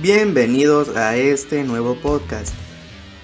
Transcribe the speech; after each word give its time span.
Bienvenidos 0.00 0.94
a 0.96 1.16
este 1.16 1.64
nuevo 1.64 1.96
podcast, 1.96 2.54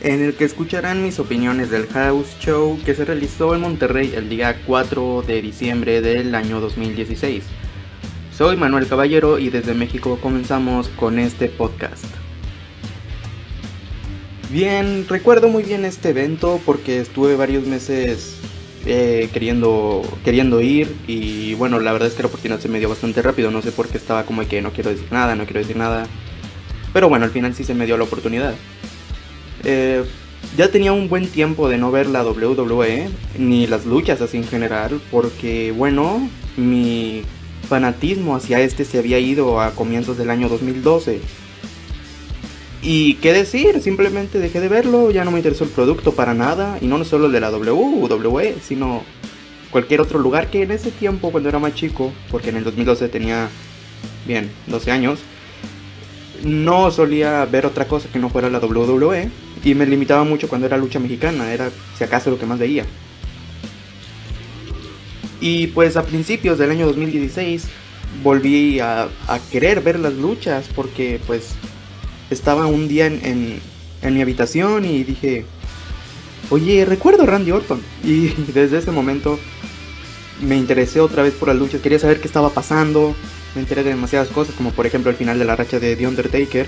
en 0.01 0.21
el 0.21 0.35
que 0.35 0.43
escucharán 0.43 1.04
mis 1.04 1.21
opiniones 1.21 1.71
del 1.71 1.87
House 1.87 2.37
Show 2.41 2.80
que 2.85 2.96
se 2.96 3.04
realizó 3.04 3.54
en 3.54 3.61
Monterrey 3.61 4.12
el 4.16 4.29
día 4.29 4.61
4 4.66 5.23
de 5.23 5.41
diciembre 5.41 6.00
del 6.00 6.34
año 6.34 6.61
2016. 6.61 7.45
Soy 8.37 8.57
Manuel 8.57 8.89
Caballero 8.89 9.39
y 9.39 9.50
desde 9.50 9.73
México 9.73 10.18
comenzamos 10.21 10.89
con 10.89 11.21
este 11.21 11.48
podcast. 11.48 12.07
Bien, 14.50 15.06
recuerdo 15.09 15.48
muy 15.48 15.62
bien 15.62 15.84
este 15.84 16.09
evento 16.09 16.61
porque 16.66 16.98
estuve 16.98 17.36
varios 17.36 17.68
meses 17.68 18.38
eh, 18.84 19.29
queriendo, 19.32 20.02
queriendo 20.25 20.61
ir 20.61 20.93
y 21.07 21.54
bueno, 21.54 21.79
la 21.79 21.93
verdad 21.93 22.09
es 22.09 22.14
que 22.14 22.25
la 22.25 22.29
oportunidad 22.29 22.59
se 22.59 22.68
me 22.68 22.81
dio 22.81 22.89
bastante 22.89 23.22
rápido, 23.22 23.53
no 23.53 23.63
sé 23.63 23.71
por 23.71 23.86
qué 23.86 23.96
estaba 23.96 24.27
como 24.27 24.45
que 24.49 24.61
no 24.61 24.72
quiero 24.72 24.91
decir 24.91 25.07
nada, 25.13 25.36
no 25.36 25.45
quiero 25.45 25.61
decir 25.61 25.77
nada, 25.77 26.09
pero 26.94 27.11
bueno, 27.11 27.26
al 27.26 27.30
final 27.30 27.54
sí 27.54 27.62
se 27.64 27.75
me 27.75 27.84
dio 27.84 27.98
la 27.98 28.04
oportunidad. 28.04 28.54
Eh, 29.64 30.02
ya 30.57 30.68
tenía 30.68 30.93
un 30.93 31.11
buen 31.11 31.26
tiempo 31.26 31.68
de 31.68 31.76
no 31.76 31.90
ver 31.90 32.06
la 32.06 32.25
WWE, 32.25 33.11
ni 33.39 33.66
las 33.66 33.84
luchas 33.84 34.22
así 34.22 34.39
en 34.39 34.44
general, 34.44 34.98
porque 35.11 35.72
bueno, 35.72 36.27
mi 36.56 37.22
fanatismo 37.69 38.36
hacia 38.36 38.61
este 38.61 38.86
se 38.86 38.98
había 38.98 39.19
ido 39.19 39.61
a 39.61 39.72
comienzos 39.72 40.16
del 40.16 40.30
año 40.30 40.48
2012 40.48 41.20
y 42.86 43.14
qué 43.14 43.33
decir, 43.33 43.80
simplemente 43.80 44.38
dejé 44.38 44.61
de 44.61 44.69
verlo, 44.69 45.11
ya 45.11 45.24
no 45.24 45.30
me 45.30 45.38
interesó 45.38 45.64
el 45.64 45.70
producto 45.70 46.12
para 46.12 46.34
nada, 46.34 46.77
y 46.83 46.86
no 46.86 47.02
solo 47.05 47.27
el 47.27 47.33
de 47.33 47.41
la 47.41 47.50
WWE, 47.50 48.56
sino 48.62 49.02
cualquier 49.70 50.02
otro 50.02 50.19
lugar 50.19 50.50
que 50.50 50.62
en 50.62 50.70
ese 50.70 50.91
tiempo, 50.91 51.33
cuando 51.33 51.48
era 51.48 51.58
más 51.58 51.74
chico, 51.74 52.12
porque 52.30 52.50
en 52.50 52.56
el 52.56 52.64
2012 52.64 53.08
tenía, 53.08 53.48
bien, 54.26 54.50
12 54.66 54.91
años, 54.91 55.20
no 56.45 56.91
solía 56.91 57.45
ver 57.47 57.67
otra 57.67 57.87
cosa 57.87 58.09
que 58.12 58.19
no 58.19 58.28
fuera 58.28 58.50
la 58.50 58.59
WWE, 58.59 59.31
y 59.64 59.75
me 59.75 59.87
limitaba 59.87 60.25
mucho 60.25 60.48
cuando 60.48 60.67
era 60.67 60.77
lucha 60.77 60.98
mexicana, 60.98 61.53
era 61.53 61.70
si 61.97 62.05
acaso 62.05 62.31
lo 62.31 62.39
que 62.39 62.47
más 62.47 62.59
veía. 62.59 62.84
Y 65.41 65.69
pues 65.69 65.97
a 65.97 66.05
principios 66.05 66.59
del 66.59 66.70
año 66.70 66.87
2016 66.87 67.67
volví 68.22 68.78
a, 68.81 69.09
querer 69.50 69.81
ver 69.81 69.98
las 69.98 70.15
luchas 70.15 70.67
porque 70.75 71.20
pues 71.27 71.55
estaba 72.31 72.67
un 72.67 72.89
día 72.89 73.06
en, 73.06 73.61
mi 74.03 74.22
habitación 74.22 74.84
y 74.84 75.03
dije, 75.03 75.45
oye, 76.50 76.84
recuerdo 76.84 77.22
a 77.22 77.27
Randy 77.27 77.50
Orton. 77.53 77.81
Y 78.05 78.28
desde 78.53 78.78
ese 78.78 78.91
momento 78.91 79.39
me 80.42 80.56
interesé 80.56 81.00
otra 81.00 81.22
vez 81.22 81.33
por 81.34 81.48
las 81.48 81.56
luchas, 81.56 81.81
quería 81.81 81.98
saber 81.98 82.20
qué 82.20 82.27
estaba 82.27 82.50
pasando, 82.50 83.15
me 83.55 83.62
enteré 83.62 83.83
de 83.83 83.91
demasiadas 83.91 84.28
cosas, 84.28 84.55
como 84.55 84.70
por 84.70 84.86
ejemplo 84.86 85.10
el 85.10 85.16
final 85.16 85.38
de 85.38 85.44
la 85.44 85.56
racha 85.56 85.78
de 85.78 85.97
The 85.97 86.06
Undertaker, 86.06 86.66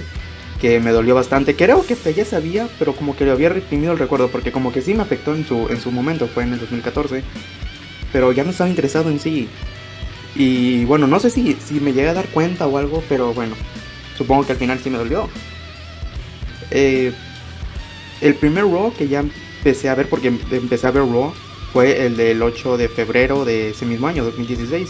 que 0.61 0.81
me 0.81 0.91
dolió 0.91 1.15
bastante. 1.15 1.57
Creo 1.57 1.85
que 1.85 1.95
hasta 1.95 2.11
ya 2.11 2.25
sabía, 2.25 2.69
pero 2.79 2.95
como 2.95 3.17
que 3.17 3.25
lo 3.25 3.33
había 3.33 3.49
reprimido 3.49 3.93
el 3.93 3.99
recuerdo, 3.99 4.29
porque 4.29 4.53
como 4.53 4.73
que 4.73 4.83
sí 4.83 4.95
me 4.95 5.03
afectó 5.03 5.35
en 5.35 5.47
su, 5.47 5.69
en 5.69 5.81
su 5.81 5.91
momento, 5.91 6.29
fue 6.29 6.45
en 6.45 6.55
el 6.55 6.61
2014, 6.61 7.23
pero 8.13 8.33
ya 8.33 8.45
no 8.45 8.51
estaba 8.51 8.71
interesado 8.71 9.11
en 9.11 9.21
sí. 9.21 9.49
Y 10.35 10.85
bueno, 10.85 11.07
no 11.07 11.19
sé 11.19 11.31
si, 11.31 11.55
si 11.55 11.81
me 11.81 11.93
llegué 11.93 12.09
a 12.09 12.15
dar 12.15 12.29
cuenta 12.29 12.67
o 12.67 12.79
algo, 12.79 13.03
pero 13.09 13.33
bueno, 13.33 13.55
supongo 14.17 14.47
que 14.47 14.53
al 14.53 14.59
final 14.59 14.79
sí 14.83 14.91
me 14.91 14.99
dolió. 14.99 15.29
Eh, 16.71 17.13
el 18.21 18.35
primer 18.35 18.65
Raw 18.65 18.93
que 18.97 19.09
ya 19.09 19.21
empecé 19.21 19.89
a 19.89 19.95
ver, 19.95 20.09
porque 20.09 20.29
empecé 20.29 20.87
a 20.87 20.91
ver 20.91 21.03
Raw, 21.03 21.33
fue 21.73 22.07
el 22.07 22.17
del 22.17 22.43
8 22.43 22.77
de 22.77 22.89
febrero 22.89 23.45
de 23.45 23.71
ese 23.71 23.85
mismo 23.85 24.07
año, 24.07 24.25
2016. 24.25 24.89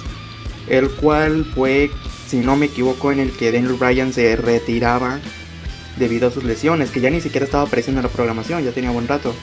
El 0.69 0.91
cual 0.91 1.45
fue, 1.45 1.91
si 2.29 2.39
no 2.39 2.57
me 2.57 2.67
equivoco, 2.67 3.13
en 3.13 3.21
el 3.21 3.31
que 3.31 3.53
Daniel 3.53 3.75
Bryan 3.75 4.13
se 4.13 4.37
retiraba 4.37 5.21
debido 5.97 6.29
a 6.29 6.31
sus 6.31 6.45
lesiones, 6.45 6.91
que 6.91 7.01
ya 7.01 7.11
ni 7.11 7.21
siquiera 7.21 7.47
estaba 7.47 7.65
apareciendo 7.65 8.01
en 8.01 8.07
la 8.07 8.13
programación, 8.13 8.65
ya 8.65 8.73
tenía 8.73 8.91
buen 8.91 9.09
rato. 9.09 9.35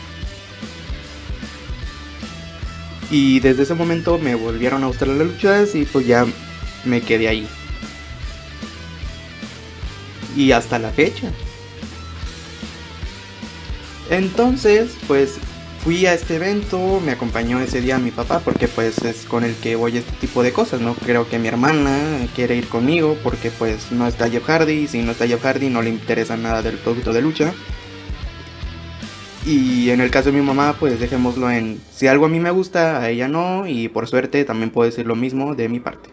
Y 3.10 3.40
desde 3.40 3.64
ese 3.64 3.74
momento 3.74 4.18
me 4.18 4.36
volvieron 4.36 4.84
a 4.84 4.88
gustar 4.88 5.08
las 5.08 5.28
luchas 5.28 5.76
y 5.76 5.86
pues 5.86 6.08
ya 6.08 6.26
me 6.84 7.02
quedé 7.02 7.28
ahí. 7.28 7.48
Y 10.36 10.52
hasta 10.52 10.80
la 10.80 10.90
fecha. 10.90 11.32
Entonces, 14.10 14.96
pues 15.08 15.38
fui 15.84 16.06
a 16.06 16.14
este 16.14 16.38
evento, 16.38 17.02
me 17.06 17.12
acompañó 17.12 17.60
ese 17.60 17.82
día 17.82 17.98
mi 17.98 18.12
papá 18.12 18.40
porque 18.40 18.70
pues 18.70 19.00
es 19.00 19.26
con 19.26 19.44
el 19.44 19.54
que 19.56 19.76
voy 19.76 19.98
a 19.98 20.00
este 20.00 20.14
tipo 20.14 20.42
de 20.42 20.54
cosas, 20.54 20.80
no 20.80 20.96
creo 20.96 21.28
que 21.30 21.40
mi 21.40 21.50
hermana 21.50 22.26
quiere 22.34 22.56
ir 22.56 22.70
conmigo 22.70 23.18
porque 23.22 23.52
pues 23.52 23.92
no 23.92 24.08
está 24.08 24.30
Jeff 24.30 24.46
Hardy, 24.48 24.74
y 24.74 24.88
si 24.88 25.02
no 25.02 25.12
está 25.12 25.28
Jeff 25.28 25.44
Hardy 25.44 25.70
no 25.70 25.82
le 25.82 25.90
interesa 25.90 26.38
nada 26.38 26.62
del 26.62 26.78
producto 26.78 27.12
de 27.12 27.22
lucha. 27.22 27.54
Y 29.46 29.90
en 29.90 30.00
el 30.00 30.10
caso 30.10 30.32
de 30.32 30.40
mi 30.40 30.42
mamá, 30.42 30.78
pues 30.80 31.02
dejémoslo 31.02 31.52
en 31.52 31.82
si 31.94 32.08
algo 32.08 32.28
a 32.28 32.30
mí 32.30 32.40
me 32.40 32.52
gusta, 32.52 33.02
a 33.02 33.10
ella 33.10 33.28
no, 33.28 33.68
y 33.68 33.90
por 33.90 34.08
suerte 34.08 34.46
también 34.46 34.70
puedo 34.70 34.90
decir 34.90 35.06
lo 35.06 35.16
mismo 35.16 35.54
de 35.54 35.68
mi 35.68 35.82
parte. 35.82 36.10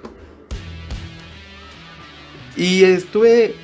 Y 2.57 2.83
estuve 2.83 3.55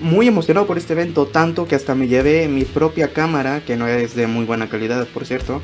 muy 0.00 0.26
emocionado 0.28 0.66
por 0.66 0.78
este 0.78 0.94
evento, 0.94 1.26
tanto 1.26 1.68
que 1.68 1.74
hasta 1.74 1.94
me 1.94 2.08
llevé 2.08 2.48
mi 2.48 2.64
propia 2.64 3.12
cámara, 3.12 3.62
que 3.64 3.76
no 3.76 3.86
es 3.86 4.14
de 4.14 4.26
muy 4.26 4.44
buena 4.44 4.68
calidad, 4.68 5.06
por 5.08 5.26
cierto. 5.26 5.62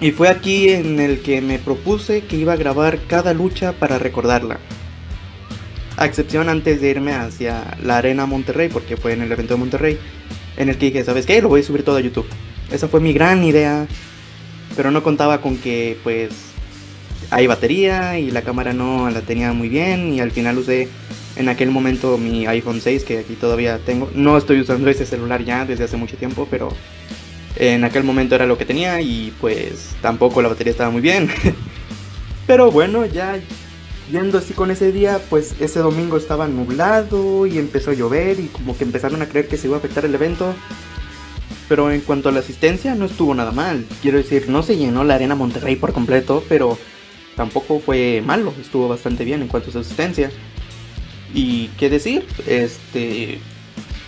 Y 0.00 0.12
fue 0.12 0.28
aquí 0.28 0.70
en 0.70 0.98
el 0.98 1.20
que 1.20 1.40
me 1.40 1.58
propuse 1.58 2.22
que 2.22 2.36
iba 2.36 2.54
a 2.54 2.56
grabar 2.56 2.98
cada 3.06 3.34
lucha 3.34 3.72
para 3.72 3.98
recordarla. 3.98 4.58
A 5.96 6.06
excepción 6.06 6.48
antes 6.48 6.80
de 6.80 6.90
irme 6.90 7.12
hacia 7.12 7.76
la 7.82 7.98
Arena 7.98 8.26
Monterrey, 8.26 8.68
porque 8.68 8.96
fue 8.96 9.12
en 9.12 9.22
el 9.22 9.30
evento 9.30 9.54
de 9.54 9.60
Monterrey, 9.60 9.98
en 10.56 10.68
el 10.70 10.78
que 10.78 10.86
dije, 10.86 11.04
¿sabes 11.04 11.26
qué? 11.26 11.42
Lo 11.42 11.48
voy 11.48 11.60
a 11.60 11.64
subir 11.64 11.84
todo 11.84 11.96
a 11.96 12.00
YouTube. 12.00 12.26
Esa 12.72 12.88
fue 12.88 13.00
mi 13.00 13.12
gran 13.12 13.44
idea, 13.44 13.86
pero 14.76 14.90
no 14.90 15.02
contaba 15.02 15.40
con 15.40 15.58
que 15.58 15.98
pues 16.02 16.30
hay 17.30 17.46
batería 17.46 18.18
y 18.18 18.30
la 18.30 18.42
cámara 18.42 18.72
no 18.72 19.10
la 19.10 19.20
tenía 19.20 19.52
muy 19.52 19.68
bien 19.68 20.14
y 20.14 20.20
al 20.20 20.30
final 20.30 20.58
usé 20.58 20.88
en 21.36 21.48
aquel 21.48 21.70
momento 21.70 22.18
mi 22.18 22.46
iPhone 22.46 22.80
6 22.80 23.04
que 23.04 23.18
aquí 23.18 23.34
todavía 23.34 23.78
tengo. 23.78 24.10
No 24.14 24.36
estoy 24.36 24.60
usando 24.60 24.88
ese 24.90 25.06
celular 25.06 25.44
ya 25.44 25.64
desde 25.64 25.84
hace 25.84 25.96
mucho 25.96 26.16
tiempo, 26.16 26.46
pero 26.50 26.70
en 27.56 27.84
aquel 27.84 28.04
momento 28.04 28.34
era 28.34 28.46
lo 28.46 28.58
que 28.58 28.64
tenía 28.64 29.00
y 29.00 29.32
pues 29.40 29.90
tampoco 30.00 30.42
la 30.42 30.48
batería 30.48 30.72
estaba 30.72 30.90
muy 30.90 31.00
bien. 31.00 31.30
pero 32.46 32.70
bueno, 32.70 33.06
ya 33.06 33.40
yendo 34.10 34.38
así 34.38 34.52
con 34.54 34.70
ese 34.70 34.92
día, 34.92 35.20
pues 35.30 35.54
ese 35.60 35.80
domingo 35.80 36.16
estaba 36.16 36.48
nublado 36.48 37.46
y 37.46 37.58
empezó 37.58 37.90
a 37.90 37.94
llover 37.94 38.40
y 38.40 38.46
como 38.46 38.76
que 38.76 38.84
empezaron 38.84 39.22
a 39.22 39.26
creer 39.26 39.48
que 39.48 39.56
se 39.56 39.68
iba 39.68 39.76
a 39.76 39.78
afectar 39.78 40.04
el 40.04 40.14
evento. 40.14 40.54
Pero 41.68 41.92
en 41.92 42.00
cuanto 42.00 42.28
a 42.28 42.32
la 42.32 42.40
asistencia 42.40 42.96
no 42.96 43.04
estuvo 43.04 43.34
nada 43.34 43.52
mal. 43.52 43.86
Quiero 44.02 44.18
decir, 44.18 44.48
no 44.48 44.62
se 44.62 44.76
llenó 44.76 45.04
la 45.04 45.14
arena 45.14 45.36
Monterrey 45.36 45.76
por 45.76 45.92
completo, 45.92 46.42
pero 46.48 46.76
tampoco 47.36 47.78
fue 47.78 48.22
malo, 48.26 48.52
estuvo 48.60 48.88
bastante 48.88 49.24
bien 49.24 49.42
en 49.42 49.48
cuanto 49.48 49.70
a 49.70 49.72
su 49.72 49.78
asistencia. 49.78 50.32
Y 51.34 51.68
qué 51.78 51.90
decir, 51.90 52.26
este 52.46 53.38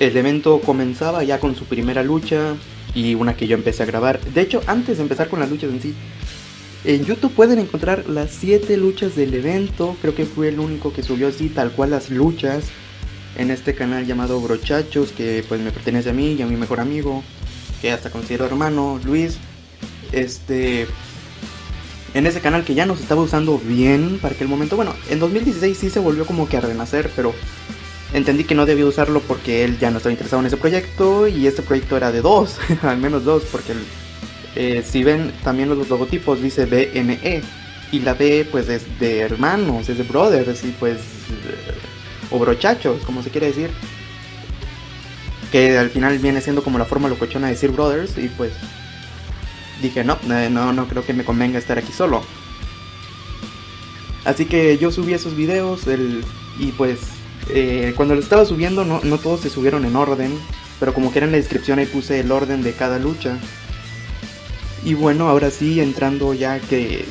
el 0.01 0.17
evento 0.17 0.61
comenzaba 0.61 1.23
ya 1.23 1.39
con 1.39 1.55
su 1.55 1.65
primera 1.65 2.03
lucha 2.03 2.57
y 2.95 3.15
una 3.15 3.37
que 3.37 3.47
yo 3.47 3.57
empecé 3.57 3.85
a 3.85 3.87
grabar. 3.87 4.21
De 4.21 4.41
hecho, 4.41 4.61
antes 4.67 4.97
de 4.97 5.05
empezar 5.05 5.29
con 5.29 5.41
las 5.41 5.49
luchas 5.49 5.71
en 5.71 5.81
sí, 5.81 5.95
en 6.85 7.05
YouTube 7.05 7.33
pueden 7.33 7.61
encontrar 7.61 8.09
las 8.09 8.33
7 8.33 8.77
luchas 8.77 9.15
del 9.15 9.33
evento. 9.35 9.97
Creo 10.01 10.15
que 10.15 10.27
fue 10.27 10.49
el 10.49 10.59
único 10.59 10.93
que 10.93 11.05
subió 11.05 11.29
así, 11.29 11.49
tal 11.49 11.71
cual 11.71 11.91
las 11.91 12.11
luchas. 12.11 12.65
En 13.37 13.51
este 13.51 13.75
canal 13.75 14.07
llamado 14.07 14.41
Brochachos, 14.41 15.13
que 15.13 15.45
pues 15.49 15.61
me 15.61 15.71
pertenece 15.71 16.11
a 16.11 16.13
mí 16.13 16.33
y 16.33 16.43
a 16.43 16.47
mi 16.47 16.57
mejor 16.57 16.81
amigo, 16.81 17.23
que 17.81 17.93
hasta 17.93 18.11
considero 18.11 18.45
hermano, 18.45 19.01
Luis. 19.05 19.39
Este, 20.11 20.87
en 22.15 22.27
ese 22.27 22.41
canal 22.41 22.65
que 22.65 22.75
ya 22.75 22.87
nos 22.87 23.01
estaba 23.01 23.23
usando 23.23 23.59
bien 23.59 24.19
para 24.21 24.35
aquel 24.35 24.49
momento. 24.49 24.77
Bueno, 24.77 24.95
en 25.09 25.19
2016 25.19 25.77
sí 25.77 25.91
se 25.91 26.01
volvió 26.01 26.27
como 26.27 26.49
que 26.49 26.57
a 26.57 26.61
renacer, 26.61 27.11
pero 27.17 27.35
entendí 28.13 28.45
que 28.45 28.55
no 28.55 28.67
debía 28.67 28.87
usarlo 28.87 29.21
porque 29.21 29.65
él 29.65 29.79
ya 29.79 29.91
no 29.91 29.99
estaba 29.99 30.13
interesado 30.13 30.41
en 30.41 30.47
ese 30.47 30.57
proyecto 30.57 31.27
y 31.27 31.47
este 31.47 31.63
proyecto 31.63 31.97
era 31.97 32.13
de 32.13 32.21
dos, 32.21 32.59
al 32.83 32.99
menos 32.99 33.25
dos, 33.25 33.45
porque 33.51 33.73
eh, 34.55 34.85
si 34.87 35.03
ven 35.03 35.33
también 35.43 35.69
los 35.69 35.89
logotipos 35.89 36.43
dice 36.43 36.67
BNE 36.67 37.43
y 37.91 38.01
la 38.01 38.15
B 38.15 38.47
pues 38.51 38.69
es 38.69 38.99
de 38.99 39.21
hermanos, 39.21 39.89
es 39.89 39.99
de 39.99 40.05
brothers 40.05 40.65
y 40.65 40.75
pues 40.79 40.99
o 42.31 42.39
brochachos, 42.39 43.03
como 43.05 43.23
se 43.23 43.31
quiere 43.31 43.49
decir. 43.49 43.71
Que 45.51 45.77
al 45.77 45.91
final 45.91 46.19
viene 46.19 46.41
siendo 46.41 46.63
como 46.65 46.79
la 46.79 46.87
forma 46.87 47.11
locochona 47.11 47.49
de 47.49 47.53
decir 47.53 47.71
brothers 47.71 48.17
y 48.17 48.29
pues 48.29 48.53
dije, 49.83 50.05
no, 50.05 50.19
eh, 50.31 50.49
no, 50.51 50.73
no 50.73 50.89
creo 50.89 51.05
que 51.05 51.13
me 51.13 51.25
convenga 51.25 51.59
estar 51.59 51.79
aquí 51.79 51.93
solo. 51.93 52.23
Así 54.25 54.47
que 54.47 54.79
yo 54.79 54.91
subí 54.91 55.15
esos 55.15 55.37
videos 55.37 55.83
y 56.59 56.73
pues 56.73 57.01
eh, 57.49 57.93
cuando 57.97 58.15
los 58.15 58.25
estaba 58.25 58.45
subiendo 58.45 58.85
no, 58.85 59.01
no, 59.03 59.19
todos 59.19 59.41
se 59.41 59.51
subieron 59.51 59.85
en 59.85 59.97
orden, 59.97 60.39
pero 60.79 60.95
como 60.95 61.13
que 61.13 61.19
en 61.19 61.33
la 61.33 61.39
descripción 61.39 61.79
ahí 61.79 61.87
puse 61.87 62.21
el 62.21 62.31
orden 62.31 62.63
de 62.63 62.73
cada 62.73 62.99
lucha. 62.99 63.39
Y 64.85 64.95
bueno, 64.95 65.29
ahora 65.29 65.51
sí, 65.51 65.81
entrando 65.81 66.35
ya 66.35 66.59
que 66.61 67.05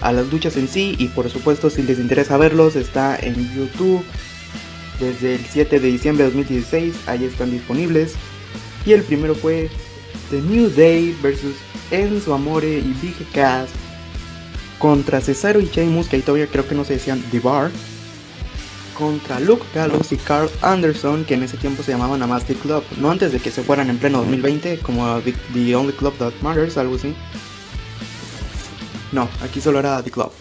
a 0.00 0.12
las 0.12 0.30
luchas 0.30 0.56
en 0.56 0.68
sí, 0.68 0.94
y 0.98 1.08
por 1.08 1.30
supuesto 1.30 1.70
si 1.70 1.82
les 1.82 1.98
interesa 1.98 2.36
verlos, 2.36 2.76
está 2.76 3.16
en 3.16 3.34
YouTube. 3.54 4.04
desde 5.00 5.34
el 5.34 5.44
7 5.44 5.80
de 5.80 5.88
diciembre 5.88 6.24
de 6.24 6.30
2016, 6.30 6.94
ahí 7.06 7.24
están 7.24 7.50
disponibles. 7.50 8.14
Y 8.86 8.92
el 8.92 9.02
primero 9.02 9.34
fue 9.34 9.70
The 10.34 10.40
New 10.40 10.68
Day 10.68 11.16
vs 11.22 11.54
Enzo 11.92 12.34
Amore 12.34 12.80
y 12.80 12.92
Big 13.00 13.14
Cass 13.32 13.68
contra 14.80 15.20
Cesaro 15.20 15.60
y 15.60 15.66
Sheamus, 15.66 16.08
que 16.08 16.16
ahí 16.16 16.22
todavía 16.22 16.48
creo 16.48 16.66
que 16.66 16.74
no 16.74 16.84
se 16.84 16.94
decían 16.94 17.22
The 17.30 17.38
Bar, 17.38 17.70
contra 18.98 19.38
Luke 19.38 19.62
Gallows 19.72 20.10
y 20.10 20.16
Carl 20.16 20.50
Anderson, 20.60 21.24
que 21.24 21.34
en 21.34 21.44
ese 21.44 21.56
tiempo 21.56 21.84
se 21.84 21.92
llamaban 21.92 22.18
nada 22.18 22.32
más 22.32 22.44
The 22.46 22.56
Club, 22.56 22.82
no 22.98 23.12
antes 23.12 23.30
de 23.30 23.38
que 23.38 23.52
se 23.52 23.62
fueran 23.62 23.88
en 23.90 23.98
pleno 23.98 24.18
2020, 24.18 24.80
como 24.80 25.20
The, 25.20 25.76
Only 25.76 25.92
Club 25.92 26.14
That 26.18 26.32
Matters, 26.42 26.78
algo 26.78 26.96
así. 26.96 27.14
No, 29.12 29.28
aquí 29.40 29.60
solo 29.60 29.78
era 29.78 30.02
The 30.02 30.10
Club. 30.10 30.32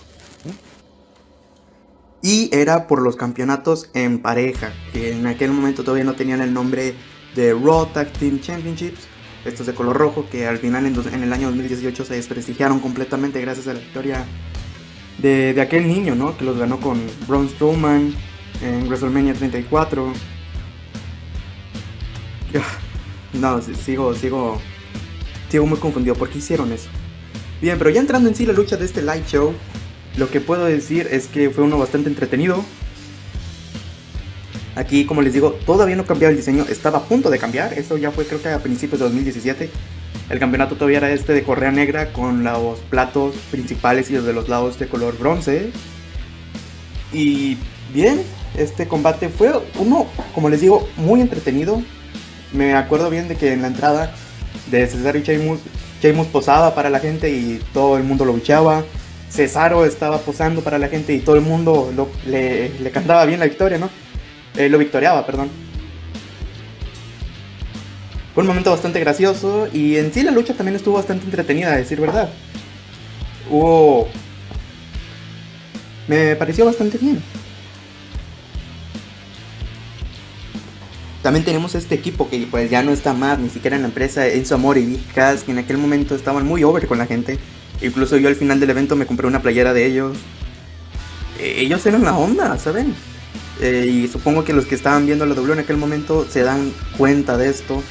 Y 2.23 2.49
era 2.51 2.87
por 2.87 3.03
los 3.03 3.15
campeonatos 3.15 3.91
en 3.93 4.23
pareja, 4.23 4.73
que 4.91 5.11
en 5.11 5.27
aquel 5.27 5.51
momento 5.51 5.83
todavía 5.83 6.05
no 6.05 6.15
tenían 6.15 6.41
el 6.41 6.51
nombre 6.51 6.95
de 7.35 7.53
Raw 7.53 7.85
Tag 7.93 8.11
Team 8.13 8.39
Championships, 8.39 9.12
estos 9.45 9.65
de 9.65 9.73
color 9.73 9.97
rojo, 9.97 10.27
que 10.29 10.47
al 10.47 10.57
final 10.57 10.85
en, 10.85 11.23
el 11.23 11.33
año 11.33 11.47
2018 11.47 12.05
se 12.05 12.15
desprestigiaron 12.15 12.79
completamente 12.79 13.41
gracias 13.41 13.67
a 13.67 13.73
la 13.73 13.79
victoria 13.79 14.25
de, 15.17 15.59
aquel 15.61 15.87
niño, 15.87 16.15
¿no? 16.15 16.37
Que 16.37 16.45
los 16.45 16.57
ganó 16.57 16.79
con 16.79 17.01
Braun 17.27 17.49
Strowman, 17.49 18.13
en 18.61 18.87
WrestleMania 18.87 19.33
34. 19.33 20.13
No, 23.33 23.59
sigo, 23.61 24.13
sigo, 24.13 24.61
sigo 25.49 25.65
muy 25.65 25.79
confundido. 25.79 26.15
¿Por 26.15 26.29
qué 26.29 26.37
hicieron 26.37 26.71
eso? 26.71 26.87
Bien, 27.61 27.77
pero 27.79 27.89
ya 27.89 27.99
entrando 27.99 28.29
en 28.29 28.35
sí 28.35 28.45
la 28.45 28.53
lucha 28.53 28.77
de 28.77 28.85
este 28.85 29.01
light 29.01 29.25
show, 29.25 29.53
lo 30.17 30.29
que 30.29 30.39
puedo 30.39 30.65
decir 30.65 31.07
es 31.09 31.27
que 31.27 31.49
fue 31.49 31.63
uno 31.63 31.79
bastante 31.79 32.09
entretenido. 32.09 32.63
Aquí, 34.75 35.05
como 35.05 35.21
les 35.21 35.33
digo, 35.33 35.51
todavía 35.65 35.95
no 35.95 36.05
cambiaba 36.05 36.31
el 36.31 36.37
diseño, 36.37 36.65
estaba 36.69 36.99
a 36.99 37.03
punto 37.03 37.29
de 37.29 37.37
cambiar. 37.37 37.73
Eso 37.73 37.97
ya 37.97 38.11
fue 38.11 38.25
creo 38.25 38.41
que 38.41 38.49
a 38.49 38.59
principios 38.59 38.99
de 38.99 39.05
2017. 39.05 39.69
El 40.29 40.39
campeonato 40.39 40.75
todavía 40.75 40.97
era 40.97 41.11
este 41.11 41.33
de 41.33 41.43
correa 41.43 41.71
negra 41.71 42.13
con 42.13 42.43
los 42.43 42.79
platos 42.89 43.35
principales 43.51 44.09
y 44.09 44.13
los 44.13 44.25
de 44.25 44.33
los 44.33 44.49
lados 44.49 44.79
de 44.79 44.87
color 44.87 45.17
bronce. 45.17 45.71
Y 47.11 47.57
bien, 47.93 48.21
este 48.57 48.87
combate 48.87 49.29
fue 49.29 49.51
uno, 49.77 50.07
como 50.33 50.49
les 50.49 50.61
digo, 50.61 50.87
muy 50.97 51.21
entretenido. 51.21 51.81
Me 52.51 52.73
acuerdo 52.73 53.09
bien 53.09 53.27
de 53.27 53.35
que 53.35 53.53
en 53.53 53.61
la 53.61 53.67
entrada 53.67 54.13
de 54.71 54.87
Cesaro 54.87 55.17
y 55.17 55.23
Sheamus, 55.23 56.27
posaba 56.27 56.73
para 56.75 56.89
la 56.89 56.99
gente 56.99 57.29
y 57.29 57.61
todo 57.73 57.97
el 57.97 58.03
mundo 58.03 58.25
lo 58.25 58.33
luchaba. 58.33 58.83
Cesaro 59.29 59.85
estaba 59.85 60.19
posando 60.19 60.61
para 60.61 60.77
la 60.77 60.87
gente 60.87 61.13
y 61.13 61.19
todo 61.19 61.35
el 61.35 61.41
mundo 61.41 61.91
le, 62.27 62.91
cantaba 62.91 63.25
bien 63.25 63.39
la 63.39 63.45
victoria, 63.45 63.77
¿no? 63.77 63.89
Eh, 64.55 64.69
lo 64.69 64.77
victoriaba, 64.77 65.25
perdón. 65.25 65.50
Fue 68.33 68.41
un 68.41 68.47
momento 68.47 68.71
bastante 68.71 69.00
gracioso 69.00 69.67
y 69.71 69.97
en 69.97 70.11
sí 70.11 70.23
la 70.23 70.31
lucha 70.31 70.53
también 70.53 70.75
estuvo 70.75 70.95
bastante 70.95 71.25
entretenida, 71.25 71.73
a 71.73 71.77
decir 71.77 72.00
verdad. 72.00 72.29
Hubo... 73.50 74.07
Me 76.07 76.35
pareció 76.35 76.65
bastante 76.65 76.97
bien. 76.97 77.21
También 81.21 81.45
tenemos 81.45 81.73
este 81.75 81.95
equipo 81.95 82.29
que 82.29 82.47
pues 82.51 82.69
ya 82.69 82.83
no 82.83 82.91
está 82.91 83.13
más, 83.13 83.39
ni 83.39 83.50
siquiera 83.50 83.77
en 83.77 83.83
la 83.83 83.88
empresa, 83.88 84.27
Enzo 84.27 84.55
Amor 84.55 84.77
y 84.77 84.85
Vicas, 84.85 85.44
que 85.44 85.51
en 85.51 85.59
aquel 85.59 85.77
momento 85.77 86.15
estaban 86.15 86.45
muy 86.45 86.63
over 86.63 86.85
con 86.88 86.97
la 86.97 87.05
gente. 87.05 87.39
Incluso 87.81 88.17
yo 88.17 88.27
al 88.27 88.35
final 88.35 88.59
del 88.59 88.71
evento 88.71 88.95
me 88.95 89.05
compré 89.05 89.27
una 89.27 89.41
playera 89.41 89.73
de 89.73 89.85
ellos. 89.85 90.17
Eh, 91.39 91.55
ellos 91.59 91.85
eran 91.85 92.03
la 92.03 92.17
onda, 92.17 92.57
¿saben? 92.57 92.94
Eh, 93.63 93.86
y 93.86 94.07
supongo 94.10 94.44
que 94.44 94.51
los 94.51 94.65
que 94.65 94.75
estaban 94.75 95.06
viendo 95.06 95.25
la 95.25 95.36
W 95.36 95.54
en 95.54 95.60
aquel 95.60 95.77
momento 95.77 96.27
se 96.30 96.44
dan 96.44 96.74
cuenta 96.98 97.38
de 97.38 97.50
esto. 97.50 97.81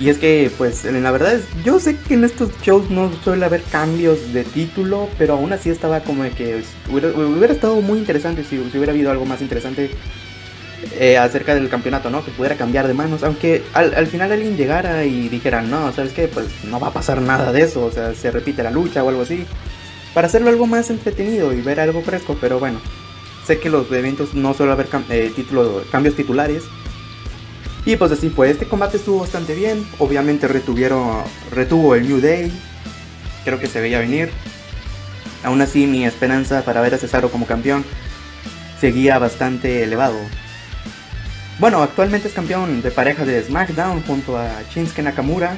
Y 0.00 0.08
es 0.08 0.18
que, 0.18 0.50
pues, 0.58 0.84
la 0.84 1.10
verdad, 1.12 1.34
es, 1.34 1.44
yo 1.64 1.78
sé 1.78 1.96
que 1.96 2.14
en 2.14 2.24
estos 2.24 2.50
shows 2.62 2.90
no 2.90 3.12
suele 3.22 3.44
haber 3.44 3.62
cambios 3.62 4.32
de 4.32 4.42
título, 4.42 5.08
pero 5.18 5.34
aún 5.34 5.52
así 5.52 5.70
estaba 5.70 6.00
como 6.00 6.24
de 6.24 6.30
que 6.30 6.64
hubiera, 6.90 7.52
estado 7.52 7.80
muy 7.80 8.00
interesante 8.00 8.42
si 8.42 8.58
hubiera 8.58 8.90
habido 8.90 9.12
algo 9.12 9.24
más 9.24 9.40
interesante 9.40 9.92
eh, 10.98 11.16
acerca 11.16 11.54
del 11.54 11.68
campeonato, 11.68 12.10
¿no? 12.10 12.24
Que 12.24 12.32
pudiera 12.32 12.56
cambiar 12.56 12.88
de 12.88 12.94
manos, 12.94 13.22
aunque 13.22 13.62
al, 13.72 14.08
final 14.08 14.32
alguien 14.32 14.56
llegara 14.56 15.04
y 15.04 15.28
dijera, 15.28 15.62
no, 15.62 15.92
¿sabes 15.92 16.12
qué? 16.12 16.26
Pues 16.26 16.48
no 16.64 16.80
va 16.80 16.88
a 16.88 16.92
pasar 16.92 17.22
nada 17.22 17.52
de 17.52 17.62
eso, 17.62 17.84
o 17.84 17.92
sea, 17.92 18.14
se 18.14 18.32
repite 18.32 18.64
la 18.64 18.72
lucha 18.72 19.04
o 19.04 19.08
algo 19.08 19.22
así, 19.22 19.46
para 20.12 20.26
hacerlo 20.26 20.50
algo 20.50 20.66
más 20.66 20.90
entretenido 20.90 21.52
y 21.52 21.60
ver 21.60 21.78
algo 21.78 22.02
fresco, 22.02 22.36
pero 22.40 22.58
bueno, 22.58 22.80
sé 23.46 23.58
que 23.58 23.70
los 23.70 23.90
eventos 23.92 24.34
no 24.34 24.54
suele 24.54 24.72
haber 24.72 24.88
eh, 25.10 25.32
cambios 25.90 26.16
titulares, 26.16 26.64
y 27.86 27.96
pues 27.96 28.10
así 28.12 28.30
fue, 28.30 28.50
este 28.50 28.66
combate 28.66 28.96
estuvo 28.96 29.20
bastante 29.20 29.54
bien, 29.54 29.86
obviamente 29.98 30.48
retuvieron, 30.48 31.22
retuvo 31.50 31.94
el 31.94 32.08
New 32.08 32.20
Day, 32.20 32.50
creo 33.44 33.60
que 33.60 33.66
se 33.66 33.80
veía 33.80 33.98
venir, 33.98 34.30
aún 35.42 35.60
así 35.60 35.86
mi 35.86 36.06
esperanza 36.06 36.64
para 36.64 36.80
ver 36.80 36.94
a 36.94 36.98
Cesaro 36.98 37.30
como 37.30 37.46
campeón 37.46 37.84
seguía 38.80 39.18
bastante 39.18 39.82
elevado. 39.82 40.16
Bueno, 41.58 41.82
actualmente 41.82 42.28
es 42.28 42.34
campeón 42.34 42.82
de 42.82 42.90
pareja 42.90 43.24
de 43.24 43.42
SmackDown 43.42 44.02
junto 44.02 44.38
a 44.38 44.62
Shinsuke 44.74 45.02
Nakamura, 45.02 45.56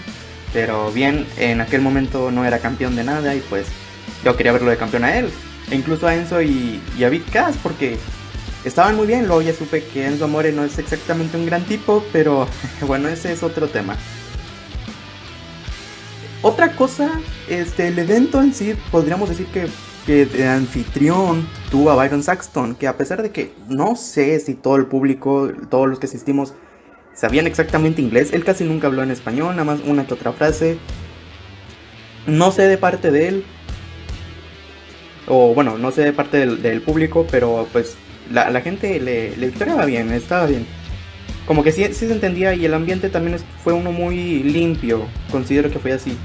pero 0.53 0.91
bien, 0.91 1.27
en 1.39 1.61
aquel 1.61 1.81
momento 1.81 2.31
no 2.31 2.45
era 2.45 2.59
campeón 2.59 2.97
de 2.97 3.05
nada 3.05 3.35
y 3.35 3.41
pues 3.41 3.67
yo 4.25 4.37
quería 4.37 4.53
verlo 4.53 4.71
de 4.71 4.77
campeón 4.77 5.05
a 5.05 5.17
él, 5.17 5.31
e 5.71 5.75
incluso 5.75 6.07
a 6.07 6.15
Enzo 6.15 6.41
y, 6.43 6.81
a 7.05 7.09
Big 7.09 7.25
Cass 7.31 7.57
porque 7.63 7.99
estaban 8.65 8.97
muy 8.97 9.07
bien, 9.07 9.27
luego 9.27 9.43
ya 9.43 9.55
supe 9.55 9.85
que 9.85 10.07
Enzo 10.07 10.25
Amore 10.25 10.53
no 10.53 10.65
es 10.65 10.79
exactamente 10.79 11.37
un 11.37 11.47
gran 11.47 11.65
tipo, 11.65 12.05
pero 12.13 12.47
bueno, 12.87 13.09
ese 13.09 13.33
es 13.33 13.43
otro 13.43 13.69
tema. 13.69 13.97
Otra 16.43 16.77
cosa, 16.77 17.11
este, 17.49 17.89
el 17.89 17.99
evento 17.99 18.41
en 18.41 18.55
sí 18.55 18.75
podríamos 18.91 19.29
decir 19.29 19.47
que 19.47 19.69
que 20.07 20.25
de 20.25 20.47
anfitrión 20.47 21.47
tuvo 21.71 21.91
a 21.91 21.97
Byron 21.97 22.23
Saxton, 22.23 22.77
que 22.77 22.87
a 22.87 22.97
pesar 22.97 23.23
de 23.23 23.33
que 23.33 23.53
no 23.69 23.97
sé 23.97 24.39
si 24.39 24.55
todo 24.55 24.77
el 24.77 24.87
público, 24.87 25.51
todos 25.69 25.89
los 25.89 25.99
que 25.99 26.07
asistimos, 26.07 26.55
sabían 27.13 27.47
exactamente 27.47 28.01
inglés, 28.01 28.33
él 28.33 28.45
casi 28.45 28.63
nunca 28.63 28.87
habló 28.87 29.03
en 29.03 29.11
español, 29.11 29.57
nada 29.57 29.65
más 29.65 29.81
una 29.85 30.07
que 30.07 30.15
otra 30.15 30.33
frase. 30.33 30.79
No 32.27 32.53
sé 32.53 32.63
de 32.63 32.79
parte 32.79 33.11
de 33.11 33.29
él, 33.29 33.45
o 35.27 35.55
bueno, 35.55 35.79
no 35.79 35.91
sé 35.91 36.03
de 36.03 36.13
parte 36.13 36.47
del, 36.47 36.83
público, 36.83 37.27
pero 37.31 37.67
pues 37.73 37.97
la, 38.33 38.61
gente 38.61 39.01
le, 39.01 39.37
le 39.37 39.51
bien, 39.87 40.13
estaba 40.13 40.47
bien. 40.47 40.67
Como 41.47 41.63
que 41.63 41.73
sí 41.73 41.85
se 41.93 42.13
entendía 42.13 42.55
y 42.55 42.65
el 42.65 42.75
ambiente 42.75 43.09
también 43.09 43.39
fue 43.63 43.73
uno 43.73 43.93
muy 43.93 44.43
limpio, 44.43 45.07
considero 45.31 45.71
que 45.71 45.79
fue 45.79 45.93
así. 45.93 46.17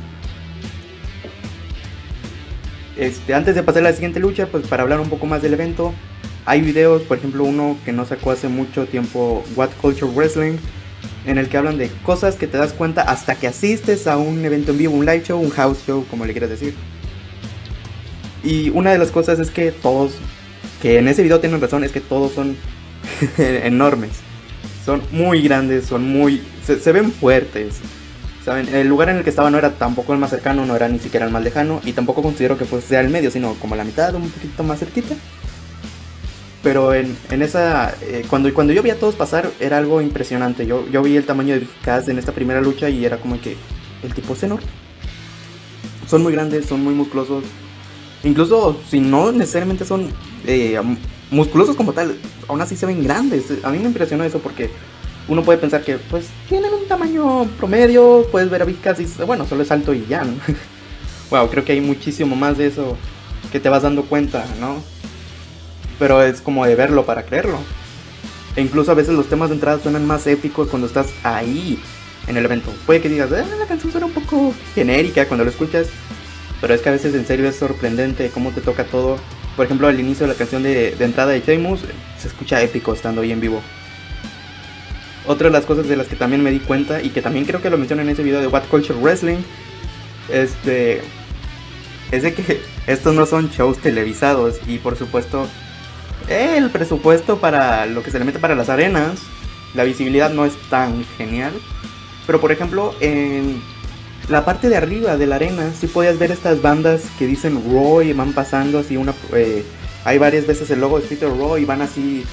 Este, 2.97 3.33
antes 3.33 3.55
de 3.55 3.63
pasar 3.63 3.81
a 3.81 3.89
la 3.89 3.93
siguiente 3.93 4.19
lucha, 4.19 4.47
pues 4.47 4.67
para 4.67 4.83
hablar 4.83 4.99
un 4.99 5.09
poco 5.09 5.25
más 5.25 5.41
del 5.41 5.53
evento, 5.53 5.93
hay 6.45 6.61
videos, 6.61 7.03
por 7.03 7.17
ejemplo 7.17 7.43
uno 7.43 7.77
que 7.85 7.91
no 7.91 8.05
sacó 8.05 8.31
hace 8.31 8.47
mucho 8.47 8.85
tiempo, 8.85 9.43
What 9.55 9.69
Culture 9.81 10.11
Wrestling, 10.11 10.57
en 11.25 11.37
el 11.37 11.49
que 11.49 11.57
hablan 11.57 11.77
de 11.77 11.89
cosas 12.03 12.35
que 12.35 12.47
te 12.47 12.57
das 12.57 12.73
cuenta 12.73 13.03
hasta 13.03 13.35
que 13.35 13.47
asistes 13.47 14.07
a 14.07 14.17
un 14.17 14.43
evento 14.43 14.71
en 14.71 14.77
vivo, 14.79 14.95
un 14.95 15.05
live 15.05 15.23
show, 15.23 15.39
un 15.39 15.51
house 15.51 15.85
show, 15.85 16.05
como 16.09 16.25
le 16.25 16.33
quieras 16.33 16.49
decir. 16.49 16.73
Y 18.43 18.69
una 18.69 18.91
de 18.91 18.97
las 18.97 19.11
cosas 19.11 19.39
es 19.39 19.51
que 19.51 19.71
todos, 19.71 20.13
que 20.81 20.97
en 20.97 21.07
ese 21.07 21.23
video 21.23 21.39
tienen 21.39 21.61
razón, 21.61 21.83
es 21.83 21.91
que 21.91 22.01
todos 22.01 22.33
son 22.33 22.57
enormes. 23.37 24.11
Son 24.85 25.01
muy 25.11 25.41
grandes, 25.41 25.85
son 25.85 26.03
muy... 26.03 26.41
se 26.65 26.91
ven 26.91 27.11
fuertes. 27.11 27.79
¿Saben? 28.43 28.73
El 28.73 28.87
lugar 28.87 29.09
en 29.09 29.17
el 29.17 29.23
que 29.23 29.29
estaba 29.29 29.51
no 29.51 29.59
era 29.59 29.71
tampoco 29.71 30.13
el 30.13 30.19
más 30.19 30.31
cercano, 30.31 30.65
no 30.65 30.75
era 30.75 30.87
ni 30.87 30.97
siquiera 30.97 31.27
el 31.27 31.31
más 31.31 31.43
lejano, 31.43 31.79
y 31.85 31.93
tampoco 31.93 32.23
considero 32.23 32.57
que 32.57 32.65
fuese 32.65 32.99
el 32.99 33.09
medio, 33.09 33.29
sino 33.29 33.53
como 33.55 33.75
la 33.75 33.83
mitad, 33.83 34.15
un 34.15 34.31
poquito 34.31 34.63
más 34.63 34.79
cerquita. 34.79 35.15
Pero 36.63 36.93
en, 36.93 37.17
esa. 37.29 37.95
Eh, 38.01 38.23
cuando, 38.29 38.53
cuando 38.53 38.73
yo 38.73 38.83
vi 38.83 38.91
a 38.91 38.99
todos 38.99 39.15
pasar, 39.15 39.49
era 39.59 39.77
algo 39.77 40.01
impresionante. 40.01 40.67
Yo, 40.67 40.87
yo 40.89 41.01
vi 41.01 41.17
el 41.17 41.25
tamaño 41.25 41.55
de 41.55 41.67
Kaz 41.83 42.07
en 42.07 42.19
esta 42.19 42.31
primera 42.33 42.61
lucha 42.61 42.89
y 42.89 43.03
era 43.03 43.17
como 43.17 43.39
que. 43.41 43.57
El 44.03 44.13
tipo 44.13 44.33
es 44.33 44.43
enorme. 44.43 44.65
Son 46.07 46.21
muy 46.23 46.33
grandes, 46.33 46.65
son 46.65 46.83
muy 46.83 46.93
musculosos. 46.93 47.43
Incluso 48.23 48.79
si 48.89 48.99
no 48.99 49.31
necesariamente 49.31 49.85
son 49.85 50.07
eh, 50.45 50.79
musculosos 51.31 51.75
como 51.75 51.93
tal, 51.93 52.17
aún 52.47 52.61
así 52.61 52.75
se 52.75 52.85
ven 52.85 53.03
grandes. 53.03 53.45
A 53.63 53.69
mí 53.71 53.79
me 53.79 53.85
impresionó 53.85 54.23
eso 54.23 54.39
porque 54.39 54.69
uno 55.27 55.43
puede 55.43 55.57
pensar 55.57 55.83
que 55.83 55.97
pues 55.97 56.27
tienen 56.47 56.73
un 56.73 56.87
tamaño 56.87 57.45
promedio, 57.57 58.27
puedes 58.31 58.49
ver 58.49 58.61
a 58.61 58.65
Vizcas 58.65 58.99
y 58.99 59.07
bueno, 59.23 59.45
solo 59.47 59.63
es 59.63 59.71
alto 59.71 59.93
y 59.93 60.05
ya, 60.07 60.25
wow, 61.29 61.47
creo 61.49 61.63
que 61.63 61.71
hay 61.71 61.81
muchísimo 61.81 62.35
más 62.35 62.57
de 62.57 62.67
eso 62.67 62.97
que 63.51 63.59
te 63.59 63.69
vas 63.69 63.83
dando 63.83 64.03
cuenta, 64.03 64.45
¿no? 64.59 64.81
Pero 65.97 66.21
es 66.21 66.41
como 66.41 66.65
de 66.65 66.75
verlo 66.75 67.05
para 67.05 67.23
creerlo. 67.23 67.59
E 68.55 68.61
incluso 68.61 68.91
a 68.91 68.95
veces 68.95 69.13
los 69.13 69.27
temas 69.27 69.49
de 69.49 69.55
entrada 69.55 69.79
suenan 69.81 70.05
más 70.05 70.27
épicos 70.27 70.67
cuando 70.67 70.87
estás 70.87 71.07
ahí 71.23 71.79
en 72.27 72.37
el 72.37 72.45
evento. 72.45 72.71
Puede 72.85 73.01
que 73.01 73.09
digas, 73.09 73.31
eh, 73.31 73.45
la 73.57 73.65
canción 73.65 73.91
suena 73.91 74.07
un 74.07 74.13
poco 74.13 74.53
genérica 74.75 75.27
cuando 75.27 75.45
lo 75.45 75.49
escuchas, 75.49 75.87
pero 76.61 76.73
es 76.73 76.81
que 76.81 76.89
a 76.89 76.93
veces 76.93 77.13
en 77.15 77.25
serio 77.25 77.49
es 77.49 77.55
sorprendente 77.55 78.29
cómo 78.33 78.51
te 78.51 78.61
toca 78.61 78.85
todo 78.85 79.17
Por 79.57 79.65
ejemplo, 79.65 79.87
al 79.87 79.99
inicio 79.99 80.25
de 80.27 80.33
la 80.33 80.37
canción 80.37 80.63
de, 80.63 80.95
entrada 80.99 81.31
de 81.31 81.41
Sheamus 81.41 81.81
se 82.17 82.27
escucha 82.27 82.61
épico 82.61 82.93
estando 82.93 83.21
ahí 83.21 83.31
en 83.31 83.41
vivo. 83.41 83.61
Otra 85.27 85.47
de 85.47 85.53
las 85.53 85.65
cosas 85.65 85.87
de 85.87 85.97
las 85.97 86.07
que 86.07 86.15
también 86.15 86.41
me 86.43 86.51
di 86.51 86.59
cuenta 86.59 87.01
y 87.01 87.09
que 87.09 87.21
también 87.21 87.45
creo 87.45 87.61
que 87.61 87.69
lo 87.69 87.77
mencioné 87.77 88.03
en 88.03 88.09
ese 88.09 88.23
video 88.23 88.41
de 88.41 88.47
What 88.47 88.63
Culture 88.69 88.97
Wrestling 88.99 89.39
este 90.31 91.01
es 92.11 92.23
de 92.23 92.33
que 92.33 92.61
estos 92.87 93.13
no 93.13 93.25
son 93.25 93.49
shows 93.49 93.77
televisados 93.79 94.59
y 94.67 94.77
por 94.77 94.97
supuesto 94.97 95.47
el 96.27 96.69
presupuesto 96.69 97.39
para 97.39 97.85
lo 97.85 98.03
que 98.03 98.11
se 98.11 98.19
le 98.19 98.25
mete 98.25 98.39
para 98.39 98.55
las 98.55 98.69
arenas, 98.69 99.19
la 99.73 99.83
visibilidad 99.83 100.31
no 100.31 100.45
es 100.45 100.55
tan 100.69 101.03
genial. 101.17 101.51
Pero 102.25 102.39
por 102.39 102.51
ejemplo, 102.51 102.95
en 103.01 103.61
la 104.29 104.45
parte 104.45 104.69
de 104.69 104.77
arriba 104.77 105.17
de 105.17 105.27
la 105.27 105.35
arena 105.35 105.71
sí 105.79 105.87
podías 105.87 106.17
ver 106.17 106.31
estas 106.31 106.61
bandas 106.61 107.01
que 107.17 107.27
dicen 107.27 107.61
Raw 107.71 108.01
y 108.01 108.13
van 108.13 108.33
pasando 108.33 108.79
así 108.79 108.97
una... 108.97 109.13
Eh, 109.33 109.65
hay 110.03 110.17
varias 110.17 110.47
veces 110.47 110.69
el 110.71 110.79
logo 110.79 110.97
escrito 110.97 111.29
Raw 111.29 111.57
y 111.57 111.65
van 111.65 111.81
así 111.81 112.23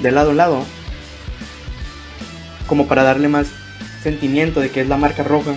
de 0.00 0.10
lado 0.10 0.30
a 0.30 0.34
lado. 0.34 0.64
Como 2.66 2.86
para 2.86 3.02
darle 3.02 3.28
más 3.28 3.48
sentimiento 4.02 4.60
de 4.60 4.70
que 4.70 4.80
es 4.80 4.88
la 4.88 4.96
marca 4.96 5.22
roja. 5.22 5.54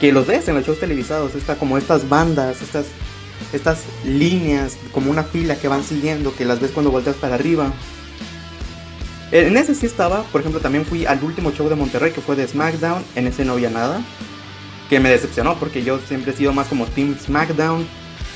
Que 0.00 0.12
los 0.12 0.26
ves 0.26 0.46
en 0.48 0.54
los 0.54 0.64
shows 0.64 0.78
televisados, 0.78 1.34
está 1.34 1.56
como 1.56 1.76
estas 1.76 2.08
bandas, 2.08 2.62
estas 2.62 2.86
estas 3.52 3.84
líneas 4.04 4.76
como 4.92 5.10
una 5.10 5.24
fila 5.24 5.56
que 5.56 5.68
van 5.68 5.84
siguiendo, 5.84 6.34
que 6.34 6.44
las 6.44 6.60
ves 6.60 6.72
cuando 6.72 6.90
volteas 6.90 7.16
para 7.16 7.34
arriba. 7.34 7.72
En 9.30 9.56
ese 9.56 9.74
sí 9.74 9.86
estaba, 9.86 10.22
por 10.24 10.40
ejemplo, 10.40 10.60
también 10.60 10.86
fui 10.86 11.04
al 11.06 11.22
último 11.22 11.52
show 11.52 11.68
de 11.68 11.74
Monterrey 11.74 12.12
que 12.12 12.20
fue 12.20 12.36
de 12.36 12.46
SmackDown, 12.46 13.04
en 13.14 13.26
ese 13.26 13.44
no 13.44 13.52
había 13.52 13.70
nada, 13.70 14.00
que 14.88 15.00
me 15.00 15.10
decepcionó 15.10 15.58
porque 15.58 15.82
yo 15.82 15.98
siempre 15.98 16.32
he 16.32 16.36
sido 16.36 16.52
más 16.52 16.68
como 16.68 16.86
Team 16.86 17.16
SmackDown 17.18 17.86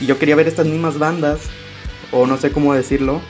y 0.01 0.07
yo 0.07 0.19
quería 0.19 0.37
ver 0.37 0.49
estas 0.49 0.67
mismas 0.67 0.99
bandas, 0.99 1.41
o 2.11 2.27
no 2.27 2.37
sé 2.37 2.51
cómo 2.53 2.75
decirlo, 2.75 3.21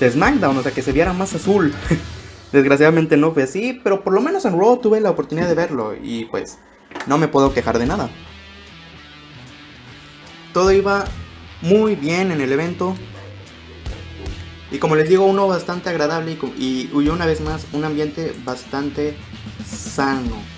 de 0.00 0.10
SmackDown, 0.10 0.56
o 0.58 0.62
sea, 0.62 0.72
que 0.72 0.82
se 0.82 0.92
viera 0.92 1.12
más 1.12 1.34
azul. 1.34 1.72
Desgraciadamente 2.52 3.16
no 3.16 3.32
fue 3.32 3.44
así, 3.44 3.80
pero 3.82 4.04
por 4.04 4.12
lo 4.12 4.20
menos 4.20 4.44
en 4.44 4.58
Raw 4.58 4.78
tuve 4.78 5.00
la 5.00 5.10
oportunidad 5.10 5.48
de 5.48 5.54
verlo 5.54 5.94
y 6.00 6.26
pues 6.26 6.58
no 7.06 7.16
me 7.18 7.28
puedo 7.28 7.54
quejar 7.54 7.78
de 7.78 7.86
nada. 7.86 8.10
Todo 10.52 10.70
iba 10.72 11.04
muy 11.62 11.94
bien 11.94 12.30
en 12.30 12.40
el 12.42 12.52
evento. 12.52 12.94
Y 14.70 14.78
como 14.78 14.96
les 14.96 15.08
digo, 15.08 15.24
uno 15.24 15.48
bastante 15.48 15.88
agradable 15.88 16.36
y, 16.58 16.90
y, 16.92 17.08
una 17.08 17.26
vez 17.26 17.40
más 17.40 17.66
un 17.72 17.84
ambiente 17.84 18.34
bastante 18.44 19.16
sano. 19.64 20.51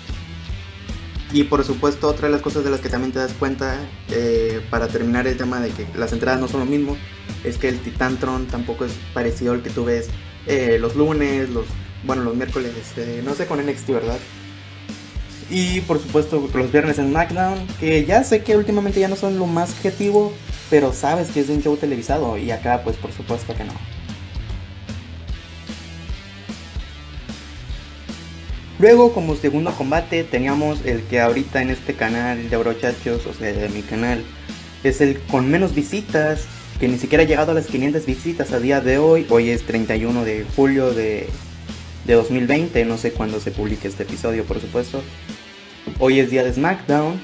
Y 1.35 1.43
por 1.43 1.65
supuesto, 1.65 2.07
otra 2.07 2.29
de 2.29 2.31
las 2.31 2.41
cosas 2.41 2.63
de 2.63 2.69
las 2.69 2.79
que 2.79 2.87
también 2.87 3.11
te 3.11 3.19
das 3.19 3.33
cuenta, 3.33 3.77
eh, 4.09 4.61
para 4.69 4.87
terminar 4.87 5.27
el 5.27 5.35
tema 5.35 5.59
de 5.59 5.69
que 5.69 5.85
las 5.97 6.13
entradas 6.13 6.39
no 6.39 6.47
son 6.47 6.61
lo 6.61 6.65
mismo, 6.65 6.95
es 7.43 7.57
que 7.57 7.67
el 7.67 7.77
Titantron 7.79 8.45
tampoco 8.45 8.85
es 8.85 8.93
parecido 9.13 9.51
al 9.51 9.61
que 9.61 9.69
tú 9.69 9.83
ves 9.83 10.07
eh, 10.47 10.77
los 10.79 10.95
lunes, 10.95 11.49
los, 11.49 11.65
bueno, 12.05 12.23
los 12.23 12.37
miércoles, 12.37 12.71
eh, 12.95 13.21
no 13.21 13.35
sé 13.35 13.47
con 13.47 13.59
NXT, 13.59 13.89
¿verdad? 13.89 14.17
Y 15.49 15.81
por 15.81 15.99
supuesto 15.99 16.49
los 16.53 16.71
viernes 16.71 16.99
en 16.99 17.09
SmackDown, 17.09 17.67
que 17.81 18.05
ya 18.05 18.23
sé 18.23 18.41
que 18.41 18.55
últimamente 18.55 19.01
ya 19.01 19.09
no 19.09 19.17
son 19.17 19.37
lo 19.37 19.45
más 19.45 19.71
objetivo, 19.71 20.31
pero 20.69 20.93
sabes 20.93 21.31
que 21.31 21.41
es 21.41 21.49
de 21.49 21.55
un 21.55 21.61
show 21.61 21.75
televisado 21.75 22.37
y 22.37 22.51
acá 22.51 22.81
pues 22.81 22.95
por 22.95 23.11
supuesto 23.11 23.53
que 23.53 23.65
no. 23.65 23.73
Luego 28.79 29.13
como 29.13 29.35
segundo 29.35 29.71
combate 29.71 30.23
teníamos 30.23 30.85
el 30.85 31.03
que 31.03 31.21
ahorita 31.21 31.61
en 31.61 31.69
este 31.69 31.93
canal 31.93 32.49
de 32.49 32.57
Brochachos, 32.57 33.25
o 33.25 33.33
sea 33.33 33.53
de 33.53 33.69
mi 33.69 33.81
canal, 33.81 34.23
es 34.83 35.01
el 35.01 35.19
con 35.21 35.49
menos 35.49 35.73
visitas, 35.73 36.45
que 36.79 36.87
ni 36.87 36.97
siquiera 36.97 37.23
ha 37.23 37.27
llegado 37.27 37.51
a 37.51 37.55
las 37.55 37.67
500 37.67 38.05
visitas 38.05 38.51
a 38.51 38.59
día 38.59 38.81
de 38.81 38.97
hoy, 38.97 39.25
hoy 39.29 39.49
es 39.49 39.63
31 39.63 40.25
de 40.25 40.45
julio 40.55 40.93
de 40.93 41.29
de 42.05 42.13
2020, 42.13 42.85
no 42.85 42.97
sé 42.97 43.11
cuándo 43.11 43.39
se 43.39 43.51
publique 43.51 43.87
este 43.87 44.03
episodio, 44.03 44.45
por 44.45 44.61
supuesto. 44.61 45.01
Hoy 45.99 46.19
es 46.19 46.29
día 46.29 46.43
de 46.43 46.53
SmackDown, 46.53 47.19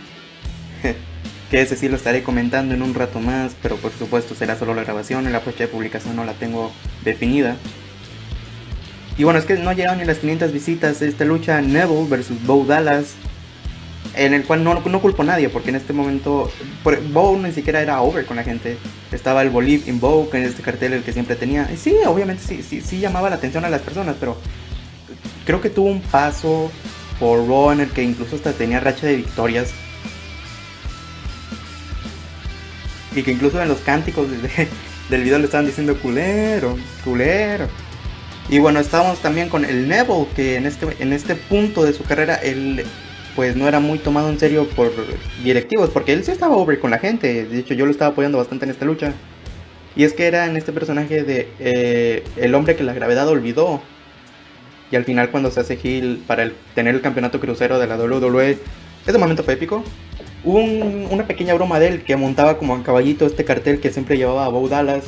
que 1.52 1.62
ese 1.62 1.76
sí 1.76 1.88
lo 1.88 1.96
estaré 1.96 2.24
comentando 2.24 2.74
en 2.74 2.82
un 2.82 2.94
rato 2.94 3.20
más, 3.20 3.56
pero 3.62 3.76
por 3.78 3.92
supuesto 3.92 4.36
será 4.36 4.58
solo 4.58 4.74
la 4.74 4.84
grabación, 4.84 5.32
la 5.32 5.40
fecha 5.40 5.66
de 5.66 5.68
publicación 5.68 6.16
no 6.16 6.26
la 6.26 6.34
tengo 6.34 6.72
definida. 7.04 7.58
Y 9.18 9.24
bueno, 9.24 9.40
es 9.40 9.46
que 9.46 9.56
no 9.56 9.74
llegaron 9.74 10.00
ni 10.00 10.06
las 10.06 10.20
500 10.20 10.52
visitas 10.52 11.02
esta 11.02 11.26
lucha 11.26 11.62
Neville 11.62 12.08
versus 12.10 12.42
Bo 12.46 12.66
Dallas, 12.66 13.14
en 14.16 14.34
el 14.34 14.44
cual 14.44 14.64
no, 14.64 14.74
no 14.80 15.02
culpo 15.02 15.22
a 15.22 15.26
nadie, 15.26 15.50
porque 15.50 15.70
en 15.70 15.76
este 15.76 15.94
momento 15.94 16.52
Bo 17.12 17.38
ni 17.38 17.52
siquiera 17.52 17.82
era 17.82 18.02
over 18.02 18.26
con 18.26 18.38
la 18.38 18.44
gente. 18.44 18.78
Estaba 19.12 19.42
el 19.42 19.50
Believe 19.50 19.90
in 19.90 20.00
Bo, 20.00 20.30
que 20.30 20.38
en 20.38 20.44
este 20.44 20.62
cartel 20.62 20.94
el 20.94 21.04
que 21.04 21.14
siempre 21.14 21.36
tenía. 21.36 21.70
Y 21.72 21.78
sí, 21.78 21.96
obviamente 22.06 22.44
sí, 22.46 22.64
sí, 22.64 22.82
sí 22.82 23.00
llamaba 23.00 23.30
la 23.30 23.36
atención 23.36 23.66
a 23.66 23.70
las 23.70 23.82
personas, 23.82 24.16
pero 24.20 24.38
creo 25.46 25.62
que 25.62 25.70
tuvo 25.70 25.90
un 25.90 26.02
paso 26.02 26.72
por 27.20 27.48
Raw 27.48 27.72
en 27.72 27.82
el 27.82 27.90
que 27.92 28.04
incluso 28.04 28.36
hasta 28.36 28.54
tenía 28.54 28.80
racha 28.80 29.08
de 29.08 29.18
victorias. 29.18 29.72
Y 33.16 33.24
que 33.24 33.32
incluso 33.32 33.62
en 33.62 33.68
los 33.68 33.80
cánticos 33.80 34.28
del 35.10 35.24
video 35.24 35.38
le 35.38 35.46
estaban 35.46 35.66
diciendo 35.66 35.98
culero, 36.00 36.78
culero. 37.04 37.68
Y 38.50 38.60
bueno, 38.60 38.80
estábamos 38.80 39.20
también 39.20 39.50
con 39.50 39.66
el 39.66 39.88
Neville, 39.88 40.28
que 40.36 40.56
en 40.58 40.66
este, 40.66 40.88
en 41.00 41.14
este 41.14 41.36
punto 41.36 41.84
de 41.84 41.94
su 41.94 42.04
carrera 42.04 42.36
él 42.36 42.84
pues 43.36 43.56
no 43.56 43.68
era 43.68 43.80
muy 43.80 43.98
tomado 43.98 44.30
en 44.30 44.40
serio 44.40 44.68
por 44.76 44.92
directivos, 45.44 45.90
porque 45.90 46.14
él 46.14 46.24
sí 46.24 46.32
estaba 46.32 46.56
over 46.56 46.80
con 46.80 46.92
la 46.92 47.00
gente. 47.00 47.46
De 47.46 47.60
hecho, 47.60 47.74
yo 47.74 47.86
lo 47.86 47.92
estaba 47.92 48.12
apoyando 48.12 48.38
bastante 48.38 48.66
en 48.66 48.72
esta 48.72 48.86
lucha. 48.86 49.14
Y 49.96 50.04
es 50.04 50.14
que 50.14 50.28
era 50.28 50.46
en 50.46 50.58
este 50.58 50.72
personaje 50.72 51.24
de 51.24 51.50
eh, 51.60 52.24
el 52.38 52.56
hombre 52.56 52.76
que 52.76 52.84
la 52.84 52.94
gravedad 52.94 53.28
olvidó. 53.28 53.82
Y 54.92 54.96
al 54.96 55.06
final 55.06 55.32
cuando 55.32 55.52
se 55.52 55.62
hace 55.62 55.80
heel 55.82 56.22
para 56.28 56.44
el, 56.44 56.54
tener 56.76 56.96
el 56.96 57.02
campeonato 57.02 57.40
crucero 57.40 57.80
de 57.80 57.88
la 57.88 57.96
WWE, 57.96 58.58
ese 59.08 59.18
momento 59.18 59.44
fue 59.44 59.54
épico. 59.54 59.84
Una 60.44 61.28
pequeña 61.28 61.54
broma 61.54 61.80
de 61.80 61.88
él 61.88 62.04
que 62.04 62.16
montaba 62.16 62.58
como 62.58 62.76
a 62.76 62.84
caballito 62.84 63.26
este 63.26 63.46
cartel 63.46 63.80
que 63.80 63.92
siempre 63.92 64.18
llevaba 64.18 64.46
a 64.46 64.50
Bo 64.50 64.68
Dallas 64.68 65.06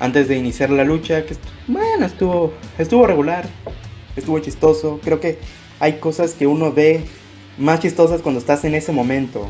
antes 0.00 0.28
de 0.28 0.36
iniciar 0.36 0.70
la 0.70 0.84
lucha. 0.84 1.24
Que 1.24 1.36
bueno, 1.66 2.06
estuvo, 2.06 2.52
estuvo 2.78 3.06
regular, 3.06 3.48
estuvo 4.16 4.38
chistoso. 4.38 5.00
Creo 5.02 5.20
que 5.20 5.38
hay 5.80 5.94
cosas 5.94 6.32
que 6.32 6.46
uno 6.46 6.72
ve 6.72 7.04
más 7.56 7.80
chistosas 7.80 8.22
cuando 8.22 8.40
estás 8.40 8.64
en 8.64 8.74
ese 8.74 8.92
momento. 8.92 9.48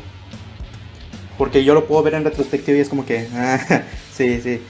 Porque 1.37 1.65
yo 1.65 1.75
lo 1.75 1.87
puedo 1.87 2.03
ver 2.03 2.15
en 2.15 2.25
retrospectiva 2.25 2.79
y 2.79 2.81
es 2.81 2.89
como 2.89 3.07
que, 3.07 3.29
ah, 3.35 3.83
sí, 4.13 4.41
sí. 4.41 4.61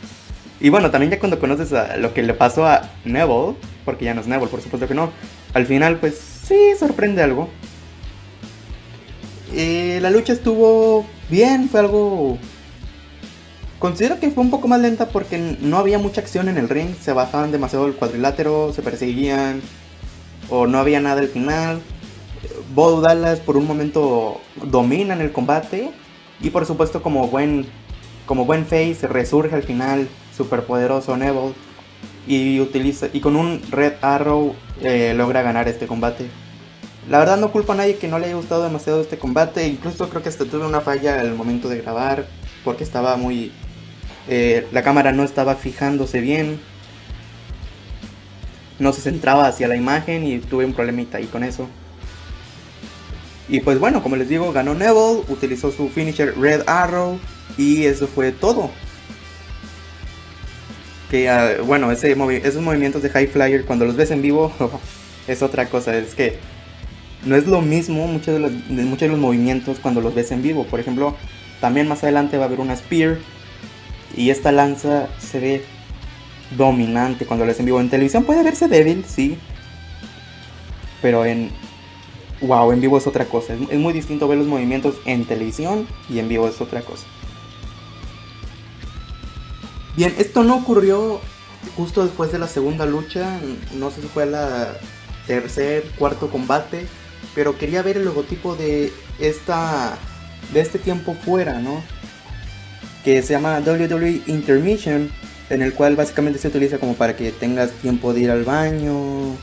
Y 0.60 0.70
bueno, 0.70 0.90
también 0.90 1.10
ya 1.10 1.20
cuando 1.20 1.38
conoces 1.38 1.72
lo 1.98 2.12
que 2.12 2.22
le 2.22 2.34
pasó 2.34 2.66
a 2.66 2.90
Neville, 3.04 3.54
porque 3.84 4.04
ya 4.04 4.14
no 4.14 4.20
es 4.20 4.26
Neville, 4.26 4.50
por 4.50 4.60
supuesto 4.60 4.88
que 4.88 4.94
no, 4.94 5.12
al 5.54 5.66
final 5.66 5.98
pues 5.98 6.18
sí 6.18 6.56
sorprende 6.78 7.22
algo. 7.22 7.48
Eh, 9.54 9.98
la 10.02 10.10
lucha 10.10 10.32
estuvo 10.32 11.06
bien, 11.30 11.68
fue 11.68 11.80
algo... 11.80 12.38
Considero 13.78 14.18
que 14.18 14.30
fue 14.30 14.42
un 14.42 14.50
poco 14.50 14.66
más 14.66 14.80
lenta 14.80 15.08
porque 15.08 15.38
no 15.60 15.78
había 15.78 15.98
mucha 15.98 16.20
acción 16.20 16.48
en 16.48 16.58
el 16.58 16.68
ring, 16.68 16.96
se 17.00 17.12
bajaban 17.12 17.52
demasiado 17.52 17.86
el 17.86 17.94
cuadrilátero, 17.94 18.72
se 18.72 18.82
perseguían, 18.82 19.62
o 20.50 20.66
no 20.66 20.78
había 20.78 21.00
nada 21.00 21.20
al 21.20 21.28
final. 21.28 21.80
Bo 22.74 23.00
Dallas 23.00 23.38
por 23.40 23.56
un 23.56 23.66
momento 23.66 24.40
domina 24.56 25.14
en 25.14 25.20
el 25.20 25.32
combate 25.32 25.90
y 26.40 26.50
por 26.50 26.66
supuesto 26.66 27.02
como 27.02 27.28
buen 27.28 27.66
como 28.26 28.44
buen 28.44 28.66
face 28.66 29.08
resurge 29.08 29.54
al 29.54 29.62
final 29.62 30.08
super 30.36 30.62
poderoso 30.64 31.16
Neville 31.16 31.54
y 32.26 32.60
utiliza 32.60 33.08
y 33.12 33.20
con 33.20 33.36
un 33.36 33.62
Red 33.70 33.94
Arrow 34.02 34.54
eh, 34.82 35.14
logra 35.16 35.42
ganar 35.42 35.68
este 35.68 35.86
combate. 35.86 36.26
La 37.08 37.18
verdad 37.18 37.38
no 37.38 37.52
culpo 37.52 37.72
a 37.72 37.76
nadie 37.76 37.96
que 37.96 38.06
no 38.06 38.18
le 38.18 38.26
haya 38.26 38.34
gustado 38.34 38.64
demasiado 38.64 39.00
este 39.00 39.18
combate, 39.18 39.66
incluso 39.66 40.10
creo 40.10 40.22
que 40.22 40.28
hasta 40.28 40.44
tuve 40.44 40.66
una 40.66 40.80
falla 40.80 41.20
al 41.20 41.34
momento 41.34 41.68
de 41.68 41.80
grabar 41.80 42.26
porque 42.64 42.84
estaba 42.84 43.16
muy 43.16 43.50
eh, 44.28 44.66
la 44.72 44.82
cámara 44.82 45.12
no 45.12 45.24
estaba 45.24 45.56
fijándose 45.56 46.20
bien 46.20 46.60
no 48.78 48.92
se 48.92 49.00
centraba 49.00 49.46
hacia 49.46 49.68
la 49.68 49.76
imagen 49.76 50.24
y 50.24 50.38
tuve 50.38 50.64
un 50.64 50.72
problemita 50.72 51.18
ahí 51.18 51.26
con 51.26 51.42
eso. 51.42 51.68
Y 53.48 53.60
pues 53.60 53.78
bueno, 53.78 54.02
como 54.02 54.16
les 54.16 54.28
digo, 54.28 54.52
ganó 54.52 54.74
Neville, 54.74 55.24
utilizó 55.28 55.72
su 55.72 55.88
finisher 55.88 56.38
Red 56.38 56.62
Arrow 56.66 57.18
y 57.56 57.84
eso 57.84 58.06
fue 58.06 58.30
todo. 58.30 58.70
Que 61.10 61.28
ah, 61.28 61.56
bueno, 61.64 61.90
ese 61.90 62.14
esos 62.44 62.62
movimientos 62.62 63.02
de 63.02 63.08
High 63.08 63.28
Flyer 63.28 63.64
cuando 63.64 63.86
los 63.86 63.96
ves 63.96 64.10
en 64.10 64.20
vivo 64.20 64.52
es 65.26 65.42
otra 65.42 65.68
cosa, 65.68 65.96
es 65.96 66.14
que 66.14 66.36
no 67.24 67.34
es 67.34 67.46
lo 67.46 67.62
mismo 67.62 68.06
muchos 68.06 68.40
de, 68.40 68.84
muchos 68.84 69.00
de 69.00 69.08
los 69.08 69.18
movimientos 69.18 69.78
cuando 69.80 70.00
los 70.02 70.14
ves 70.14 70.30
en 70.30 70.42
vivo. 70.42 70.64
Por 70.64 70.78
ejemplo, 70.78 71.16
también 71.60 71.88
más 71.88 72.02
adelante 72.02 72.36
va 72.36 72.44
a 72.44 72.46
haber 72.46 72.60
una 72.60 72.76
Spear 72.76 73.16
y 74.16 74.30
esta 74.30 74.52
lanza 74.52 75.08
se 75.18 75.40
ve 75.40 75.64
dominante 76.56 77.26
cuando 77.26 77.44
lo 77.44 77.52
en 77.52 77.64
vivo. 77.64 77.80
En 77.80 77.90
televisión 77.90 78.24
puede 78.24 78.42
verse 78.42 78.68
débil, 78.68 79.04
sí. 79.06 79.38
Pero 81.02 81.24
en. 81.24 81.50
Wow, 82.40 82.72
en 82.72 82.80
vivo 82.80 82.98
es 82.98 83.06
otra 83.06 83.24
cosa. 83.24 83.54
Es, 83.54 83.78
muy 83.78 83.92
distinto 83.92 84.28
ver 84.28 84.38
los 84.38 84.46
movimientos 84.46 84.96
en 85.04 85.24
televisión 85.24 85.86
y 86.08 86.20
en 86.20 86.28
vivo 86.28 86.46
es 86.46 86.60
otra 86.60 86.82
cosa. 86.82 87.04
Bien, 89.96 90.14
esto 90.18 90.44
no 90.44 90.56
ocurrió 90.56 91.20
justo 91.76 92.04
después 92.04 92.30
de 92.30 92.38
la 92.38 92.46
segunda 92.46 92.86
lucha, 92.86 93.40
no 93.74 93.90
sé 93.90 94.00
si 94.00 94.06
fue 94.06 94.26
la 94.26 94.76
tercer, 95.26 95.90
cuarto 95.98 96.30
combate, 96.30 96.86
pero 97.34 97.58
quería 97.58 97.82
ver 97.82 97.96
el 97.96 98.04
logotipo 98.04 98.54
de 98.54 98.92
esta 99.18 99.98
de 100.52 100.60
este 100.60 100.78
tiempo 100.78 101.14
fuera, 101.14 101.60
¿no? 101.60 101.82
Que 103.04 103.22
se 103.22 103.32
llama 103.32 103.60
WWE 103.60 104.22
Intermission, 104.26 105.10
en 105.50 105.62
el 105.62 105.72
cual 105.72 105.96
básicamente 105.96 106.38
se 106.38 106.48
utiliza 106.48 106.78
como 106.78 106.94
para 106.94 107.16
que 107.16 107.32
tengas 107.32 107.70
tiempo 107.72 108.12
de 108.12 108.20
ir 108.20 108.30
al 108.30 108.44
baño, 108.44 109.36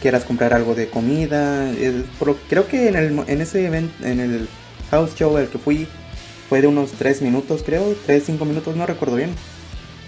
quieras 0.00 0.24
comprar 0.24 0.52
algo 0.54 0.74
de 0.74 0.88
comida. 0.88 1.70
creo 2.48 2.66
que 2.68 2.88
en, 2.88 2.96
el, 2.96 3.24
en 3.26 3.40
ese 3.40 3.66
evento, 3.66 4.06
en 4.06 4.20
el 4.20 4.48
house 4.90 5.14
show 5.16 5.36
al 5.36 5.48
que 5.48 5.58
fui, 5.58 5.86
fue 6.48 6.60
de 6.62 6.66
unos 6.66 6.92
3 6.92 7.22
minutos, 7.22 7.62
creo, 7.64 7.94
3-5 8.06 8.44
minutos, 8.46 8.76
no 8.76 8.86
recuerdo 8.86 9.16
bien. 9.16 9.30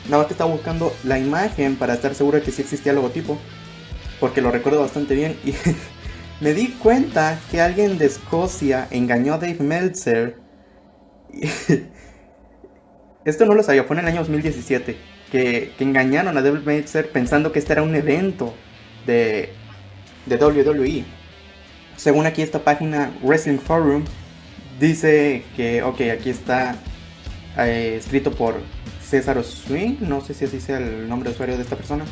Nada 0.07 0.19
más 0.19 0.27
que 0.27 0.35
estaba 0.35 0.51
buscando 0.51 0.95
la 1.05 1.19
imagen 1.19 1.77
para 1.77 1.95
estar 1.95 2.15
seguro 2.15 2.39
de 2.39 2.45
que 2.45 2.51
sí 2.51 2.63
existía 2.63 2.93
el 2.93 2.97
logotipo, 2.97 3.39
porque 4.19 4.41
lo 4.41 4.51
recuerdo 4.51 4.81
bastante 4.81 5.15
bien. 5.15 5.37
Y 5.45 5.55
me 6.41 6.55
di 6.55 6.69
cuenta 6.69 7.39
que 7.51 7.61
alguien 7.61 7.99
de 7.99 8.07
Escocia 8.07 8.89
engañó 8.91 9.35
a 9.35 9.39
Dave 9.39 9.59
Meltzer. 9.61 10.37
Esto 13.25 13.45
no 13.45 13.55
lo 13.55 13.63
sabía, 13.63 13.85
fue 13.85 13.97
en 13.97 14.01
el 14.01 14.09
año 14.09 14.21
2017. 14.21 14.97
Que, 15.31 15.73
engañaron 15.79 16.37
a 16.37 16.43
Dave 16.43 16.61
Meltzer 16.61 17.11
pensando 17.11 17.53
que 17.53 17.59
este 17.59 17.73
era 17.73 17.83
un 17.83 17.95
evento 17.95 18.55
de, 19.07 19.51
WWE. 20.27 21.05
Según 21.97 22.27
aquí 22.27 22.41
esta 22.41 22.61
página 22.61 23.13
Wrestling 23.23 23.59
Forum, 23.59 24.05
dice 24.79 25.45
que, 25.55 25.83
ok, 25.83 26.01
aquí 26.13 26.31
está 26.31 26.77
eh, 27.59 27.97
escrito 27.99 28.33
por 28.33 28.55
César 29.03 29.43
Swing, 29.45 29.97
no 30.01 30.21
sé 30.23 30.33
si 30.33 30.47
así 30.47 30.61
sea 30.61 30.79
el 30.79 31.09
nombre 31.09 31.29
de 31.29 31.35
usuario 31.35 31.57
de 31.57 31.63
esta 31.63 31.77
persona. 31.77 32.05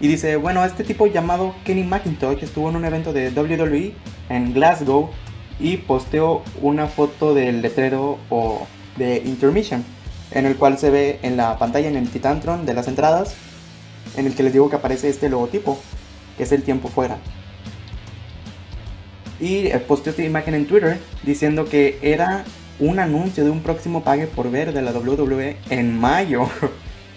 Y 0.00 0.08
dice, 0.08 0.36
bueno, 0.36 0.64
este 0.64 0.84
tipo 0.84 1.06
llamado 1.06 1.54
Kenny 1.64 1.84
McIntosh 1.84 2.42
estuvo 2.42 2.70
en 2.70 2.76
un 2.76 2.86
evento 2.86 3.12
de 3.12 3.30
WWE 3.30 3.92
en 4.30 4.54
Glasgow 4.54 5.10
y 5.58 5.76
posteó 5.76 6.42
una 6.62 6.86
foto 6.86 7.34
del 7.34 7.60
letrero 7.60 8.18
o 8.30 8.66
de 8.96 9.18
Intermission, 9.18 9.84
en 10.32 10.46
el 10.46 10.56
cual 10.56 10.78
se 10.78 10.90
ve 10.90 11.18
en 11.22 11.36
la 11.36 11.58
pantalla 11.58 11.88
en 11.88 11.96
el 11.96 12.08
Titantron 12.08 12.66
de 12.66 12.74
las 12.74 12.88
entradas, 12.88 13.34
en 14.16 14.26
el 14.26 14.34
que 14.34 14.42
les 14.42 14.52
digo 14.52 14.70
que 14.70 14.76
aparece 14.76 15.08
este 15.08 15.28
logotipo, 15.28 15.78
que 16.36 16.44
es 16.44 16.52
el 16.52 16.62
tiempo 16.62 16.88
fuera. 16.88 17.18
Y 19.40 19.66
eh, 19.66 19.78
posteó 19.78 20.10
esta 20.10 20.22
imagen 20.22 20.54
en 20.54 20.66
Twitter 20.66 20.98
diciendo 21.22 21.64
que 21.64 21.98
era 22.02 22.44
un 22.78 22.98
anuncio 22.98 23.44
de 23.44 23.50
un 23.50 23.62
próximo 23.62 24.02
pague 24.02 24.26
por 24.26 24.50
ver 24.50 24.72
de 24.72 24.82
la 24.82 24.92
WWE 24.92 25.56
en 25.70 25.98
mayo. 25.98 26.48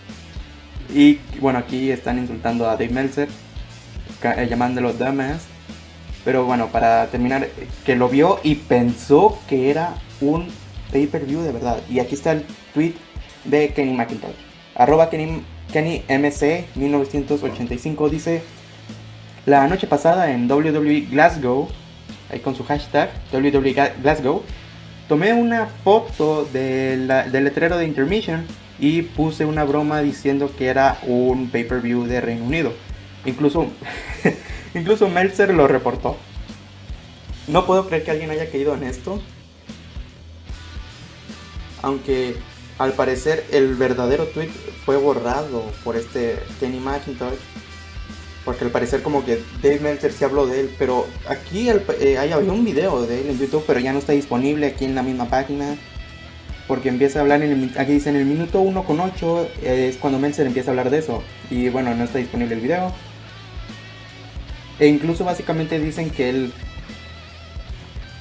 y 0.93 1.19
bueno, 1.39 1.59
aquí 1.59 1.91
están 1.91 2.17
insultando 2.17 2.69
a 2.69 2.73
Dave 2.73 2.89
Meltzer, 2.89 3.27
eh, 4.23 4.47
llamándolo 4.49 4.93
dumbass. 4.93 5.43
Pero 6.23 6.45
bueno, 6.45 6.67
para 6.67 7.07
terminar, 7.07 7.49
que 7.85 7.95
lo 7.97 8.07
vio 8.07 8.39
y 8.43 8.55
pensó 8.55 9.37
que 9.47 9.69
era 9.69 9.95
un 10.21 10.47
pay-per-view 10.93 11.41
de 11.41 11.51
verdad. 11.51 11.81
Y 11.89 11.99
aquí 11.99 12.15
está 12.15 12.31
el 12.31 12.45
tweet 12.73 12.93
de 13.45 13.73
Kenny 13.73 13.93
McIntosh. 13.93 14.35
Arroba 14.75 15.09
Kenny, 15.09 15.43
Kenny 15.71 16.03
MC 16.07 16.65
1985 16.75 18.09
dice, 18.09 18.43
la 19.45 19.67
noche 19.67 19.87
pasada 19.87 20.31
en 20.31 20.49
WWE 20.49 21.07
Glasgow, 21.11 21.67
ahí 22.31 22.39
con 22.39 22.55
su 22.55 22.63
hashtag 22.63 23.09
WWE 23.31 23.73
Glasgow, 24.01 24.41
tomé 25.07 25.33
una 25.33 25.67
foto 25.83 26.45
del 26.45 27.07
letrero 27.31 27.77
de 27.77 27.85
Intermission 27.85 28.45
y 28.79 29.03
puse 29.03 29.45
una 29.45 29.63
broma 29.63 30.01
diciendo 30.01 30.51
que 30.57 30.67
era 30.67 30.97
un 31.03 31.49
pay-per-view 31.49 32.05
de 32.05 32.21
Reino 32.21 32.45
Unido. 32.45 32.73
Incluso, 33.25 33.67
incluso 34.73 35.07
Meltzer 35.09 35.53
lo 35.53 35.67
reportó. 35.67 36.17
No 37.47 37.65
puedo 37.65 37.87
creer 37.87 38.03
que 38.03 38.11
alguien 38.11 38.31
haya 38.31 38.49
caído 38.49 38.73
en 38.73 38.83
esto. 38.83 39.21
Aunque 41.81 42.37
al 42.83 42.93
parecer 42.93 43.45
el 43.51 43.75
verdadero 43.75 44.25
tweet 44.25 44.49
fue 44.85 44.97
borrado 44.97 45.63
por 45.83 45.95
este 45.95 46.39
Kenny 46.59 46.79
McIntosh 46.79 47.39
porque 48.45 48.65
al 48.65 48.71
parecer 48.71 49.01
como 49.01 49.23
que 49.23 49.41
Dave 49.61 49.79
Meltzer 49.79 50.11
se 50.11 50.25
habló 50.25 50.45
de 50.45 50.59
él, 50.59 50.75
pero 50.77 51.07
aquí 51.29 51.69
eh, 51.69 52.17
hay, 52.17 52.31
había 52.31 52.51
un 52.51 52.65
video 52.65 53.05
de 53.05 53.21
él 53.21 53.29
en 53.29 53.39
YouTube, 53.39 53.63
pero 53.65 53.79
ya 53.79 53.93
no 53.93 53.99
está 53.99 54.11
disponible 54.11 54.67
aquí 54.67 54.85
en 54.85 54.95
la 54.95 55.03
misma 55.03 55.29
página. 55.29 55.77
Porque 56.67 56.89
empieza 56.89 57.19
a 57.19 57.21
hablar, 57.21 57.41
en 57.41 57.51
el, 57.51 57.77
aquí 57.77 57.93
dice 57.93 58.09
en 58.09 58.15
el 58.15 58.25
minuto 58.25 58.61
1 58.61 58.83
con 58.83 58.99
8 58.99 59.49
eh, 59.63 59.87
es 59.89 59.97
cuando 59.97 60.19
Meltzer 60.19 60.47
empieza 60.47 60.71
a 60.71 60.73
hablar 60.73 60.89
de 60.89 60.99
eso. 60.99 61.23
Y 61.49 61.69
bueno, 61.69 61.93
no 61.95 62.03
está 62.03 62.19
disponible 62.19 62.55
el 62.55 62.61
video. 62.61 62.91
E 64.79 64.87
incluso 64.87 65.23
básicamente 65.23 65.79
dicen 65.79 66.09
que 66.09 66.29
él 66.29 66.53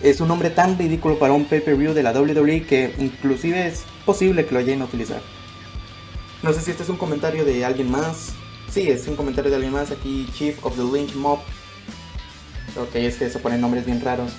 es 0.02 0.20
un 0.20 0.30
hombre 0.30 0.50
tan 0.50 0.78
ridículo 0.78 1.18
para 1.18 1.32
un 1.32 1.44
pay-per-view 1.46 1.94
de 1.94 2.02
la 2.02 2.12
WWE 2.12 2.62
que 2.64 2.92
inclusive 2.98 3.66
es 3.68 3.84
posible 4.04 4.46
que 4.46 4.54
lo 4.54 4.60
lleguen 4.60 4.82
a 4.82 4.86
utilizar. 4.86 5.20
No 6.42 6.52
sé 6.52 6.60
si 6.60 6.70
este 6.70 6.82
es 6.82 6.88
un 6.88 6.96
comentario 6.96 7.44
de 7.44 7.64
alguien 7.64 7.90
más 7.90 8.34
Sí, 8.72 8.88
es 8.88 9.06
un 9.06 9.16
comentario 9.16 9.50
de 9.50 9.56
alguien 9.56 9.74
más 9.74 9.90
aquí, 9.90 10.26
Chief 10.32 10.64
of 10.64 10.76
the 10.76 10.82
Lynch 10.82 11.14
Mob. 11.14 11.40
Ok, 12.80 12.94
es 12.94 13.16
que 13.16 13.28
se 13.28 13.38
ponen 13.38 13.60
nombres 13.60 13.84
bien 13.84 14.00
raros. 14.00 14.32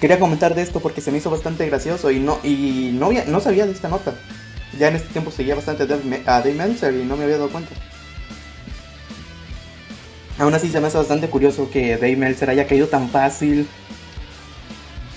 Quería 0.00 0.18
comentar 0.18 0.56
de 0.56 0.62
esto 0.62 0.80
porque 0.80 1.00
se 1.00 1.12
me 1.12 1.18
hizo 1.18 1.30
bastante 1.30 1.64
gracioso 1.66 2.10
y 2.10 2.18
no, 2.18 2.40
y 2.42 2.90
no, 2.92 3.10
no 3.28 3.40
sabía 3.40 3.66
de 3.66 3.72
esta 3.72 3.88
nota. 3.88 4.14
Ya 4.80 4.88
en 4.88 4.96
este 4.96 5.10
tiempo 5.10 5.30
seguía 5.30 5.54
bastante 5.54 5.84
a 5.84 5.86
Dave 6.40 6.54
Meltzer 6.54 6.92
y 6.92 7.04
no 7.04 7.16
me 7.16 7.22
había 7.22 7.36
dado 7.36 7.50
cuenta. 7.50 7.70
Aún 10.38 10.54
así 10.54 10.70
se 10.70 10.80
me 10.80 10.88
hace 10.88 10.98
bastante 10.98 11.30
curioso 11.30 11.70
que 11.70 11.94
Dave 11.94 12.16
Meltzer 12.16 12.50
haya 12.50 12.66
caído 12.66 12.88
tan 12.88 13.08
fácil. 13.10 13.68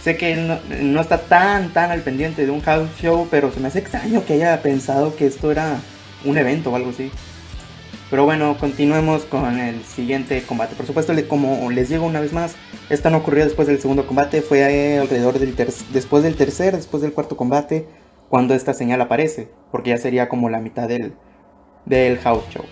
Sé 0.08 0.16
que 0.16 0.32
él 0.32 0.94
no, 0.94 1.02
está 1.02 1.18
tan 1.18 1.74
tan 1.74 1.92
al 1.92 2.00
pendiente 2.00 2.46
de 2.46 2.52
un 2.54 2.62
house 2.62 2.88
show, 2.98 3.28
pero 3.30 3.52
se 3.52 3.60
me 3.60 3.68
hace 3.68 3.80
extraño 3.80 4.24
que 4.24 4.36
haya 4.36 4.62
pensado 4.62 5.14
que 5.18 5.26
esto 5.26 5.52
era 5.52 5.82
un 6.24 6.38
evento 6.38 6.72
o 6.72 6.78
algo 6.78 6.92
así. 6.92 7.12
Pero 8.10 8.24
bueno, 8.24 8.56
continuemos 8.58 9.26
con 9.26 9.60
el 9.60 9.84
siguiente 9.84 10.42
combate. 10.44 10.76
Por 10.78 10.86
supuesto, 10.86 11.14
como 11.28 11.70
les 11.72 11.90
digo 11.90 12.06
una 12.06 12.22
vez 12.22 12.32
más, 12.32 12.56
esto 12.90 13.10
no 13.10 13.18
ocurrió 13.18 13.44
después 13.44 13.68
del 13.68 13.82
segundo 13.82 14.08
combate, 14.08 14.42
fue 14.42 14.98
alrededor 14.98 15.40
del 15.40 15.54
después 15.92 16.24
del 16.24 16.38
tercer, 16.38 16.74
después 16.78 17.04
del 17.04 17.12
cuarto 17.12 17.36
combate, 17.36 17.86
cuando 18.30 18.54
esta 18.54 18.74
señal 18.74 19.02
aparece, 19.02 19.50
porque 19.74 19.90
ya 19.90 19.98
sería 19.98 20.30
como 20.30 20.48
la 20.48 20.62
mitad 20.62 20.88
del, 20.88 21.16
del 21.84 22.18
house 22.20 22.46
show. 22.50 22.64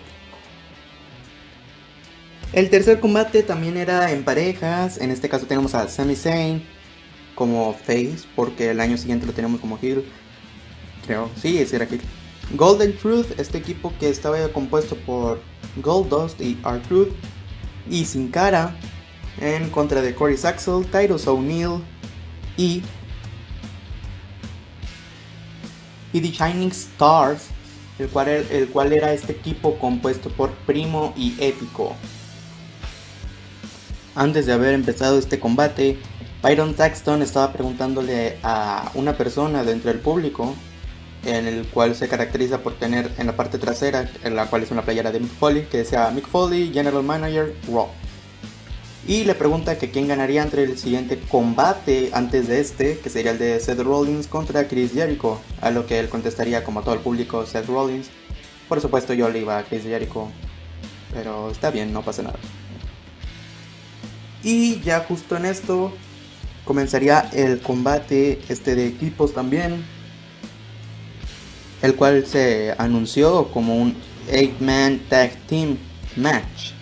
El 2.54 2.70
tercer 2.70 2.98
combate 2.98 3.42
también 3.42 3.76
era 3.76 4.10
en 4.10 4.24
parejas, 4.24 4.96
en 4.96 5.10
este 5.10 5.28
caso 5.28 5.44
tenemos 5.44 5.74
a 5.74 5.86
Sami 5.88 6.16
Zayn 6.16 6.75
como 7.36 7.72
face, 7.74 8.24
porque 8.34 8.70
el 8.70 8.80
año 8.80 8.96
siguiente 8.96 9.26
lo 9.26 9.32
tenemos 9.32 9.60
como 9.60 9.78
heel. 9.80 10.04
Creo, 11.06 11.30
sí, 11.40 11.58
ese 11.58 11.76
era. 11.76 11.86
Golden 12.54 12.96
Truth, 12.98 13.38
este 13.38 13.58
equipo 13.58 13.92
que 14.00 14.08
estaba 14.08 14.48
compuesto 14.48 14.96
por 14.96 15.40
Goldust 15.76 16.40
y 16.40 16.58
R-Truth, 16.64 17.12
y 17.88 18.04
Sin 18.04 18.28
Cara, 18.28 18.74
en 19.40 19.70
contra 19.70 20.00
de 20.00 20.14
Corey 20.14 20.36
Saxel, 20.36 20.86
Tyros 20.86 21.26
O'Neill 21.26 21.82
y, 22.56 22.82
y 26.12 26.20
The 26.20 26.30
Shining 26.30 26.70
Stars, 26.70 27.48
el 27.98 28.08
cual, 28.08 28.28
el 28.28 28.68
cual 28.68 28.92
era 28.92 29.12
este 29.12 29.32
equipo 29.32 29.78
compuesto 29.78 30.30
por 30.30 30.52
Primo 30.66 31.12
y 31.16 31.34
Épico. 31.38 31.94
Antes 34.14 34.46
de 34.46 34.52
haber 34.52 34.72
empezado 34.72 35.18
este 35.18 35.38
combate, 35.38 35.98
Byron 36.42 36.76
Saxton 36.76 37.22
estaba 37.22 37.52
preguntándole 37.52 38.38
a 38.42 38.90
una 38.94 39.16
persona 39.16 39.64
dentro 39.64 39.90
del 39.90 40.00
público 40.00 40.54
en 41.24 41.46
el 41.46 41.66
cual 41.66 41.94
se 41.94 42.08
caracteriza 42.08 42.62
por 42.62 42.74
tener 42.74 43.10
en 43.18 43.26
la 43.26 43.34
parte 43.34 43.58
trasera, 43.58 44.08
en 44.22 44.36
la 44.36 44.46
cual 44.46 44.62
es 44.62 44.70
una 44.70 44.82
playera 44.82 45.10
de 45.10 45.20
Mick 45.20 45.32
Foley, 45.32 45.66
que 45.66 45.78
decía 45.78 46.10
Mick 46.10 46.28
Foley, 46.28 46.72
General 46.72 47.02
Manager, 47.02 47.54
Raw. 47.68 47.88
Y 49.08 49.24
le 49.24 49.34
pregunta 49.34 49.78
que 49.78 49.90
quién 49.90 50.08
ganaría 50.08 50.42
entre 50.42 50.64
el 50.64 50.78
siguiente 50.78 51.18
combate 51.28 52.10
antes 52.12 52.48
de 52.48 52.60
este, 52.60 52.98
que 52.98 53.10
sería 53.10 53.32
el 53.32 53.38
de 53.38 53.60
Seth 53.60 53.80
Rollins 53.80 54.26
contra 54.26 54.66
Chris 54.68 54.92
Jericho, 54.92 55.40
a 55.60 55.70
lo 55.70 55.86
que 55.86 55.98
él 55.98 56.08
contestaría 56.08 56.64
como 56.64 56.82
todo 56.82 56.94
el 56.94 57.00
público, 57.00 57.46
Seth 57.46 57.66
Rollins. 57.66 58.08
Por 58.68 58.80
supuesto 58.80 59.12
yo 59.14 59.28
le 59.28 59.40
iba 59.40 59.58
a 59.58 59.64
Chris 59.64 59.82
Jericho, 59.82 60.28
pero 61.12 61.50
está 61.50 61.70
bien, 61.70 61.92
no 61.92 62.02
pasa 62.02 62.22
nada. 62.22 62.38
Y 64.42 64.80
ya 64.80 65.00
justo 65.00 65.36
en 65.36 65.46
esto 65.46 65.92
comenzaría 66.66 67.20
el 67.32 67.60
combate 67.60 68.40
este 68.50 68.74
de 68.74 68.88
equipos 68.88 69.32
también, 69.32 69.82
el 71.80 71.94
cual 71.94 72.26
se 72.26 72.74
anunció 72.76 73.48
como 73.52 73.76
un 73.76 73.96
8-man 74.30 75.00
tag 75.08 75.30
team 75.46 75.78
match. 76.16 76.72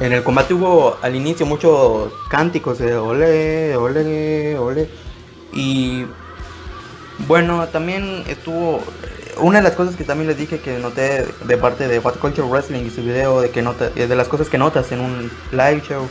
En 0.00 0.12
el 0.12 0.22
combate 0.22 0.54
hubo 0.54 0.96
al 1.02 1.14
inicio 1.14 1.44
muchos 1.44 2.12
cánticos 2.30 2.78
de 2.78 2.94
ole, 2.94 3.76
ole, 3.76 4.56
ole. 4.58 4.88
Y 5.52 6.06
Bueno, 7.26 7.68
también 7.68 8.24
estuvo. 8.28 8.80
Una 9.38 9.58
de 9.58 9.64
las 9.64 9.74
cosas 9.74 9.96
que 9.96 10.04
también 10.04 10.28
les 10.28 10.36
dije 10.36 10.60
que 10.60 10.78
noté 10.78 11.24
de 11.46 11.56
parte 11.56 11.88
de 11.88 11.98
What 11.98 12.16
Culture 12.16 12.46
Wrestling 12.46 12.84
y 12.84 12.90
su 12.90 13.02
video 13.02 13.40
de 13.40 13.50
que 13.50 13.62
nota, 13.62 13.88
de 13.88 14.14
las 14.14 14.28
cosas 14.28 14.48
que 14.48 14.58
notas 14.58 14.92
en 14.92 15.00
un 15.00 15.30
live 15.52 15.82
show 15.88 16.06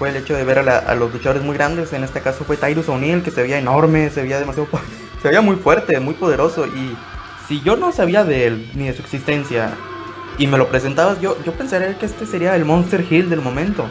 fue 0.00 0.08
el 0.08 0.16
hecho 0.16 0.34
de 0.34 0.44
ver 0.44 0.60
a, 0.60 0.94
los 0.94 1.12
luchadores 1.12 1.42
muy 1.42 1.54
grandes. 1.54 1.92
En 1.92 2.04
este 2.04 2.22
caso 2.22 2.42
fue 2.46 2.56
Tyrus 2.56 2.88
O'Neill, 2.88 3.22
que 3.22 3.30
se 3.30 3.42
veía 3.42 3.58
enorme, 3.58 4.08
se 4.08 4.22
veía 4.22 4.40
demasiado. 4.40 4.66
se 5.22 5.28
veía 5.28 5.42
muy 5.42 5.56
fuerte, 5.56 6.00
muy 6.00 6.14
poderoso. 6.14 6.66
Y 6.66 6.96
si 7.46 7.60
yo 7.60 7.76
no 7.76 7.92
sabía 7.92 8.24
de 8.24 8.46
él 8.46 8.70
ni 8.74 8.86
de 8.86 8.94
su 8.94 9.02
existencia 9.02 9.72
y 10.38 10.46
me 10.46 10.56
lo 10.56 10.68
presentabas, 10.68 11.20
yo, 11.20 11.36
yo 11.44 11.52
pensaría 11.52 11.98
que 11.98 12.06
este 12.06 12.24
sería 12.24 12.56
el 12.56 12.64
Monster 12.64 13.04
Hill 13.10 13.28
del 13.28 13.42
momento. 13.42 13.90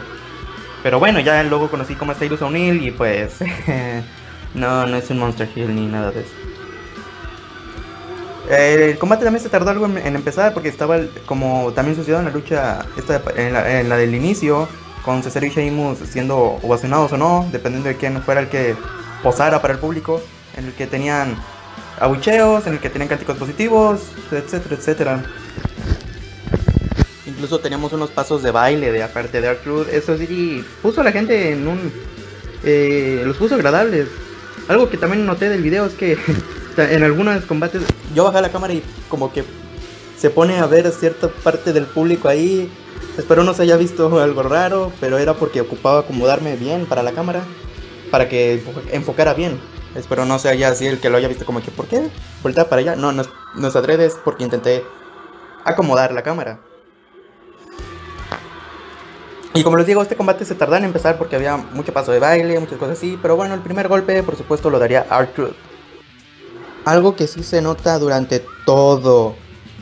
Pero 0.82 0.98
bueno, 0.98 1.20
ya 1.20 1.44
luego 1.44 1.70
conocí 1.70 1.94
como 1.94 2.10
es 2.10 2.18
Tyrus 2.18 2.42
O'Neill 2.42 2.82
y 2.84 2.90
pues. 2.90 3.36
no, 4.54 4.86
no 4.86 4.96
es 4.96 5.08
un 5.10 5.18
Monster 5.20 5.48
Hill 5.54 5.72
ni 5.72 5.86
nada 5.86 6.10
de 6.10 6.22
eso. 6.22 6.32
El 8.50 8.98
combate 8.98 9.22
también 9.22 9.44
se 9.44 9.48
tardó 9.48 9.70
algo 9.70 9.86
en, 9.86 10.16
empezar 10.16 10.52
porque 10.54 10.70
estaba, 10.70 10.98
como 11.24 11.72
también 11.72 11.94
sucedió 11.94 12.18
en 12.18 12.24
la 12.24 12.32
lucha, 12.32 12.84
esta, 12.96 13.22
en, 13.36 13.88
la, 13.88 13.96
del 13.96 14.12
inicio, 14.12 14.68
con 15.04 15.22
Cesaro 15.22 15.46
y 15.46 15.50
Sheamus 15.50 15.98
siendo 15.98 16.58
ovacionados 16.62 17.12
o 17.12 17.16
no, 17.16 17.48
dependiendo 17.52 17.88
de 17.88 17.96
quién 17.96 18.22
fuera 18.22 18.40
el 18.40 18.48
que 18.48 18.76
posara 19.22 19.60
para 19.60 19.74
el 19.74 19.80
público, 19.80 20.20
en 20.56 20.66
el 20.66 20.72
que 20.72 20.86
tenían 20.86 21.36
abucheos, 21.98 22.66
en 22.66 22.74
el 22.74 22.78
que 22.80 22.90
tenían 22.90 23.08
cánticos 23.08 23.36
positivos, 23.36 24.00
etcétera, 24.30 24.74
etcétera. 24.74 25.24
Incluso 27.26 27.60
teníamos 27.60 27.92
unos 27.92 28.10
pasos 28.10 28.42
de 28.42 28.50
baile 28.50 28.92
de 28.92 29.02
aparte 29.02 29.40
de 29.40 29.48
Art 29.48 29.62
Truth. 29.62 29.88
Eso 29.88 30.16
sí, 30.16 30.64
puso 30.82 31.00
a 31.00 31.04
la 31.04 31.12
gente 31.12 31.52
en 31.52 31.68
un... 31.68 31.92
Eh, 32.64 33.22
los 33.24 33.36
puso 33.36 33.54
agradables. 33.54 34.08
Algo 34.68 34.90
que 34.90 34.96
también 34.96 35.24
noté 35.24 35.48
del 35.48 35.62
video 35.62 35.86
es 35.86 35.94
que 35.94 36.18
en 36.76 37.02
algunos 37.02 37.44
combates 37.44 37.82
yo 38.14 38.24
bajé 38.24 38.40
la 38.40 38.50
cámara 38.50 38.74
y 38.74 38.82
como 39.08 39.32
que 39.32 39.44
se 40.20 40.28
pone 40.28 40.58
a 40.58 40.66
ver 40.66 40.90
cierta 40.92 41.28
parte 41.28 41.72
del 41.72 41.86
público 41.86 42.28
ahí. 42.28 42.70
Espero 43.16 43.42
no 43.42 43.54
se 43.54 43.62
haya 43.62 43.78
visto 43.78 44.20
algo 44.20 44.42
raro, 44.42 44.92
pero 45.00 45.16
era 45.16 45.32
porque 45.32 45.62
ocupaba 45.62 46.00
acomodarme 46.00 46.56
bien 46.56 46.84
para 46.84 47.02
la 47.02 47.12
cámara, 47.12 47.42
para 48.10 48.28
que 48.28 48.62
enfocara 48.92 49.32
bien. 49.32 49.58
Espero 49.94 50.26
no 50.26 50.38
se 50.38 50.50
haya 50.50 50.68
así 50.68 50.86
el 50.86 51.00
que 51.00 51.08
lo 51.08 51.16
haya 51.16 51.26
visto 51.26 51.46
como 51.46 51.62
que, 51.62 51.70
¿por 51.70 51.86
qué? 51.86 52.10
Voltea 52.42 52.68
para 52.68 52.80
allá. 52.80 52.96
No, 52.96 53.12
no, 53.12 53.22
no 53.54 53.68
es 53.68 53.76
adredes 53.76 54.18
porque 54.22 54.44
intenté 54.44 54.84
acomodar 55.64 56.12
la 56.12 56.22
cámara. 56.22 56.60
Y 59.54 59.62
como 59.62 59.78
les 59.78 59.86
digo, 59.86 60.02
este 60.02 60.16
combate 60.16 60.44
se 60.44 60.54
tardó 60.54 60.76
en 60.76 60.84
empezar 60.84 61.16
porque 61.16 61.36
había 61.36 61.56
mucho 61.56 61.94
paso 61.94 62.12
de 62.12 62.20
baile, 62.20 62.60
muchas 62.60 62.78
cosas 62.78 62.98
así. 62.98 63.18
Pero 63.22 63.36
bueno, 63.36 63.54
el 63.54 63.60
primer 63.62 63.88
golpe, 63.88 64.22
por 64.22 64.36
supuesto, 64.36 64.68
lo 64.68 64.78
daría 64.78 65.06
R-Truth. 65.10 65.56
Algo 66.84 67.16
que 67.16 67.26
sí 67.26 67.42
se 67.42 67.62
nota 67.62 67.98
durante 67.98 68.44
todo, 68.66 69.34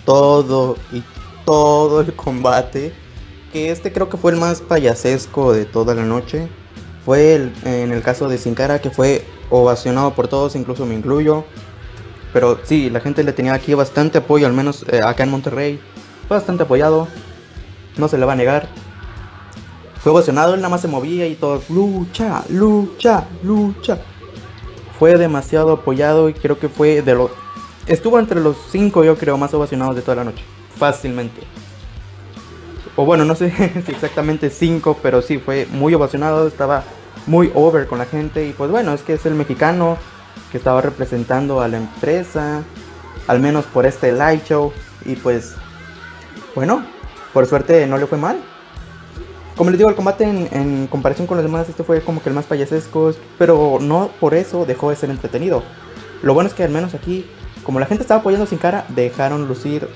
todo 0.08 0.78
y 0.90 1.02
todo 1.44 2.00
el 2.00 2.14
combate, 2.14 2.94
que 3.52 3.70
este 3.70 3.92
creo 3.92 4.08
que 4.08 4.16
fue 4.16 4.32
el 4.32 4.38
más 4.38 4.62
payasesco 4.62 5.52
de 5.52 5.66
toda 5.66 5.94
la 5.94 6.04
noche, 6.04 6.48
fue 7.04 7.34
el, 7.34 7.52
en 7.64 7.92
el 7.92 8.00
caso 8.00 8.26
de 8.26 8.38
Sin 8.38 8.54
Cara 8.54 8.80
que 8.80 8.88
fue 8.88 9.22
ovacionado 9.50 10.14
por 10.14 10.26
todos, 10.26 10.56
incluso 10.56 10.86
me 10.86 10.94
incluyo. 10.94 11.44
Pero 12.32 12.58
sí, 12.64 12.88
la 12.88 13.00
gente 13.00 13.22
le 13.22 13.34
tenía 13.34 13.52
aquí 13.52 13.74
bastante 13.74 14.16
apoyo, 14.16 14.46
al 14.46 14.54
menos 14.54 14.86
eh, 14.88 15.02
acá 15.04 15.24
en 15.24 15.30
Monterrey. 15.30 15.78
Fue 16.26 16.38
bastante 16.38 16.62
apoyado, 16.62 17.06
no 17.98 18.08
se 18.08 18.16
le 18.16 18.24
va 18.24 18.32
a 18.32 18.36
negar. 18.36 18.66
Fue 20.00 20.12
ovacionado, 20.12 20.54
él 20.54 20.60
nada 20.60 20.70
más 20.70 20.80
se 20.80 20.88
movía 20.88 21.26
y 21.26 21.34
todo, 21.34 21.60
lucha, 21.68 22.44
lucha, 22.48 23.26
lucha 23.42 23.98
fue 24.98 25.16
demasiado 25.16 25.72
apoyado 25.72 26.28
y 26.28 26.34
creo 26.34 26.58
que 26.58 26.68
fue 26.68 27.02
de 27.02 27.14
los... 27.14 27.30
Estuvo 27.88 28.18
entre 28.18 28.40
los 28.40 28.56
cinco, 28.70 29.02
yo 29.02 29.16
creo, 29.16 29.38
más 29.38 29.54
ovacionados 29.54 29.96
de 29.96 30.02
toda 30.02 30.16
la 30.16 30.24
noche. 30.24 30.44
Fácilmente. 30.76 31.40
O 32.96 33.06
bueno, 33.06 33.24
no 33.24 33.34
sé 33.34 33.50
si 33.86 33.92
exactamente 33.92 34.50
cinco, 34.50 34.98
pero 35.02 35.22
sí, 35.22 35.38
fue 35.38 35.66
muy 35.70 35.94
ovacionado, 35.94 36.46
estaba 36.46 36.84
muy 37.26 37.50
over 37.54 37.86
con 37.86 37.98
la 37.98 38.04
gente. 38.04 38.46
Y 38.46 38.52
pues 38.52 38.70
bueno, 38.70 38.92
es 38.92 39.00
que 39.02 39.14
es 39.14 39.24
el 39.24 39.34
mexicano 39.34 39.96
que 40.52 40.58
estaba 40.58 40.82
representando 40.82 41.62
a 41.62 41.68
la 41.68 41.78
empresa, 41.78 42.62
al 43.26 43.40
menos 43.40 43.64
por 43.64 43.86
este 43.86 44.12
live 44.12 44.42
show. 44.46 44.70
Y 45.06 45.16
pues, 45.16 45.54
bueno, 46.54 46.84
por 47.32 47.46
suerte 47.46 47.86
no 47.86 47.96
le 47.96 48.06
fue 48.06 48.18
mal. 48.18 48.38
Como 49.56 49.70
les 49.70 49.78
digo, 49.78 49.88
el 49.90 49.96
combate 49.96 50.24
en, 50.24 50.86
comparación 50.88 51.26
con 51.26 51.38
los 51.38 51.44
demás, 51.44 51.68
este 51.70 51.82
fue 51.82 52.02
como 52.02 52.22
que 52.22 52.28
el 52.28 52.34
más 52.34 52.44
payasesco, 52.44 53.12
pero 53.38 53.78
no 53.80 54.10
por 54.20 54.34
eso 54.34 54.66
dejó 54.66 54.90
de 54.90 54.96
ser 54.96 55.10
entretenido. 55.10 55.62
Lo 56.22 56.34
bueno 56.34 56.48
es 56.48 56.54
que 56.54 56.62
al 56.62 56.70
menos 56.70 56.94
aquí, 56.94 57.26
como 57.68 57.80
la 57.80 57.84
gente 57.84 58.00
estaba 58.00 58.20
apoyando 58.20 58.46
Sin 58.46 58.56
Cara, 58.56 58.86
dejaron 58.88 59.46
lucir 59.46 59.86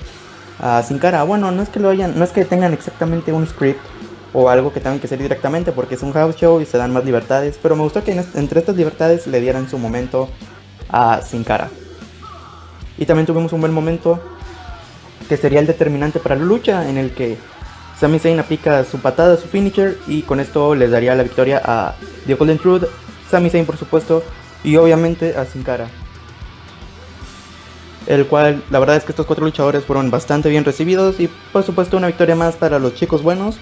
a 0.59 0.83
Sin 0.83 0.99
Cara. 0.99 1.23
Bueno, 1.23 1.49
no 1.49 1.63
es 1.63 1.69
que 1.69 1.79
lo 1.79 1.89
hayan, 1.89 2.19
no 2.19 2.23
es 2.23 2.29
que 2.29 2.45
tengan 2.45 2.71
exactamente 2.71 3.33
un 3.33 3.47
script 3.47 3.79
o 4.31 4.47
algo 4.47 4.71
que 4.71 4.79
tengan 4.79 4.99
que 4.99 5.07
ser 5.07 5.17
directamente, 5.17 5.71
porque 5.71 5.95
es 5.95 6.03
un 6.03 6.13
house 6.13 6.35
show 6.35 6.61
y 6.61 6.67
se 6.67 6.77
dan 6.77 6.93
más 6.93 7.03
libertades, 7.03 7.57
pero 7.59 7.75
me 7.75 7.81
gustó 7.81 8.03
que 8.03 8.11
entre 8.11 8.59
estas 8.59 8.75
libertades 8.75 9.25
le 9.25 9.41
dieran 9.41 9.67
su 9.67 9.79
momento 9.79 10.29
a 10.91 11.21
Sin 11.23 11.43
Cara. 11.43 11.71
Y 12.99 13.07
también 13.07 13.25
tuvimos 13.25 13.51
un 13.53 13.61
buen 13.61 13.73
momento 13.73 14.19
que 15.27 15.35
sería 15.35 15.59
el 15.59 15.65
determinante 15.65 16.19
para 16.19 16.35
la 16.35 16.45
lucha, 16.45 16.87
en 16.87 16.99
el 16.99 17.11
que 17.15 17.39
Sami 17.99 18.19
Zayn 18.19 18.39
aplica 18.39 18.83
su 18.83 18.99
patada, 18.99 19.35
su 19.35 19.47
finisher 19.47 19.97
y 20.05 20.21
con 20.21 20.39
esto 20.39 20.75
les 20.75 20.91
daría 20.91 21.15
la 21.15 21.23
victoria 21.23 21.59
a 21.65 21.95
The 22.27 22.35
Golden 22.35 22.59
Truth, 22.59 22.83
Sami 23.31 23.49
Zayn 23.49 23.65
por 23.65 23.77
supuesto 23.77 24.21
y 24.63 24.75
obviamente 24.75 25.35
a 25.35 25.45
Sin 25.45 25.63
Cara. 25.63 25.89
El 28.07 28.27
cual 28.27 28.63
la 28.69 28.79
verdad 28.79 28.97
es 28.97 29.03
que 29.03 29.11
estos 29.11 29.25
cuatro 29.25 29.45
luchadores 29.45 29.85
fueron 29.85 30.11
bastante 30.11 30.49
bien 30.49 30.65
recibidos 30.65 31.19
y 31.19 31.29
por 31.51 31.63
supuesto 31.63 31.97
una 31.97 32.07
victoria 32.07 32.35
más 32.35 32.55
para 32.55 32.79
los 32.79 32.95
chicos 32.95 33.23
buenos. 33.23 33.57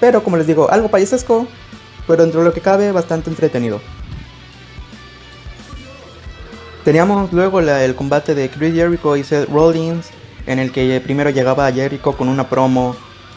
Pero 0.00 0.22
como 0.22 0.36
les 0.36 0.46
digo, 0.46 0.70
algo 0.70 0.88
payasesco, 0.88 1.46
pero 2.06 2.22
dentro 2.22 2.40
de 2.40 2.46
lo 2.46 2.52
que 2.52 2.60
cabe 2.60 2.92
bastante 2.92 3.30
entretenido. 3.30 3.80
Teníamos 6.84 7.32
luego 7.32 7.60
el 7.60 7.94
combate 7.94 8.34
de 8.34 8.50
Chris 8.50 8.74
Jericho 8.74 9.16
y 9.16 9.24
Seth 9.24 9.48
Rollins, 9.48 10.10
en 10.46 10.58
el 10.58 10.70
que 10.70 11.00
primero 11.00 11.30
llegaba 11.30 11.72
Jericho 11.72 12.12
con 12.12 12.28
una 12.28 12.48
promo 12.48 12.94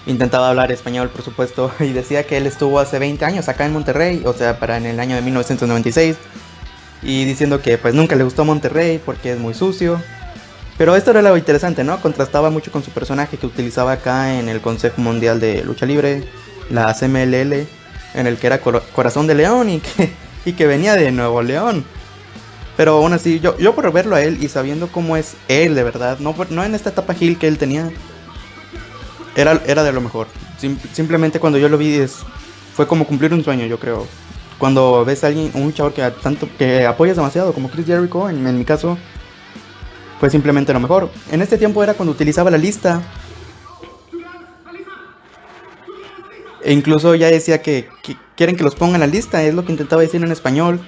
intentaba 0.07 0.49
hablar 0.49 0.71
español, 0.71 1.09
por 1.09 1.21
supuesto, 1.21 1.71
y 1.79 1.91
decía 1.91 2.25
que 2.25 2.37
él 2.37 2.47
estuvo 2.47 2.79
hace 2.79 2.97
20 2.99 3.23
años 3.25 3.47
acá 3.49 3.65
en 3.65 3.73
Monterrey, 3.73 4.23
o 4.25 4.33
sea, 4.33 4.59
para 4.59 4.77
en 4.77 4.85
el 4.85 4.99
año 4.99 5.15
de 5.15 5.21
1996, 5.21 6.17
y 7.03 7.25
diciendo 7.25 7.61
que 7.61 7.77
pues 7.77 7.93
nunca 7.93 8.15
le 8.15 8.23
gustó 8.23 8.43
Monterrey 8.43 8.99
porque 9.03 9.33
es 9.33 9.39
muy 9.39 9.53
sucio. 9.53 10.01
Pero 10.77 10.95
esto 10.95 11.11
era 11.11 11.21
lo 11.21 11.35
interesante, 11.37 11.83
¿no? 11.83 11.99
Contrastaba 11.99 12.49
mucho 12.49 12.71
con 12.71 12.83
su 12.83 12.91
personaje 12.91 13.37
que 13.37 13.47
utilizaba 13.47 13.93
acá 13.93 14.37
en 14.37 14.47
el 14.47 14.61
Consejo 14.61 15.01
Mundial 15.01 15.39
de 15.39 15.63
Lucha 15.63 15.85
Libre, 15.85 16.23
la 16.69 16.93
CMLL, 16.93 17.67
en 18.13 18.27
el 18.27 18.37
que 18.37 18.47
era 18.47 18.59
Corazón 18.59 19.27
de 19.27 19.35
León 19.35 19.69
y 19.69 20.51
que, 20.51 20.67
venía 20.67 20.95
de 20.95 21.11
Nuevo 21.11 21.41
León. 21.41 21.83
Pero 22.75 22.97
aún 22.97 23.13
así, 23.13 23.39
yo, 23.39 23.57
yo 23.57 23.73
por 23.73 23.91
verlo 23.91 24.15
a 24.15 24.21
él 24.21 24.37
y 24.43 24.49
sabiendo 24.49 24.87
cómo 24.87 25.17
es 25.17 25.33
él 25.47 25.73
de 25.73 25.83
verdad, 25.83 26.19
no, 26.19 26.35
no 26.51 26.63
en 26.63 26.75
esta 26.75 26.89
etapa 26.89 27.15
Gil 27.15 27.39
que 27.39 27.47
él 27.47 27.57
tenía, 27.57 27.89
era, 29.37 29.83
de 29.83 29.93
lo 29.93 30.01
mejor. 30.01 30.27
simplemente 30.93 31.39
cuando 31.39 31.59
yo 31.59 31.69
lo 31.69 31.77
vi 31.77 31.93
es, 31.95 32.17
fue 32.75 32.87
como 32.87 33.05
cumplir 33.05 33.33
un 33.33 33.43
sueño, 33.43 33.65
yo 33.67 33.79
creo. 33.79 34.07
Cuando 34.57 35.05
ves 35.05 35.23
a 35.23 35.27
alguien, 35.27 35.51
un 35.53 35.65
luchador 35.65 35.93
que 35.93 36.01
tanto 36.23 36.49
que 36.57 36.87
apoyas 36.87 37.15
demasiado, 37.17 37.53
como 37.53 37.69
Chris 37.69 37.85
Jericho, 37.85 38.29
en, 38.29 38.57
mi 38.57 38.65
caso, 38.65 38.97
fue 40.19 40.29
simplemente 40.29 40.73
lo 40.73 40.79
mejor. 40.79 41.09
En 41.31 41.41
este 41.41 41.57
tiempo 41.57 41.83
era 41.83 41.93
cuando 41.93 42.11
utilizaba 42.11 42.51
la 42.51 42.57
lista. 42.57 43.01
E 46.63 46.73
incluso 46.73 47.15
ya 47.15 47.27
decía 47.27 47.61
que, 47.61 47.87
quieren 48.35 48.55
que 48.55 48.63
los 48.63 48.75
ponga 48.75 48.95
en 48.95 49.01
la 49.01 49.07
lista, 49.07 49.43
es 49.43 49.53
lo 49.53 49.63
que 49.63 49.71
intentaba 49.71 50.01
decir 50.01 50.23
en 50.23 50.31
español. 50.31 50.79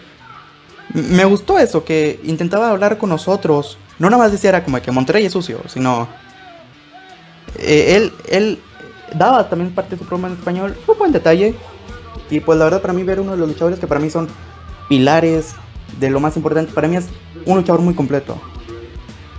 Me 0.93 1.23
gustó 1.25 1.59
eso, 1.59 1.85
que 1.85 2.19
intentaba 2.23 2.69
hablar 2.69 2.97
con 2.97 3.09
nosotros. 3.09 3.77
No 3.99 4.09
nada 4.09 4.23
más 4.23 4.31
decía 4.31 4.49
era 4.49 4.63
como 4.63 4.81
que 4.81 4.91
Monterrey 4.91 5.25
es 5.25 5.33
sucio, 5.33 5.61
sino 5.67 6.07
eh, 7.57 7.95
él, 7.95 8.13
él 8.27 8.59
daba 9.13 9.47
también 9.47 9.73
parte 9.73 9.91
de 9.91 9.99
su 9.99 10.05
programa 10.05 10.33
en 10.33 10.39
español. 10.39 10.77
Fue 10.85 10.93
un 10.93 10.99
buen 10.99 11.11
detalle. 11.11 11.55
Y 12.31 12.39
pues 12.39 12.59
la 12.59 12.65
verdad 12.65 12.81
para 12.81 12.93
mí 12.93 13.03
ver 13.03 13.19
uno 13.19 13.31
de 13.31 13.37
los 13.37 13.47
luchadores 13.47 13.79
que 13.79 13.87
para 13.87 13.99
mí 13.99 14.09
son 14.09 14.27
pilares 14.87 15.55
de 15.99 16.09
lo 16.09 16.19
más 16.19 16.35
importante, 16.35 16.71
para 16.73 16.87
mí 16.87 16.97
es 16.97 17.05
un 17.45 17.57
luchador 17.57 17.81
muy 17.81 17.93
completo. 17.93 18.39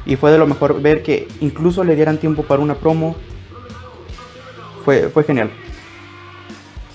Y 0.06 0.16
fue 0.16 0.32
de 0.32 0.38
lo 0.38 0.46
mejor 0.46 0.80
ver 0.80 1.02
que 1.02 1.28
incluso 1.40 1.84
le 1.84 1.96
dieran 1.96 2.18
tiempo 2.18 2.42
para 2.42 2.62
una 2.62 2.74
promo. 2.74 3.16
Fue, 4.84 5.08
fue 5.10 5.24
genial. 5.24 5.50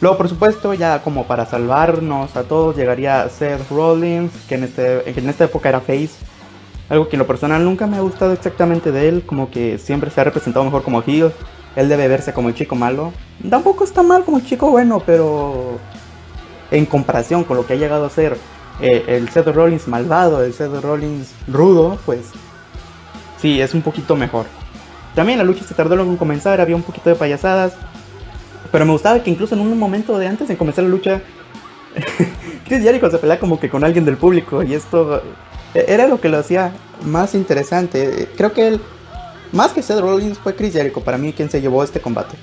Luego, 0.02 0.18
por 0.18 0.28
supuesto, 0.28 0.74
ya 0.74 1.02
como 1.02 1.26
para 1.26 1.46
salvarnos 1.46 2.36
a 2.36 2.44
todos, 2.44 2.76
llegaría 2.76 3.30
Seth 3.30 3.70
Rollins, 3.70 4.32
que 4.48 4.56
en, 4.56 4.64
este, 4.66 5.10
en 5.10 5.30
esta 5.30 5.46
época 5.46 5.70
era 5.70 5.80
face 5.80 6.10
algo 6.90 7.10
que 7.10 7.16
en 7.16 7.20
lo 7.20 7.28
personal 7.28 7.64
nunca 7.64 7.88
me 7.88 7.98
ha 7.98 8.02
gustado 8.02 8.34
exactamente 8.34 8.92
de 8.92 9.08
él, 9.08 9.24
como 9.26 9.50
que 9.50 9.80
siempre 9.80 10.12
se 10.12 10.22
ha 10.22 10.24
representado 10.24 10.64
mejor 10.66 10.84
como 10.84 11.02
heel. 11.02 11.32
Él 11.76 11.90
debe 11.90 12.08
verse 12.08 12.32
como 12.32 12.50
el 12.50 12.56
chico 12.56 12.76
malo. 12.76 13.12
Tampoco 13.50 13.84
está 13.84 14.02
mal 14.04 14.24
como 14.24 14.40
chico 14.40 14.70
bueno, 14.70 15.02
pero 15.06 15.78
en 16.72 16.86
comparación 16.86 17.44
con 17.44 17.58
lo 17.58 17.66
que 17.66 17.74
ha 17.74 17.76
llegado 17.76 18.06
a 18.06 18.10
ser 18.10 18.38
eh, 18.82 19.04
el 19.08 19.30
Seth 19.30 19.48
Rollins 19.48 19.88
malvado, 19.88 20.44
el 20.44 20.54
Seth 20.54 20.82
Rollins 20.82 21.34
rudo, 21.48 21.98
pues 22.06 22.28
sí, 23.42 23.62
es 23.62 23.74
un 23.74 23.82
poquito 23.82 24.16
mejor. 24.16 24.46
También 25.16 25.38
la 25.38 25.46
lucha 25.46 25.64
se 25.64 25.74
tardó 25.74 26.00
en 26.00 26.18
comenzar, 26.18 26.60
había 26.60 26.76
un 26.76 26.84
poquito 26.84 27.10
de 27.10 27.16
payasadas. 27.16 27.74
Pero 28.72 28.86
me 28.86 28.92
gustaba 28.92 29.24
que 29.24 29.32
incluso 29.32 29.56
en 29.56 29.62
un 29.62 29.80
momento 29.80 30.18
de 30.18 30.28
antes 30.28 30.50
de 30.50 30.58
comenzar 30.58 30.84
la 30.84 30.90
lucha, 30.90 31.22
Chris 32.68 32.84
Jericho 32.84 33.10
se 33.10 33.18
pelea 33.18 33.40
como 33.40 33.58
que 33.60 33.70
con 33.70 33.84
alguien 33.86 34.04
del 34.04 34.18
público. 34.18 34.62
Y 34.62 34.74
esto 34.74 35.24
eh, 35.74 35.86
era 35.88 36.08
lo 36.08 36.20
que 36.20 36.28
lo 36.28 36.38
hacía 36.38 36.74
más 37.06 37.34
interesante. 37.34 38.28
Creo 38.36 38.52
que 38.52 38.68
él, 38.68 38.82
más 39.54 39.72
que 39.72 39.82
Seth 39.82 40.02
Rollins, 40.02 40.38
fue 40.38 40.56
Chris 40.56 40.74
Jericho 40.74 41.00
para 41.02 41.18
mí 41.18 41.32
quien 41.32 41.50
se 41.50 41.62
llevó 41.62 41.82
este 41.84 42.02
combate. 42.02 42.36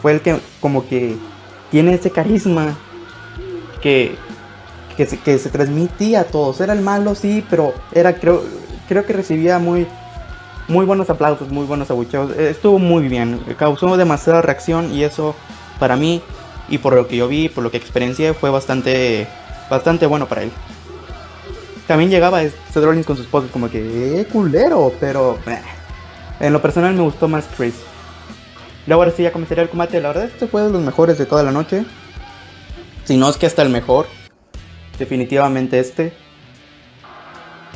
Fue 0.00 0.12
el 0.12 0.20
que 0.20 0.38
como 0.60 0.88
que 0.88 1.16
tiene 1.72 1.94
ese 1.94 2.10
carisma 2.10 2.78
que, 3.82 4.14
que, 4.96 5.06
se, 5.06 5.18
que 5.18 5.38
se 5.38 5.50
transmitía 5.50 6.20
a 6.20 6.24
todos. 6.24 6.60
Era 6.60 6.72
el 6.72 6.82
malo, 6.82 7.16
sí, 7.16 7.44
pero 7.50 7.74
era 7.92 8.14
creo, 8.14 8.44
creo 8.88 9.04
que 9.04 9.12
recibía 9.12 9.58
muy 9.58 9.88
muy 10.70 10.86
buenos 10.86 11.10
aplausos, 11.10 11.50
muy 11.50 11.66
buenos 11.66 11.90
abucheos. 11.90 12.30
Eh, 12.36 12.50
estuvo 12.50 12.78
muy 12.78 13.08
bien, 13.08 13.40
causó 13.58 13.96
demasiada 13.96 14.40
reacción 14.40 14.94
y 14.94 15.02
eso 15.02 15.34
para 15.78 15.96
mí 15.96 16.22
y 16.68 16.78
por 16.78 16.94
lo 16.94 17.08
que 17.08 17.16
yo 17.16 17.28
vi, 17.28 17.48
por 17.48 17.64
lo 17.64 17.70
que 17.70 17.76
experiencié, 17.76 18.32
fue 18.32 18.48
bastante, 18.50 19.26
bastante 19.68 20.06
bueno 20.06 20.26
para 20.26 20.44
él. 20.44 20.52
También 21.86 22.08
llegaba 22.08 22.40
Seth 22.40 22.84
Rollins 22.84 23.04
con 23.04 23.16
sus 23.16 23.26
esposa 23.26 23.48
como 23.52 23.68
que, 23.68 24.20
eh, 24.20 24.26
culero, 24.26 24.92
pero 25.00 25.38
eh, 25.46 25.60
en 26.38 26.52
lo 26.52 26.62
personal 26.62 26.94
me 26.94 27.02
gustó 27.02 27.26
más 27.26 27.48
Chris. 27.56 27.74
Luego 28.86 29.02
ahora 29.02 29.14
sí 29.14 29.24
ya 29.24 29.32
comenzaría 29.32 29.64
el 29.64 29.68
combate, 29.68 30.00
la 30.00 30.08
verdad 30.08 30.24
este 30.24 30.46
fue 30.46 30.62
de 30.62 30.70
los 30.70 30.80
mejores 30.80 31.18
de 31.18 31.26
toda 31.26 31.42
la 31.42 31.50
noche. 31.50 31.84
Si 33.04 33.16
no 33.16 33.28
es 33.28 33.36
que 33.36 33.46
hasta 33.46 33.62
el 33.62 33.70
mejor, 33.70 34.06
definitivamente 34.98 35.80
este. 35.80 36.12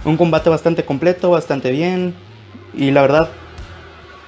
Un 0.04 0.16
combate 0.16 0.48
bastante 0.48 0.84
completo, 0.84 1.30
bastante 1.30 1.72
bien, 1.72 2.14
y 2.76 2.90
la 2.90 3.02
verdad, 3.02 3.28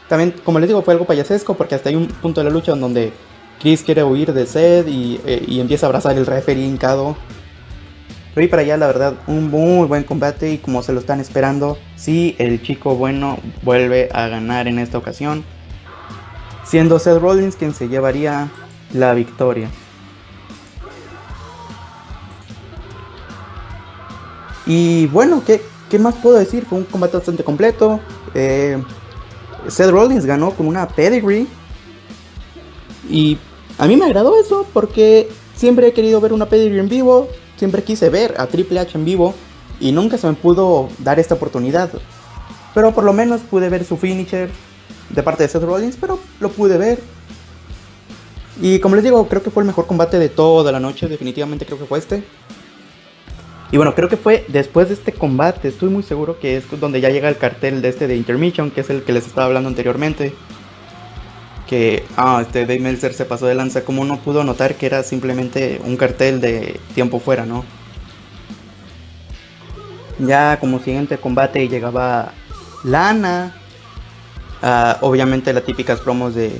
también, 0.09 0.35
como 0.45 0.59
les 0.59 0.69
digo, 0.69 0.83
fue 0.83 0.95
algo 0.95 1.07
payasesco 1.07 1.55
porque 1.55 1.75
hasta 1.75 1.89
hay 1.89 1.97
un 1.97 2.07
punto 2.07 2.41
de 2.41 2.45
la 2.45 2.51
lucha 2.51 2.73
en 2.73 2.81
donde 2.81 3.13
Chris 3.61 3.83
quiere 3.83 4.05
huir 4.05 4.33
de 4.33 4.47
Seth 4.47 4.89
y, 4.89 5.21
eh, 5.25 5.45
y 5.47 5.61
empieza 5.61 5.87
a 5.87 5.89
abrazar 5.89 6.17
el 6.17 6.27
referee 6.27 6.65
hincado. 6.65 7.17
Y 8.37 8.49
para 8.49 8.63
allá, 8.63 8.77
la 8.77 8.87
verdad, 8.87 9.15
un 9.27 9.51
muy 9.51 9.87
buen 9.89 10.05
combate 10.05 10.53
y 10.53 10.59
como 10.59 10.83
se 10.83 10.93
lo 10.93 11.01
están 11.01 11.21
esperando, 11.21 11.79
sí, 11.97 12.37
el 12.39 12.61
chico 12.63 12.95
bueno 12.95 13.39
vuelve 13.63 14.11
a 14.13 14.29
ganar 14.29 14.69
en 14.69 14.79
esta 14.79 14.99
ocasión. 14.99 15.43
Siendo 16.63 16.99
Seth 16.99 17.19
Rollins 17.19 17.57
quien 17.57 17.73
se 17.73 17.89
llevaría 17.89 18.49
la 18.93 19.15
victoria. 19.15 19.71
Y 24.67 25.07
bueno, 25.07 25.43
¿qué, 25.47 25.63
¿qué 25.89 25.99
más 25.99 26.17
puedo 26.17 26.37
decir? 26.37 26.67
Fue 26.67 26.79
un 26.79 26.85
combate 26.85 27.17
bastante 27.17 27.43
completo. 27.43 28.01
Eh, 28.35 28.83
Seth 29.69 29.91
Rollins 29.91 30.27
ganó 30.27 30.53
con 30.53 30.67
una 30.67 30.89
pedigree. 30.89 31.47
Y 33.09 33.39
a 33.79 33.87
mí 33.87 33.97
me 33.97 34.07
agradó 34.07 34.39
eso 34.39 34.67
porque 34.73 35.29
siempre 35.55 35.89
he 35.89 35.93
querido 35.93 36.21
ver 36.21 36.33
una 36.33 36.47
pedigree 36.47 36.81
en 36.81 36.89
vivo. 36.89 37.29
Siempre 37.57 37.83
quise 37.83 38.11
ver 38.11 38.35
a 38.39 38.47
Triple 38.47 38.81
H 38.81 38.97
en 38.97 39.05
vivo. 39.05 39.35
Y 39.81 39.93
nunca 39.93 40.19
se 40.19 40.27
me 40.27 40.35
pudo 40.35 40.89
dar 40.99 41.19
esta 41.19 41.35
oportunidad. 41.35 41.91
Pero 42.75 42.93
por 42.93 43.05
lo 43.05 43.13
menos 43.13 43.41
pude 43.43 43.69
ver 43.69 43.85
su 43.85 43.97
finisher 43.97 44.51
de 45.11 45.23
parte 45.23 45.43
de 45.43 45.49
Seth 45.49 45.63
Rollins. 45.63 45.97
Pero 46.01 46.19
lo 46.41 46.51
pude 46.51 46.79
ver. 46.79 47.01
Y 48.61 48.79
como 48.79 48.95
les 48.95 49.05
digo, 49.05 49.29
creo 49.29 49.43
que 49.43 49.51
fue 49.51 49.63
el 49.63 49.67
mejor 49.67 49.87
combate 49.87 50.19
de 50.19 50.29
toda 50.29 50.73
la 50.73 50.81
noche. 50.81 51.09
Definitivamente 51.09 51.67
creo 51.67 51.79
que 51.79 51.85
fue 51.85 51.99
este. 51.99 52.25
Y 53.73 53.77
bueno, 53.79 53.95
creo 53.95 54.09
que 54.09 54.17
fue 54.17 54.45
después 54.49 54.89
de 54.89 54.95
este 54.95 55.13
combate, 55.13 55.69
estoy 55.69 55.89
muy 55.89 56.03
seguro 56.03 56.39
que 56.39 56.57
es 56.57 56.65
donde 56.79 57.01
ya 57.01 57.11
llega 57.11 57.29
el 57.29 57.37
cartel 57.37 57.83
de 57.83 57.89
este 57.89 58.07
de 58.07 58.17
Intermission, 58.17 58.71
que 58.71 58.83
es 58.83 58.91
el 58.91 59.03
que 59.03 59.13
les 59.13 59.27
estaba 59.27 59.47
hablando 59.47 59.69
anteriormente. 59.69 60.33
Que, 61.67 62.05
ah, 62.17 62.39
este 62.43 62.61
Dave 62.61 62.79
Meltzer 62.79 63.13
se 63.13 63.25
pasó 63.25 63.47
de 63.47 63.57
lanza, 63.57 63.85
como 63.85 64.05
no 64.05 64.19
pudo 64.19 64.45
notar 64.45 64.77
que 64.77 64.87
era 64.87 65.03
simplemente 65.03 65.81
un 65.85 65.97
cartel 65.97 66.41
de 66.41 66.79
tiempo 66.95 67.19
fuera, 67.19 67.45
¿no? 67.45 67.65
Ya 70.21 70.59
como 70.61 70.79
siguiente 70.79 71.19
combate 71.19 71.69
llegaba 71.69 72.33
Lana, 72.85 73.57
ah, 74.63 74.99
obviamente 75.01 75.53
las 75.53 75.65
típicas 75.65 76.01
promos 76.01 76.35
de 76.37 76.53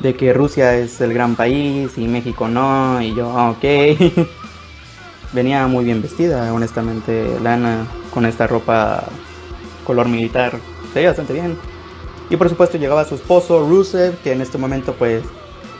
de 0.00 0.14
que 0.16 0.32
Rusia 0.32 0.76
es 0.76 1.00
el 1.00 1.12
gran 1.12 1.36
país 1.36 1.92
y 1.98 2.08
México 2.08 2.48
no, 2.48 3.00
y 3.02 3.14
yo, 3.14 3.30
ah, 3.36 3.50
ok. 3.50 4.30
venía 5.32 5.66
muy 5.66 5.84
bien 5.84 6.02
vestida, 6.02 6.52
honestamente, 6.52 7.38
Lana, 7.42 7.86
con 8.12 8.26
esta 8.26 8.46
ropa 8.46 9.04
color 9.84 10.08
militar, 10.08 10.58
se 10.92 11.00
veía 11.00 11.10
bastante 11.10 11.32
bien. 11.32 11.56
Y 12.28 12.36
por 12.36 12.48
supuesto 12.48 12.78
llegaba 12.78 13.04
su 13.04 13.16
esposo, 13.16 13.66
Rusev, 13.68 14.16
que 14.22 14.32
en 14.32 14.40
este 14.40 14.56
momento 14.56 14.94
pues 14.94 15.24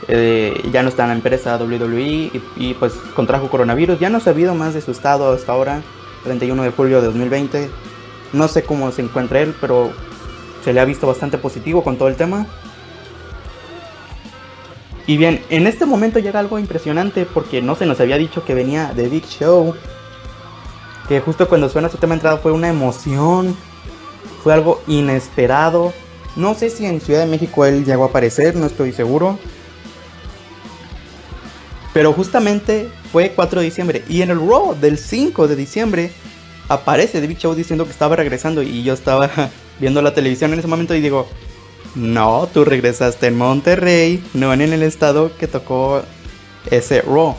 eh, 0.07 0.61
ya 0.71 0.83
no 0.83 0.89
está 0.89 1.03
en 1.03 1.09
la 1.09 1.15
empresa 1.15 1.57
WWE 1.57 2.31
y, 2.57 2.73
pues 2.73 2.93
contrajo 3.15 3.49
coronavirus. 3.49 3.99
Ya 3.99 4.09
no 4.09 4.17
ha 4.17 4.21
sabido 4.21 4.53
más 4.53 4.73
de 4.73 4.81
su 4.81 4.91
estado 4.91 5.31
hasta 5.31 5.53
ahora, 5.53 5.81
31 6.23 6.63
de 6.63 6.71
julio 6.71 7.01
de 7.01 7.07
2020. 7.07 7.69
No 8.33 8.47
sé 8.47 8.63
cómo 8.63 8.91
se 8.91 9.01
encuentra 9.01 9.41
él, 9.41 9.55
pero 9.61 9.91
se 10.63 10.73
le 10.73 10.79
ha 10.79 10.85
visto 10.85 11.07
bastante 11.07 11.37
positivo 11.37 11.83
con 11.83 11.97
todo 11.97 12.09
el 12.09 12.15
tema. 12.15 12.45
Y 15.07 15.17
bien, 15.17 15.43
en 15.49 15.67
este 15.67 15.85
momento 15.85 16.19
llega 16.19 16.39
algo 16.39 16.59
impresionante 16.59 17.25
porque 17.25 17.61
no 17.61 17.75
se 17.75 17.85
nos 17.85 17.99
había 17.99 18.17
dicho 18.17 18.45
que 18.45 18.53
venía 18.53 18.93
de 18.93 19.09
Big 19.09 19.25
Show. 19.25 19.75
Que 21.07 21.19
justo 21.19 21.49
cuando 21.49 21.69
suena 21.69 21.89
su 21.89 21.97
tema 21.97 22.13
de 22.13 22.19
entrada 22.19 22.37
fue 22.37 22.51
una 22.51 22.69
emoción. 22.69 23.55
Fue 24.43 24.53
algo 24.53 24.81
inesperado. 24.87 25.93
No 26.35 26.53
sé 26.53 26.69
si 26.69 26.85
en 26.85 27.01
Ciudad 27.01 27.21
de 27.21 27.25
México 27.25 27.65
él 27.65 27.83
llegó 27.83 28.03
a 28.03 28.07
aparecer, 28.07 28.55
no 28.55 28.67
estoy 28.67 28.93
seguro. 28.93 29.37
Pero 31.93 32.13
justamente 32.13 32.89
fue 33.11 33.31
4 33.31 33.59
de 33.59 33.65
diciembre. 33.65 34.03
Y 34.07 34.21
en 34.21 34.29
el 34.29 34.39
Raw 34.39 34.75
del 34.79 34.97
5 34.97 35.47
de 35.47 35.55
diciembre 35.55 36.11
aparece 36.69 37.19
The 37.19 37.27
Big 37.27 37.39
Show 37.39 37.53
diciendo 37.53 37.85
que 37.85 37.91
estaba 37.91 38.15
regresando. 38.15 38.61
Y 38.61 38.83
yo 38.83 38.93
estaba 38.93 39.29
viendo 39.79 40.01
la 40.01 40.13
televisión 40.13 40.53
en 40.53 40.59
ese 40.59 40.67
momento 40.67 40.95
y 40.95 41.01
digo, 41.01 41.27
no, 41.95 42.47
tú 42.53 42.63
regresaste 42.63 43.27
en 43.27 43.37
Monterrey, 43.37 44.23
no 44.33 44.53
en 44.53 44.61
el 44.61 44.83
estado 44.83 45.31
que 45.37 45.47
tocó 45.47 46.01
ese 46.69 47.01
Raw. 47.01 47.35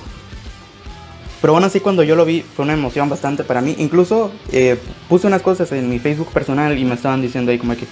Pero 1.40 1.54
bueno, 1.54 1.66
así 1.66 1.80
cuando 1.80 2.04
yo 2.04 2.14
lo 2.14 2.24
vi 2.24 2.42
fue 2.42 2.64
una 2.64 2.74
emoción 2.74 3.08
bastante 3.08 3.42
para 3.42 3.60
mí. 3.60 3.74
Incluso 3.78 4.30
eh, 4.52 4.78
puse 5.08 5.26
unas 5.26 5.42
cosas 5.42 5.72
en 5.72 5.90
mi 5.90 5.98
Facebook 5.98 6.28
personal 6.32 6.78
y 6.78 6.84
me 6.84 6.94
estaban 6.94 7.20
diciendo 7.20 7.50
ahí 7.50 7.58
como 7.58 7.74
que 7.74 7.86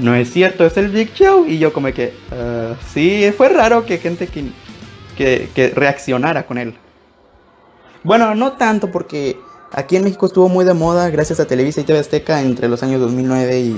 no 0.00 0.14
es 0.14 0.32
cierto, 0.32 0.66
es 0.66 0.76
el 0.76 0.88
Big 0.88 1.12
Show. 1.14 1.46
Y 1.46 1.58
yo 1.58 1.72
como 1.72 1.92
que 1.92 2.12
uh, 2.32 2.74
sí, 2.92 3.32
fue 3.36 3.50
raro 3.50 3.86
que 3.86 3.98
gente 3.98 4.26
que, 4.26 5.48
que 5.54 5.68
reaccionara 5.70 6.46
con 6.46 6.58
él. 6.58 6.74
Bueno, 8.02 8.34
no 8.34 8.52
tanto 8.52 8.90
porque 8.90 9.38
aquí 9.72 9.96
en 9.96 10.04
México 10.04 10.26
estuvo 10.26 10.48
muy 10.48 10.64
de 10.64 10.74
moda 10.74 11.10
gracias 11.10 11.38
a 11.38 11.46
Televisa 11.46 11.80
y 11.80 11.84
TV 11.84 11.98
Azteca 11.98 12.40
entre 12.40 12.68
los 12.68 12.82
años 12.82 13.00
2009 13.00 13.60
y 13.60 13.76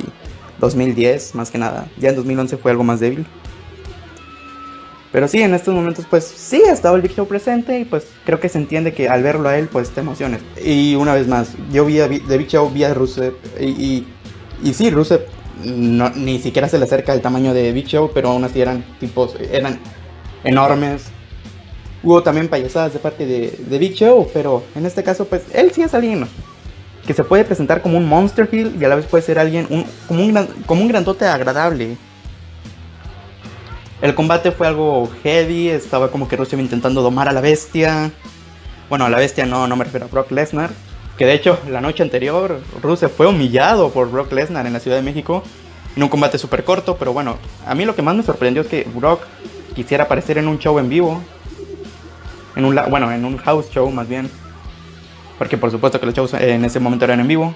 2010 0.61 1.35
más 1.35 1.51
que 1.51 1.59
nada. 1.59 1.89
Ya 1.99 2.11
en 2.11 2.17
2011 2.17 2.57
fue 2.57 2.71
algo 2.71 2.85
más 2.85 3.01
débil. 3.01 3.27
Pero 5.13 5.27
sí, 5.27 5.43
en 5.43 5.55
estos 5.55 5.75
momentos 5.75 6.07
pues 6.09 6.25
sí 6.25 6.63
ha 6.69 6.73
estado 6.73 6.95
el 6.95 7.03
Big 7.03 7.13
Show 7.13 7.27
presente 7.27 7.81
y 7.81 7.85
pues 7.85 8.07
creo 8.25 8.39
que 8.39 8.49
se 8.49 8.59
entiende 8.59 8.93
que 8.93 9.09
al 9.09 9.23
verlo 9.23 9.49
a 9.49 9.59
él 9.59 9.69
pues 9.71 9.91
te 9.91 10.01
emociones. 10.01 10.41
Y 10.65 10.95
una 10.95 11.15
vez 11.15 11.27
más, 11.27 11.55
yo 11.73 11.85
vi 11.85 12.01
a 12.01 12.09
The 12.09 12.39
Big 12.39 12.47
Show, 12.47 12.71
vi 12.71 12.85
a 12.85 12.95
Rusev 12.95 13.35
y, 13.59 14.05
y, 14.63 14.73
sí, 14.73 14.91
Rusev 14.91 15.23
no, 15.65 16.11
ni 16.11 16.39
siquiera 16.39 16.69
se 16.69 16.79
le 16.79 16.85
acerca 16.85 17.13
el 17.13 17.21
tamaño 17.21 17.53
de 17.53 17.73
Big 17.73 17.87
Show, 17.87 18.13
pero 18.15 18.31
aún 18.31 18.45
así 18.45 18.61
eran 18.61 18.85
tipos, 19.01 19.35
eran 19.51 19.81
enormes. 20.45 21.07
Hubo 22.03 22.23
también 22.23 22.49
payasadas 22.49 22.93
de 22.93 22.99
parte 23.01 23.27
de, 23.27 23.51
de 23.69 23.79
Big 23.79 23.95
Show, 23.95 24.29
pero 24.33 24.63
en 24.77 24.87
este 24.87 25.03
caso 25.03 25.25
pues 25.25 25.43
él 25.53 25.73
sí 25.73 25.83
es 25.83 25.93
alguien 25.93 26.27
que 27.07 27.15
se 27.15 27.25
puede 27.25 27.45
presentar 27.45 27.83
como 27.83 27.99
un 27.99 28.07
monster 28.07 28.49
heel 28.51 28.77
y 28.81 28.85
a 28.85 28.89
la 28.89 28.95
vez 28.95 29.07
puede 29.07 29.23
ser 29.23 29.39
alguien 29.39 29.67
como, 30.07 30.23
un 30.23 30.47
como 30.67 30.83
un 30.83 30.89
grandote 30.89 31.25
agradable. 31.27 31.97
El 34.01 34.15
combate 34.15 34.51
fue 34.51 34.67
algo 34.67 35.11
heavy, 35.23 35.69
estaba 35.69 36.11
como 36.11 36.27
que 36.27 36.37
Rusev 36.37 36.59
intentando 36.59 37.03
domar 37.03 37.29
a 37.29 37.33
la 37.33 37.43
bestia. 37.43 38.11
Bueno, 38.89 39.05
a 39.05 39.11
la 39.11 39.19
bestia 39.19 39.45
no, 39.45 39.67
no 39.67 39.77
me 39.77 39.85
refiero 39.85 40.07
a 40.07 40.09
Brock 40.09 40.31
Lesnar. 40.31 40.71
Que 41.19 41.27
de 41.27 41.35
hecho, 41.35 41.59
la 41.69 41.83
noche 41.83 42.03
anterior, 42.03 42.61
Rusev 42.83 43.11
fue 43.11 43.27
humillado 43.27 43.91
por 43.91 44.11
Brock 44.11 44.33
Lesnar 44.33 44.67
en 44.67 44.73
la 44.73 44.81
Ciudad 44.81 44.97
de 44.97 45.03
México. 45.03 45.43
En 45.97 46.03
un 46.03 46.09
combate 46.09 46.39
súper 46.39 46.65
corto, 46.65 46.97
pero 46.97 47.13
bueno, 47.13 47.37
a 47.67 47.75
mí 47.75 47.85
lo 47.85 47.95
que 47.95 48.01
más 48.01 48.17
me 48.17 48.23
sorprendió 48.23 48.63
es 48.63 48.69
que 48.69 48.89
Brock 48.95 49.23
quisiera 49.75 50.05
aparecer 50.05 50.39
en 50.39 50.49
un 50.49 50.59
show 50.59 50.79
en 50.79 50.89
vivo. 50.89 51.21
En 52.57 52.65
un, 52.65 52.81
bueno, 52.89 53.13
en 53.13 53.25
un 53.27 53.37
house 53.37 53.69
show 53.71 53.91
más 53.91 54.09
bien. 54.09 54.31
Porque 55.41 55.57
por 55.57 55.71
supuesto 55.71 55.99
que 55.99 56.05
los 56.05 56.15
shows 56.15 56.35
en 56.35 56.67
ese 56.67 56.81
momento 56.81 57.07
eran 57.07 57.19
en 57.21 57.27
vivo. 57.27 57.55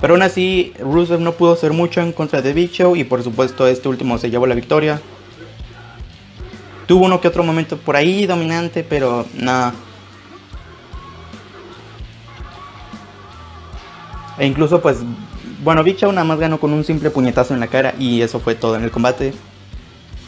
Pero 0.00 0.14
aún 0.14 0.22
así, 0.22 0.72
Rusev 0.80 1.20
no 1.20 1.32
pudo 1.32 1.52
hacer 1.52 1.74
mucho 1.74 2.00
en 2.00 2.12
contra 2.12 2.40
de 2.40 2.54
Big 2.54 2.70
Show 2.70 2.96
y 2.96 3.04
por 3.04 3.22
supuesto 3.22 3.66
este 3.66 3.90
último 3.90 4.16
se 4.16 4.30
llevó 4.30 4.46
la 4.46 4.54
victoria. 4.54 5.02
Tuvo 6.86 7.04
uno 7.04 7.20
que 7.20 7.28
otro 7.28 7.44
momento 7.44 7.76
por 7.76 7.94
ahí 7.94 8.24
dominante, 8.24 8.82
pero 8.82 9.26
nada. 9.34 9.74
E 14.38 14.46
incluso 14.46 14.80
pues, 14.80 15.00
bueno, 15.62 15.84
Big 15.84 15.98
Show 15.98 16.10
nada 16.10 16.24
más 16.24 16.38
ganó 16.38 16.58
con 16.58 16.72
un 16.72 16.84
simple 16.84 17.10
puñetazo 17.10 17.52
en 17.52 17.60
la 17.60 17.66
cara 17.66 17.94
y 17.98 18.22
eso 18.22 18.40
fue 18.40 18.54
todo 18.54 18.76
en 18.76 18.84
el 18.84 18.90
combate. 18.90 19.34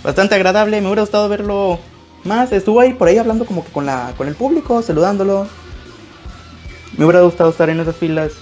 Bastante 0.05 0.35
agradable, 0.35 0.79
me 0.83 0.89
hubiera 0.89 1.01
gustado 1.01 1.27
verlo 1.31 1.81
más. 2.25 2.53
Estuvo 2.53 2.81
ahí 2.81 2.93
por 2.95 3.09
ahí 3.09 3.19
hablando 3.19 3.45
como 3.45 3.65
que 3.65 3.71
con, 3.71 3.87
la, 3.87 4.15
con 4.17 4.29
el 4.29 4.35
público, 4.35 4.83
saludándolo. 4.83 5.47
Me 6.97 7.05
hubiera 7.05 7.23
gustado 7.23 7.51
estar 7.51 7.71
en 7.71 7.81
esas 7.81 7.97
filas 7.97 8.33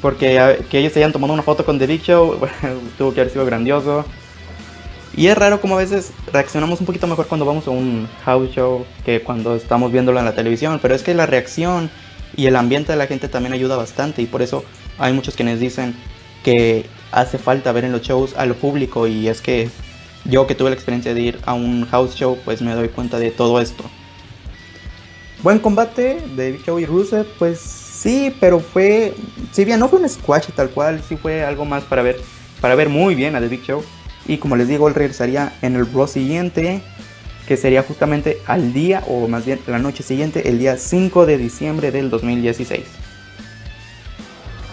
porque 0.00 0.58
que 0.68 0.80
ellos 0.80 0.92
se 0.92 0.98
hayan 0.98 1.12
tomado 1.12 1.32
una 1.32 1.42
foto 1.42 1.64
con 1.64 1.78
The 1.78 1.86
Big 1.86 2.02
Show, 2.02 2.38
tuvo 2.98 3.14
que 3.14 3.20
haber 3.20 3.32
sido 3.32 3.46
grandioso. 3.46 4.04
Y 5.16 5.28
es 5.28 5.38
raro 5.38 5.60
como 5.60 5.76
a 5.76 5.78
veces 5.78 6.12
reaccionamos 6.32 6.80
un 6.80 6.86
poquito 6.86 7.06
mejor 7.06 7.26
cuando 7.26 7.46
vamos 7.46 7.66
a 7.68 7.70
un 7.70 8.08
house 8.24 8.50
show 8.50 8.84
que 9.04 9.22
cuando 9.22 9.54
estamos 9.54 9.90
viéndolo 9.92 10.18
en 10.18 10.24
la 10.26 10.34
televisión, 10.34 10.78
pero 10.82 10.94
es 10.94 11.02
que 11.02 11.14
la 11.14 11.24
reacción 11.24 11.88
y 12.36 12.46
el 12.46 12.56
ambiente 12.56 12.92
de 12.92 12.98
la 12.98 13.06
gente 13.06 13.28
también 13.28 13.54
ayuda 13.54 13.76
bastante 13.76 14.20
y 14.22 14.26
por 14.26 14.42
eso 14.42 14.64
hay 14.98 15.12
muchos 15.12 15.36
quienes 15.36 15.58
dicen 15.60 15.94
que 16.42 16.84
hace 17.12 17.38
falta 17.38 17.72
ver 17.72 17.84
en 17.84 17.92
los 17.92 18.02
shows 18.02 18.34
a 18.36 18.44
lo 18.44 18.56
público 18.56 19.06
y 19.06 19.28
es 19.28 19.40
que 19.40 19.70
yo 20.24 20.46
que 20.46 20.54
tuve 20.54 20.70
la 20.70 20.74
experiencia 20.74 21.14
de 21.14 21.20
ir 21.20 21.40
a 21.44 21.54
un 21.54 21.86
house 21.86 22.14
show 22.14 22.38
pues 22.44 22.62
me 22.62 22.74
doy 22.74 22.88
cuenta 22.88 23.18
de 23.18 23.30
todo 23.30 23.60
esto. 23.60 23.84
Buen 25.42 25.58
combate 25.58 26.22
de 26.36 26.52
Big 26.52 26.64
Show 26.64 26.78
y 26.78 26.86
Rusev, 26.86 27.26
pues 27.38 27.60
sí, 27.60 28.34
pero 28.40 28.60
fue, 28.60 29.14
si 29.52 29.66
bien 29.66 29.78
no 29.78 29.90
fue 29.90 30.00
un 30.00 30.08
squash 30.08 30.46
tal 30.56 30.70
cual, 30.70 31.02
sí 31.06 31.16
fue 31.16 31.44
algo 31.44 31.66
más 31.66 31.84
para 31.84 32.00
ver, 32.00 32.18
para 32.62 32.74
ver 32.74 32.88
muy 32.88 33.14
bien 33.14 33.36
a 33.36 33.40
The 33.40 33.48
Big 33.48 33.62
Show. 33.62 33.84
Y 34.26 34.38
como 34.38 34.56
les 34.56 34.68
digo, 34.68 34.88
él 34.88 34.94
regresaría 34.94 35.52
en 35.60 35.76
el 35.76 35.92
Raw 35.92 36.08
siguiente, 36.08 36.80
que 37.46 37.58
sería 37.58 37.82
justamente 37.82 38.38
al 38.46 38.72
día, 38.72 39.04
o 39.06 39.28
más 39.28 39.44
bien 39.44 39.60
la 39.66 39.78
noche 39.78 40.02
siguiente, 40.02 40.48
el 40.48 40.58
día 40.58 40.78
5 40.78 41.26
de 41.26 41.36
diciembre 41.36 41.90
del 41.90 42.08
2016. 42.08 43.03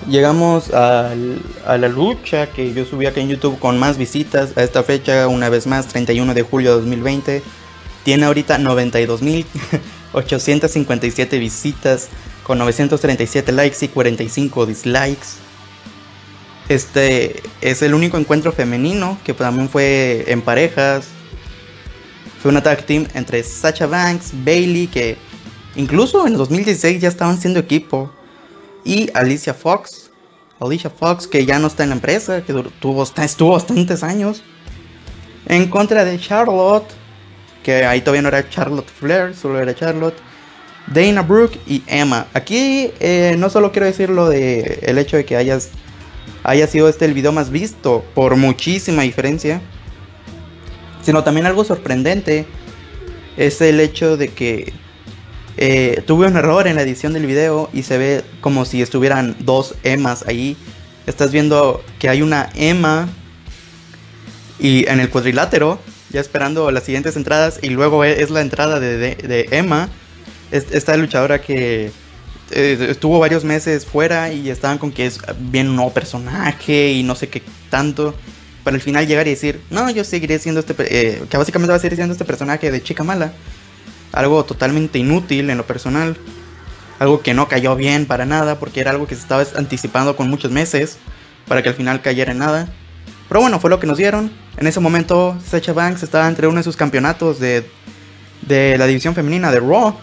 Llegamos 0.10 0.74
a 0.74 1.14
la 1.16 1.88
lucha 1.88 2.48
que 2.48 2.74
yo 2.74 2.86
subí 2.86 3.06
aquí 3.06 3.20
en 3.20 3.30
YouTube 3.30 3.60
con 3.60 3.78
más 3.78 3.98
visitas 3.98 4.58
a 4.58 4.64
esta 4.64 4.82
fecha, 4.84 5.28
una 5.28 5.50
vez 5.50 5.68
más, 5.68 5.86
31 5.88 6.34
de 6.34 6.42
julio 6.42 6.72
de 6.72 6.78
2020. 6.78 7.44
Tiene 8.04 8.26
ahorita 8.26 8.58
92.857 8.58 11.40
visitas, 11.40 12.10
con 12.44 12.58
937 12.58 13.52
likes 13.52 13.86
y 13.86 13.90
45 13.90 14.66
dislikes. 14.66 15.28
Este 16.68 17.44
es 17.62 17.84
el 17.84 17.94
único 17.94 18.18
encuentro 18.18 18.52
femenino 18.52 19.20
que 19.24 19.36
también 19.36 19.70
fue 19.70 20.24
en 20.28 20.42
parejas. 20.42 21.06
Fue 22.42 22.50
una 22.50 22.64
tag 22.64 22.88
team 22.88 23.08
entre 23.14 23.44
Sacha 23.44 23.86
Banks, 23.86 24.32
Bailey, 24.44 24.88
que 24.88 25.16
incluso 25.76 26.26
en 26.26 26.38
2016 26.38 27.00
ya 27.00 27.10
estaban 27.10 27.40
siendo 27.40 27.60
equipo, 27.60 28.12
y 28.84 29.10
Alicia 29.14 29.54
Fox. 29.54 30.12
Alicia 30.60 30.90
Fox, 30.90 31.28
que 31.28 31.46
ya 31.46 31.60
no 31.60 31.68
está 31.68 31.84
en 31.84 31.90
la 31.90 31.96
empresa, 31.96 32.44
que 32.44 32.54
tuvo, 32.80 33.04
estuvo 33.04 33.52
bastantes 33.54 34.04
años. 34.04 34.44
En 35.48 35.68
contra 35.68 36.06
de 36.06 36.20
Charlotte, 36.20 36.88
que 37.64 37.86
ahí 37.86 38.02
todavía 38.02 38.22
no 38.22 38.28
era 38.28 38.48
Charlotte 38.48 38.90
Flair, 38.90 39.36
solo 39.36 39.60
era 39.60 39.74
Charlotte. 39.74 40.18
Dana 40.88 41.22
Brooke 41.22 41.60
y 41.68 41.84
Emma. 41.88 42.28
Aquí 42.34 42.92
eh, 43.00 43.36
no 43.38 43.50
solo 43.50 43.72
quiero 43.72 43.86
decir 43.86 44.10
lo 44.10 44.30
de 44.30 44.80
el 44.82 44.98
hecho 44.98 45.18
de 45.18 45.26
que 45.26 45.38
hayas 45.38 45.70
haya 46.44 46.68
sido 46.68 46.90
este 46.90 47.06
el 47.06 47.14
video 47.14 47.32
más 47.32 47.52
visto 47.52 48.04
por 48.16 48.36
muchísima 48.36 49.04
diferencia, 49.04 49.62
sino 51.04 51.24
también 51.24 51.46
algo 51.46 51.64
sorprendente 51.64 52.46
es 53.38 53.62
el 53.62 53.80
hecho 53.80 54.18
de 54.18 54.30
que 54.30 54.74
eh, 55.58 56.04
tuve 56.06 56.28
un 56.28 56.38
error 56.38 56.68
en 56.68 56.76
la 56.76 56.82
edición 56.82 57.14
del 57.14 57.26
video 57.26 57.70
y 57.74 57.84
se 57.84 57.98
ve 57.98 58.24
como 58.42 58.66
si 58.66 58.82
estuvieran 58.82 59.36
dos 59.40 59.76
emas 59.84 60.26
ahí. 60.28 60.58
Estás 61.08 61.32
viendo 61.32 61.84
que 62.00 62.10
hay 62.10 62.22
una 62.22 62.50
ema 62.56 63.10
y 64.60 64.88
en 64.88 65.00
el 65.00 65.10
cuadrilátero, 65.10 65.80
ya 66.12 66.22
esperando 66.22 66.70
las 66.70 66.84
siguientes 66.84 67.16
entradas, 67.16 67.60
y 67.64 67.70
luego 67.70 68.04
es 68.04 68.30
la 68.30 68.42
entrada 68.42 68.80
de, 68.80 68.98
de, 68.98 69.48
Emma, 69.52 69.90
esta 70.52 70.96
luchadora 70.98 71.42
que 71.42 71.92
eh, 72.52 72.88
estuvo 72.90 73.18
varios 73.18 73.44
meses 73.44 73.86
fuera 73.86 74.32
y 74.32 74.50
estaban 74.50 74.78
con 74.78 74.92
que 74.92 75.08
es 75.08 75.20
bien 75.40 75.70
un 75.70 75.78
nuevo 75.78 75.92
personaje 75.92 76.92
y 76.92 77.04
no 77.04 77.16
sé 77.16 77.28
qué 77.30 77.42
tanto. 77.70 78.14
Para 78.64 78.76
al 78.76 78.82
final 78.82 79.08
llegar 79.08 79.26
y 79.26 79.32
decir, 79.32 79.60
no, 79.72 79.90
yo 79.90 80.04
seguiré 80.04 80.38
siendo 80.38 80.60
este, 80.60 80.76
eh, 80.80 81.24
que 81.28 81.38
básicamente 81.38 81.72
va 81.72 81.78
a 81.78 81.80
seguir 81.80 81.96
siendo 81.96 82.12
este 82.12 82.26
personaje 82.26 82.70
de 82.70 82.84
chica 82.84 83.04
mala. 83.04 83.34
Algo 84.12 84.44
totalmente 84.46 85.00
inútil 85.00 85.50
en 85.50 85.58
lo 85.58 85.66
personal. 85.66 86.18
Algo 87.00 87.22
que 87.22 87.34
no 87.34 87.48
cayó 87.48 87.76
bien 87.76 88.06
para 88.06 88.26
nada 88.26 88.60
porque 88.60 88.82
era 88.82 88.92
algo 88.92 89.08
que 89.08 89.16
se 89.16 89.22
estaba 89.22 89.44
anticipando 89.56 90.16
con 90.16 90.30
muchos 90.30 90.52
meses 90.52 90.98
para 91.48 91.64
que 91.64 91.70
al 91.70 91.76
final 91.76 92.02
cayera 92.02 92.32
en 92.32 92.40
nada. 92.40 92.70
Pero 93.28 93.42
bueno, 93.42 93.60
fue 93.60 93.70
lo 93.70 93.80
que 93.80 93.88
nos 93.88 93.98
dieron. 93.98 94.32
En 94.58 94.68
ese 94.68 94.80
momento, 94.80 95.38
Sacha 95.46 95.74
Banks 95.74 96.04
estaba 96.04 96.28
entre 96.28 96.48
uno 96.48 96.58
de 96.58 96.64
sus 96.64 96.76
campeonatos 96.76 97.40
de, 97.40 97.66
de 98.42 98.78
la 98.78 98.88
división 98.88 99.16
femenina 99.16 99.52
de 99.52 99.60
Raw. 99.60 99.96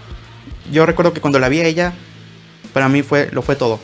Yo 0.73 0.87
recuerdo 0.87 1.12
que 1.12 1.21
cuando 1.21 1.38
la 1.38 1.49
vi 1.49 1.61
a 1.61 1.66
ella, 1.66 1.92
para 2.73 2.88
mí 2.88 3.03
fue, 3.03 3.29
lo 3.33 3.42
fue 3.42 3.55
todo. 3.55 3.81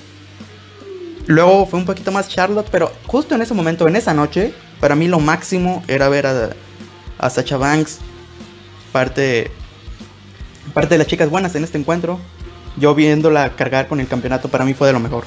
Luego 1.27 1.67
fue 1.67 1.79
un 1.79 1.87
poquito 1.87 2.13
más 2.13 2.29
Charlotte, 2.29 2.69
pero 2.71 2.93
justo 3.07 3.35
en 3.35 3.43
ese 3.43 3.55
momento, 3.55 3.89
en 3.89 3.97
esa 3.97 4.13
noche, 4.13 4.53
para 4.81 4.95
mí 4.95 5.09
lo 5.09 5.21
máximo 5.21 5.83
era 5.89 6.09
ver 6.09 6.27
a, 6.27 6.51
a 7.19 7.31
Sacha 7.31 7.57
Banks, 7.57 7.99
parte, 8.93 9.51
parte 10.75 10.95
de 10.95 10.99
las 10.99 11.07
chicas 11.07 11.31
buenas 11.31 11.55
en 11.55 11.65
este 11.65 11.79
encuentro. 11.79 12.21
Yo 12.77 12.95
viéndola 12.95 13.55
cargar 13.57 13.87
con 13.87 14.01
el 14.01 14.09
campeonato, 14.09 14.49
para 14.49 14.65
mí 14.65 14.75
fue 14.75 14.89
de 14.89 14.93
lo 14.93 15.01
mejor 15.01 15.25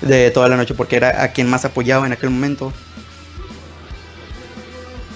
de 0.00 0.30
toda 0.30 0.48
la 0.48 0.56
noche, 0.56 0.74
porque 0.74 0.96
era 0.96 1.22
a 1.22 1.28
quien 1.28 1.48
más 1.48 1.64
apoyaba 1.64 2.06
en 2.06 2.12
aquel 2.12 2.30
momento. 2.30 2.72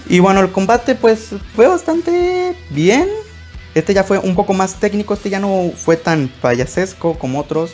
Y 0.09 0.21
bueno, 0.21 0.40
el 0.40 0.51
combate 0.51 0.94
pues 0.94 1.31
fue 1.55 1.66
bastante 1.66 2.55
bien. 2.71 3.09
Este 3.75 3.92
ya 3.94 4.05
fue 4.05 4.18
un 4.18 4.35
poco 4.35 4.55
más 4.55 4.77
técnico, 4.77 5.14
este 5.14 5.31
ya 5.31 5.40
no 5.40 5.73
fue 5.77 5.97
tan 5.97 6.29
payasesco 6.40 7.18
como 7.18 7.40
otros. 7.40 7.73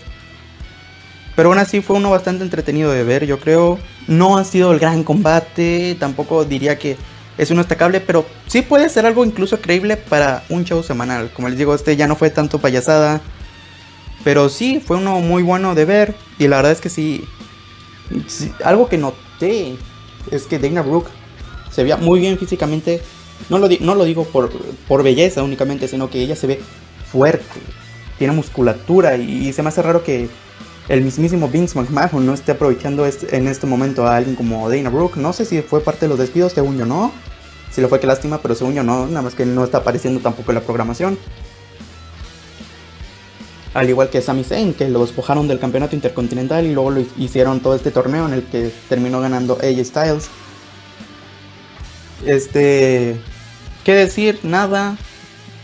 Pero 1.36 1.48
aún 1.48 1.58
así 1.58 1.80
fue 1.80 1.96
uno 1.96 2.10
bastante 2.10 2.44
entretenido 2.44 2.92
de 2.92 3.02
ver, 3.02 3.26
yo 3.26 3.40
creo. 3.40 3.78
No 4.06 4.36
ha 4.36 4.44
sido 4.44 4.72
el 4.72 4.78
gran 4.78 5.02
combate, 5.02 5.96
tampoco 5.98 6.44
diría 6.44 6.78
que 6.78 6.96
es 7.38 7.50
uno 7.50 7.60
destacable, 7.60 8.00
pero 8.00 8.26
sí 8.46 8.62
puede 8.62 8.88
ser 8.88 9.06
algo 9.06 9.24
incluso 9.24 9.60
creíble 9.60 9.96
para 9.96 10.44
un 10.48 10.64
show 10.64 10.82
semanal. 10.82 11.30
Como 11.32 11.48
les 11.48 11.58
digo, 11.58 11.74
este 11.74 11.96
ya 11.96 12.06
no 12.06 12.16
fue 12.16 12.30
tanto 12.30 12.60
payasada. 12.60 13.20
Pero 14.22 14.48
sí, 14.48 14.82
fue 14.84 14.96
uno 14.96 15.20
muy 15.20 15.42
bueno 15.42 15.74
de 15.74 15.84
ver. 15.84 16.14
Y 16.38 16.48
la 16.48 16.56
verdad 16.56 16.72
es 16.72 16.80
que 16.80 16.88
sí, 16.88 17.24
algo 18.64 18.88
que 18.88 18.98
noté 18.98 19.76
es 20.30 20.44
que 20.44 20.58
Dana 20.58 20.82
Brooke 20.82 21.10
se 21.70 21.82
veía 21.82 21.96
muy 21.96 22.20
bien 22.20 22.38
físicamente 22.38 23.02
no 23.48 23.58
lo, 23.58 23.68
no 23.80 23.94
lo 23.94 24.04
digo 24.04 24.24
por, 24.24 24.50
por 24.88 25.02
belleza 25.02 25.42
únicamente, 25.42 25.88
sino 25.88 26.08
que 26.10 26.20
ella 26.20 26.36
se 26.36 26.46
ve 26.46 26.60
fuerte, 27.10 27.60
tiene 28.18 28.32
musculatura 28.32 29.16
y, 29.16 29.52
se 29.52 29.62
me 29.62 29.68
hace 29.68 29.82
raro 29.82 30.02
que 30.02 30.28
el 30.88 31.00
mismísimo 31.02 31.48
Vince 31.48 31.78
McMahon 31.78 32.26
no 32.26 32.34
esté 32.34 32.52
aprovechando 32.52 33.06
en 33.06 33.48
este 33.48 33.66
momento 33.66 34.06
a 34.06 34.16
alguien 34.16 34.36
como 34.36 34.68
Dana 34.68 34.90
Brooke. 34.90 35.16
No 35.16 35.32
sé 35.32 35.44
si 35.44 35.62
fue 35.62 35.80
parte 35.80 36.00
de 36.02 36.10
los 36.10 36.18
despidos, 36.18 36.52
según 36.52 36.76
yo 36.76 36.84
no. 36.84 37.12
Si 37.70 37.80
lo 37.80 37.88
fue, 37.88 38.00
que 38.00 38.06
lástima, 38.06 38.38
pero 38.38 38.54
según 38.54 38.74
yo 38.74 38.82
no. 38.82 39.06
Nada 39.06 39.22
más 39.22 39.34
que 39.34 39.46
no 39.46 39.64
está 39.64 39.78
apareciendo 39.78 40.20
tampoco 40.20 40.50
en 40.50 40.56
la 40.56 40.60
programación. 40.60 41.18
Al 43.72 43.88
igual 43.88 44.10
que 44.10 44.22
Sami 44.22 44.44
Zayn, 44.44 44.74
que 44.74 44.88
lo 44.88 45.00
despojaron 45.00 45.48
del 45.48 45.58
campeonato 45.58 45.96
intercontinental 45.96 46.64
y 46.64 46.72
luego 46.72 46.92
lo 46.92 47.04
hicieron 47.16 47.60
todo 47.60 47.74
este 47.74 47.90
torneo 47.90 48.26
en 48.26 48.34
el 48.34 48.44
que 48.44 48.70
terminó 48.88 49.20
ganando 49.20 49.54
AJ 49.54 49.84
Styles. 49.84 50.28
Este, 52.24 53.20
¿qué 53.82 53.94
decir? 53.94 54.38
Nada, 54.44 54.96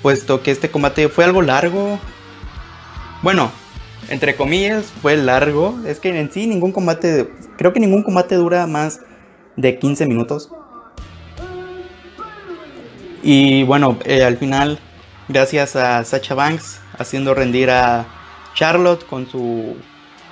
puesto 0.03 0.43
que 0.43 0.51
este 0.51 0.71
combate 0.71 1.09
fue 1.09 1.25
algo 1.25 1.43
largo. 1.43 2.01
Bueno, 3.23 3.53
entre 4.09 4.35
comillas, 4.37 4.87
fue 5.03 5.17
largo. 5.17 5.79
Es 5.87 6.01
que 6.01 6.19
en 6.19 6.31
sí 6.31 6.47
ningún 6.47 6.73
combate, 6.73 7.31
creo 7.57 7.73
que 7.73 7.81
ningún 7.81 8.03
combate 8.03 8.35
dura 8.35 8.67
más 8.67 9.01
de 9.57 9.79
15 9.79 10.07
minutos. 10.07 10.51
Y 13.23 13.65
bueno, 13.65 13.99
eh, 14.05 14.25
al 14.25 14.39
final, 14.39 14.79
gracias 15.29 15.77
a 15.77 16.05
Sacha 16.05 16.35
Banks 16.35 16.81
haciendo 16.99 17.35
rendir 17.35 17.71
a 17.71 18.07
Charlotte 18.55 19.05
con 19.07 19.27
su 19.27 19.77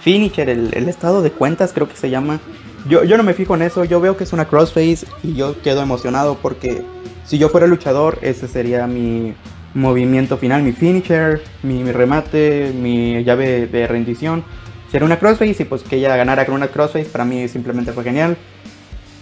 finisher, 0.00 0.48
el, 0.48 0.70
el 0.72 0.88
estado 0.88 1.22
de 1.22 1.30
cuentas 1.30 1.72
creo 1.72 1.88
que 1.88 1.96
se 1.96 2.10
llama. 2.10 2.40
Yo, 2.88 3.04
yo 3.04 3.16
no 3.16 3.22
me 3.22 3.34
fijo 3.34 3.54
en 3.54 3.62
eso, 3.62 3.84
yo 3.84 4.00
veo 4.00 4.16
que 4.16 4.24
es 4.24 4.32
una 4.32 4.46
crossface 4.46 5.06
y 5.22 5.34
yo 5.34 5.60
quedo 5.60 5.82
emocionado 5.82 6.38
porque 6.40 6.82
si 7.26 7.36
yo 7.36 7.48
fuera 7.48 7.66
luchador, 7.66 8.18
ese 8.22 8.48
sería 8.48 8.86
mi 8.86 9.34
movimiento 9.80 10.38
final, 10.38 10.62
mi 10.62 10.72
finisher, 10.72 11.42
mi, 11.62 11.90
remate, 11.90 12.72
mi 12.74 13.22
llave 13.24 13.66
de 13.66 13.86
rendición. 13.86 14.44
Sería 14.90 15.06
una 15.06 15.18
crossface 15.18 15.62
y 15.62 15.64
pues 15.64 15.82
que 15.82 15.96
ella 15.96 16.16
ganara 16.16 16.46
con 16.46 16.54
una 16.54 16.68
crossface 16.68 17.06
para 17.06 17.24
mí 17.24 17.48
simplemente 17.48 17.92
fue 17.92 18.04
genial. 18.04 18.36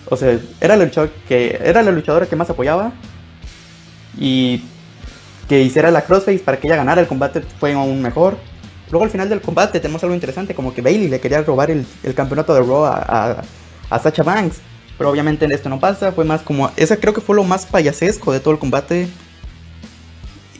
O 0.08 0.16
sea, 0.16 0.38
era 0.60 0.76
la, 0.76 0.88
que, 1.28 1.60
era 1.62 1.82
la 1.82 1.90
luchadora 1.90 2.26
que 2.26 2.36
más 2.36 2.48
apoyaba. 2.50 2.92
y 4.18 4.62
que 5.48 5.62
hiciera 5.62 5.90
la 5.92 6.02
crossface 6.02 6.40
para 6.40 6.58
que 6.58 6.66
ella 6.66 6.76
ganara 6.76 7.00
el 7.00 7.06
combate 7.06 7.42
fue 7.60 7.72
aún 7.72 8.02
mejor. 8.02 8.36
Luego 8.90 9.04
al 9.04 9.10
final 9.10 9.28
del 9.28 9.40
combate 9.40 9.80
tenemos 9.80 10.02
algo 10.02 10.14
interesante, 10.14 10.54
como 10.54 10.72
que 10.72 10.82
Bailey 10.82 11.08
le 11.08 11.20
quería 11.20 11.42
robar 11.42 11.70
el, 11.70 11.86
campeonato 12.14 12.54
de 12.54 12.60
Raw 12.60 12.84
a, 12.84 13.42
a, 13.90 13.98
Sacha 13.98 14.22
Banks. 14.22 14.60
Pero 14.96 15.10
obviamente 15.10 15.44
esto 15.52 15.68
no 15.68 15.78
pasa, 15.78 16.12
fue 16.12 16.24
más 16.24 16.42
como... 16.42 16.70
Esa 16.76 16.96
creo 16.96 17.12
que 17.12 17.20
fue 17.20 17.36
lo 17.36 17.44
más 17.44 17.66
payasesco 17.66 18.32
de 18.32 18.40
todo 18.40 18.54
el 18.54 18.58
combate. 18.58 19.08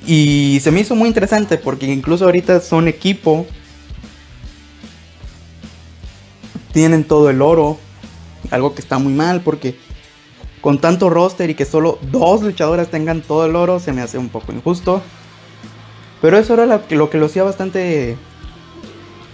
Y 0.07 0.61
se 0.63 0.71
me 0.71 0.81
hizo 0.81 0.95
muy 0.95 1.09
interesante 1.09 1.59
porque 1.59 1.87
incluso 1.87 2.25
ahorita 2.27 2.61
son 2.61 2.87
equipo. 2.87 3.45
Tienen 6.73 7.05
todo 7.05 7.29
el 7.29 7.43
oro. 7.43 7.79
Algo 8.51 8.75
que 8.75 8.81
está 8.81 8.99
muy 8.99 9.13
mal 9.13 9.41
porque 9.41 9.77
con 10.61 10.79
tanto 10.81 11.11
roster 11.11 11.51
y 11.51 11.55
que 11.55 11.65
solo 11.65 11.99
dos 12.13 12.43
luchadoras 12.43 12.89
tengan 12.89 13.21
todo 13.21 13.47
el 13.47 13.57
oro 13.57 13.81
se 13.81 13.93
me 13.93 14.03
hace 14.03 14.19
un 14.19 14.29
poco 14.29 14.53
injusto. 14.53 15.03
Pero 16.23 16.39
eso 16.39 16.55
era 16.55 16.67
lo 16.67 16.87
que, 16.87 16.95
lo 16.95 17.11
que 17.11 17.19
lo 17.19 17.27
hacía 17.27 17.43
bastante 17.43 18.17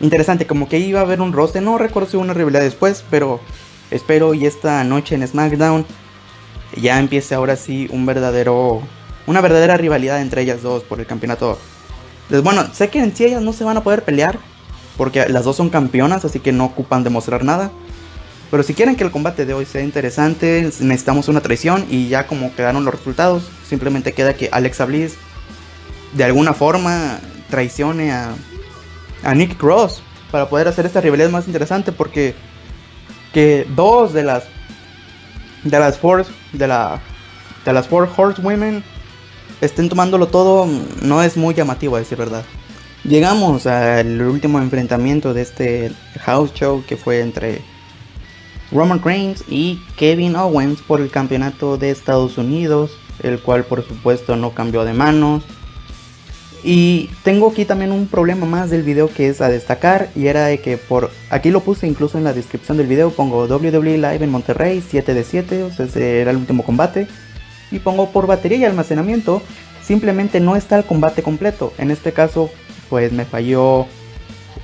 interesante. 0.01 0.47
Como 0.47 0.68
que 0.68 0.79
iba 0.79 1.01
a 1.01 1.03
haber 1.03 1.20
un 1.20 1.35
roster. 1.35 1.62
No 1.62 1.77
recuerdo 1.77 2.09
si 2.09 2.16
hubo 2.16 2.25
una 2.25 2.35
rivalidad 2.35 2.62
después, 2.62 3.05
pero 3.11 3.41
espero 3.91 4.33
y 4.33 4.47
esta 4.47 4.83
noche 4.85 5.16
en 5.16 5.27
SmackDown 5.27 5.85
ya 6.81 6.99
empiece 6.99 7.35
ahora 7.35 7.57
sí 7.57 7.89
un 7.91 8.07
verdadero. 8.07 8.81
Una 9.27 9.41
verdadera 9.41 9.77
rivalidad 9.77 10.20
entre 10.20 10.43
ellas 10.43 10.62
dos 10.62 10.83
por 10.83 11.01
el 11.01 11.07
campeonato. 11.07 11.59
Entonces, 12.25 12.45
bueno, 12.45 12.73
sé 12.73 12.89
que 12.89 12.99
en 12.99 13.14
sí 13.14 13.25
ellas 13.25 13.43
no 13.43 13.53
se 13.53 13.64
van 13.64 13.77
a 13.77 13.83
poder 13.83 14.05
pelear. 14.05 14.39
Porque 14.97 15.27
las 15.29 15.45
dos 15.45 15.57
son 15.57 15.70
campeonas, 15.70 16.25
así 16.25 16.39
que 16.39 16.53
no 16.53 16.66
ocupan 16.66 17.03
demostrar 17.03 17.45
nada. 17.45 17.70
Pero 18.51 18.62
si 18.62 18.75
quieren 18.75 18.95
que 18.95 19.05
el 19.05 19.11
combate 19.11 19.47
de 19.47 19.55
hoy 19.55 19.64
sea 19.64 19.81
interesante, 19.81 20.62
necesitamos 20.81 21.29
una 21.29 21.41
traición. 21.41 21.87
Y 21.89 22.09
ya 22.09 22.27
como 22.27 22.55
quedaron 22.55 22.85
los 22.85 22.95
resultados, 22.95 23.45
simplemente 23.66 24.12
queda 24.12 24.35
que 24.35 24.51
Alexa 24.53 24.85
Bliss 24.85 25.14
de 26.12 26.25
alguna 26.25 26.53
forma 26.53 27.20
traicione 27.49 28.12
a, 28.12 28.35
a 29.23 29.35
Nick 29.35 29.57
Cross 29.57 30.03
para 30.31 30.49
poder 30.49 30.68
hacer 30.68 30.87
esta 30.87 31.01
rivalidad 31.01 31.31
más 31.31 31.47
interesante 31.47 31.93
porque 31.93 32.35
que 33.33 33.66
dos 33.75 34.12
de 34.12 34.25
las 34.25 34.45
de 35.62 35.79
las 35.79 35.99
four 35.99 36.27
de 36.53 36.66
la 36.66 37.01
de 37.64 37.73
las 37.73 37.87
four 37.87 38.09
horsewomen 38.16 38.83
estén 39.63 39.89
tomándolo 39.89 40.27
todo 40.27 40.69
no 41.03 41.23
es 41.23 41.37
muy 41.37 41.55
llamativo 41.55 41.97
a 41.97 42.01
decir 42.01 42.19
verdad. 42.19 42.45
Llegamos 43.05 43.67
al 43.67 44.21
último 44.21 44.59
enfrentamiento 44.59 45.33
de 45.33 45.43
este 45.43 45.93
house 46.21 46.53
show 46.53 46.85
que 46.87 46.97
fue 46.97 47.21
entre 47.21 47.63
Roman 48.73 49.03
Reigns 49.03 49.45
y 49.49 49.81
Kevin 49.97 50.37
Owens 50.37 50.83
por 50.83 51.01
el 51.01 51.11
campeonato 51.11 51.79
de 51.79 51.91
Estados 51.91 52.39
Unidos, 52.39 52.91
el 53.23 53.41
cual 53.41 53.65
por 53.65 53.87
supuesto 53.87 54.37
no 54.37 54.51
cambió 54.51 54.85
de 54.85 54.95
manos. 54.95 55.45
Y 56.65 57.11
tengo 57.25 57.51
aquí 57.51 57.65
también 57.65 57.91
un 57.91 58.07
problema 58.07 58.47
más 58.47 58.71
del 58.71 58.83
video 58.83 59.09
que 59.09 59.29
es 59.29 59.41
a 59.41 59.49
destacar 59.49 60.11
y 60.15 60.27
era 60.27 60.47
de 60.47 60.61
que 60.61 60.77
por 60.77 61.11
aquí 61.31 61.51
lo 61.51 61.61
puse 61.61 61.89
incluso 61.89 62.19
en 62.19 62.25
la 62.25 62.33
descripción 62.33 62.77
del 62.79 62.87
video 62.87 63.11
pongo 63.11 63.47
WWE 63.47 63.97
Live 63.97 64.23
en 64.23 64.31
Monterrey 64.31 64.83
7 64.89 65.13
de 65.13 65.25
7, 65.25 65.63
o 65.65 65.73
sea, 65.73 65.87
ese 65.87 66.21
era 66.21 66.31
el 66.31 66.37
último 66.37 66.65
combate 66.65 67.09
y 67.73 67.81
pongo 67.81 68.11
por 68.11 68.27
batería 68.27 68.59
y 68.59 68.64
almacenamiento 68.64 69.43
simplemente 69.83 70.39
no 70.39 70.55
está 70.55 70.77
el 70.79 70.85
combate 70.85 71.23
completo. 71.23 71.73
En 71.79 71.91
este 71.91 72.12
caso 72.12 72.51
pues 72.89 73.11
me 73.12 73.25
falló 73.25 73.87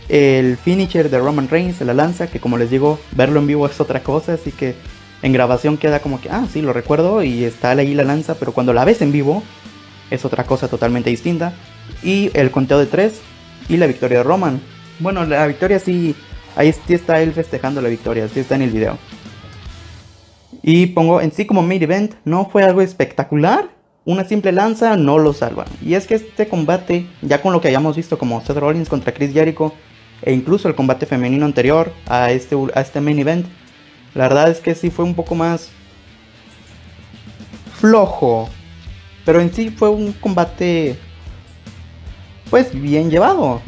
el 0.09 0.57
finisher 0.57 1.11
de 1.11 1.19
Roman 1.19 1.49
Reigns, 1.49 1.81
la 1.81 1.95
lanza, 1.95 2.27
que 2.29 2.41
como 2.41 2.59
les 2.59 2.71
digo, 2.71 2.99
verlo 3.13 3.41
en 3.41 3.47
vivo 3.47 3.67
es 3.67 3.81
otra 3.81 4.03
cosa, 4.03 4.35
así 4.35 4.53
que 4.53 4.75
en 5.23 5.33
grabación 5.33 5.77
queda 5.77 6.01
como 6.01 6.21
que, 6.21 6.31
ah, 6.31 6.47
sí, 6.51 6.63
lo 6.63 6.73
recuerdo 6.73 7.23
y 7.23 7.45
está 7.45 7.71
ahí 7.71 7.95
la 7.95 8.05
lanza, 8.05 8.35
pero 8.37 8.53
cuando 8.53 8.73
la 8.73 8.85
ves 8.85 9.03
en 9.03 9.13
vivo 9.13 9.43
es 10.11 10.25
otra 10.25 10.45
cosa 10.45 10.69
totalmente 10.69 11.11
distinta 11.11 11.53
y 12.03 12.31
el 12.35 12.51
conteo 12.51 12.79
de 12.79 12.87
3 12.87 13.13
y 13.69 13.77
la 13.77 13.87
victoria 13.87 14.19
de 14.19 14.25
Roman. 14.25 14.61
Bueno, 15.01 15.25
la 15.25 15.47
victoria 15.47 15.79
sí, 15.79 16.15
ahí 16.57 16.73
sí 16.73 16.95
está 16.95 17.21
él 17.21 17.33
festejando 17.33 17.83
la 17.83 17.89
victoria, 17.89 18.29
sí 18.29 18.41
está 18.41 18.55
en 18.55 18.63
el 18.63 18.71
video. 18.71 18.99
Y 20.69 20.89
pongo 20.89 21.23
en 21.23 21.33
sí 21.33 21.47
como 21.47 21.63
main 21.63 21.83
event, 21.83 22.17
no 22.27 22.45
fue 22.45 22.63
algo 22.63 22.83
espectacular, 22.83 23.71
una 24.05 24.25
simple 24.25 24.53
lanza 24.53 24.99
no 24.99 25.17
lo 25.19 25.33
salva. 25.33 25.65
Y 25.81 25.95
es 25.95 26.07
que 26.07 26.17
este 26.17 26.47
combate, 26.47 27.07
ya 27.23 27.41
con 27.41 27.55
lo 27.55 27.63
que 27.63 27.69
hayamos 27.69 27.97
visto 27.97 28.19
como 28.19 28.43
Seth 28.43 28.59
Rollins 28.59 28.91
contra 28.91 29.15
Chris 29.15 29.33
Jericho, 29.33 29.73
e 30.21 30.35
incluso 30.35 30.69
el 30.69 30.75
combate 30.75 31.07
femenino 31.07 31.47
anterior 31.47 31.91
a 32.07 32.33
este, 32.33 32.55
a 32.75 32.83
este 32.83 33.01
main 33.01 33.19
event, 33.19 33.47
la 34.15 34.25
verdad 34.25 34.51
es 34.51 34.61
que 34.61 34.75
sí 34.75 34.91
fue 34.91 35.07
un 35.07 35.15
poco 35.15 35.35
más 35.35 35.71
flojo. 37.81 38.51
Pero 39.25 39.41
en 39.41 39.55
sí 39.55 39.71
fue 39.71 39.89
un 39.89 40.13
combate 40.13 40.99
pues 42.51 42.79
bien 42.79 43.11
llevado. 43.11 43.63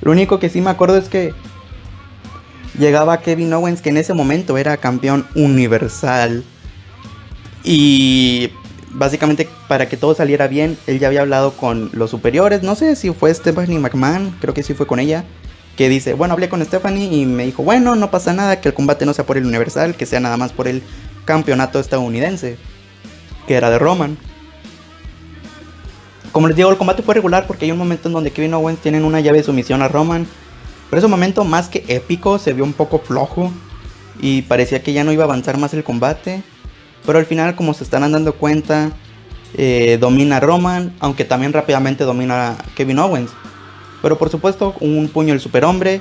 Lo 0.00 0.12
único 0.12 0.38
que 0.38 0.48
sí 0.48 0.60
me 0.60 0.70
acuerdo 0.70 0.96
es 0.96 1.08
que 1.08 1.34
llegaba 2.78 3.20
Kevin 3.20 3.52
Owens, 3.52 3.80
que 3.80 3.90
en 3.90 3.96
ese 3.96 4.14
momento 4.14 4.58
era 4.58 4.76
campeón 4.76 5.26
universal. 5.34 6.44
Y 7.64 8.50
básicamente 8.90 9.48
para 9.68 9.88
que 9.88 9.96
todo 9.96 10.14
saliera 10.14 10.46
bien, 10.46 10.78
él 10.86 10.98
ya 10.98 11.08
había 11.08 11.22
hablado 11.22 11.52
con 11.52 11.90
los 11.92 12.10
superiores. 12.10 12.62
No 12.62 12.74
sé 12.74 12.96
si 12.96 13.12
fue 13.12 13.32
Stephanie 13.34 13.78
McMahon, 13.78 14.36
creo 14.40 14.54
que 14.54 14.62
sí 14.62 14.74
fue 14.74 14.86
con 14.86 15.00
ella. 15.00 15.24
Que 15.76 15.88
dice, 15.90 16.14
bueno, 16.14 16.32
hablé 16.32 16.48
con 16.48 16.64
Stephanie 16.64 17.12
y 17.12 17.26
me 17.26 17.44
dijo, 17.44 17.62
bueno, 17.62 17.96
no 17.96 18.10
pasa 18.10 18.32
nada, 18.32 18.60
que 18.60 18.68
el 18.68 18.74
combate 18.74 19.04
no 19.04 19.12
sea 19.12 19.26
por 19.26 19.36
el 19.36 19.44
universal, 19.44 19.94
que 19.94 20.06
sea 20.06 20.20
nada 20.20 20.38
más 20.38 20.52
por 20.52 20.68
el 20.68 20.82
campeonato 21.26 21.78
estadounidense 21.78 22.56
que 23.46 23.54
era 23.54 23.70
de 23.70 23.78
Roman. 23.78 24.18
Como 26.32 26.48
les 26.48 26.56
digo, 26.56 26.70
el 26.70 26.76
combate 26.76 27.02
fue 27.02 27.14
regular 27.14 27.46
porque 27.46 27.64
hay 27.64 27.72
un 27.72 27.78
momento 27.78 28.08
en 28.08 28.14
donde 28.14 28.30
Kevin 28.30 28.54
Owens 28.54 28.80
tienen 28.80 29.04
una 29.04 29.20
llave 29.20 29.38
de 29.38 29.44
sumisión 29.44 29.80
a 29.82 29.88
Roman. 29.88 30.26
Pero 30.90 30.98
ese 30.98 31.08
momento, 31.08 31.44
más 31.44 31.68
que 31.68 31.84
épico, 31.88 32.38
se 32.38 32.52
vio 32.52 32.64
un 32.64 32.72
poco 32.72 32.98
flojo. 32.98 33.52
Y 34.20 34.42
parecía 34.42 34.82
que 34.82 34.92
ya 34.92 35.04
no 35.04 35.12
iba 35.12 35.24
a 35.24 35.26
avanzar 35.26 35.58
más 35.58 35.74
el 35.74 35.84
combate. 35.84 36.42
Pero 37.04 37.18
al 37.18 37.26
final, 37.26 37.56
como 37.56 37.74
se 37.74 37.84
están 37.84 38.10
dando 38.10 38.34
cuenta, 38.34 38.92
eh, 39.54 39.98
domina 40.00 40.40
Roman. 40.40 40.94
Aunque 41.00 41.24
también 41.24 41.52
rápidamente 41.52 42.04
domina 42.04 42.56
Kevin 42.74 42.98
Owens. 42.98 43.30
Pero 44.02 44.18
por 44.18 44.30
supuesto, 44.30 44.74
un 44.80 45.08
puño 45.08 45.32
del 45.32 45.40
superhombre. 45.40 46.00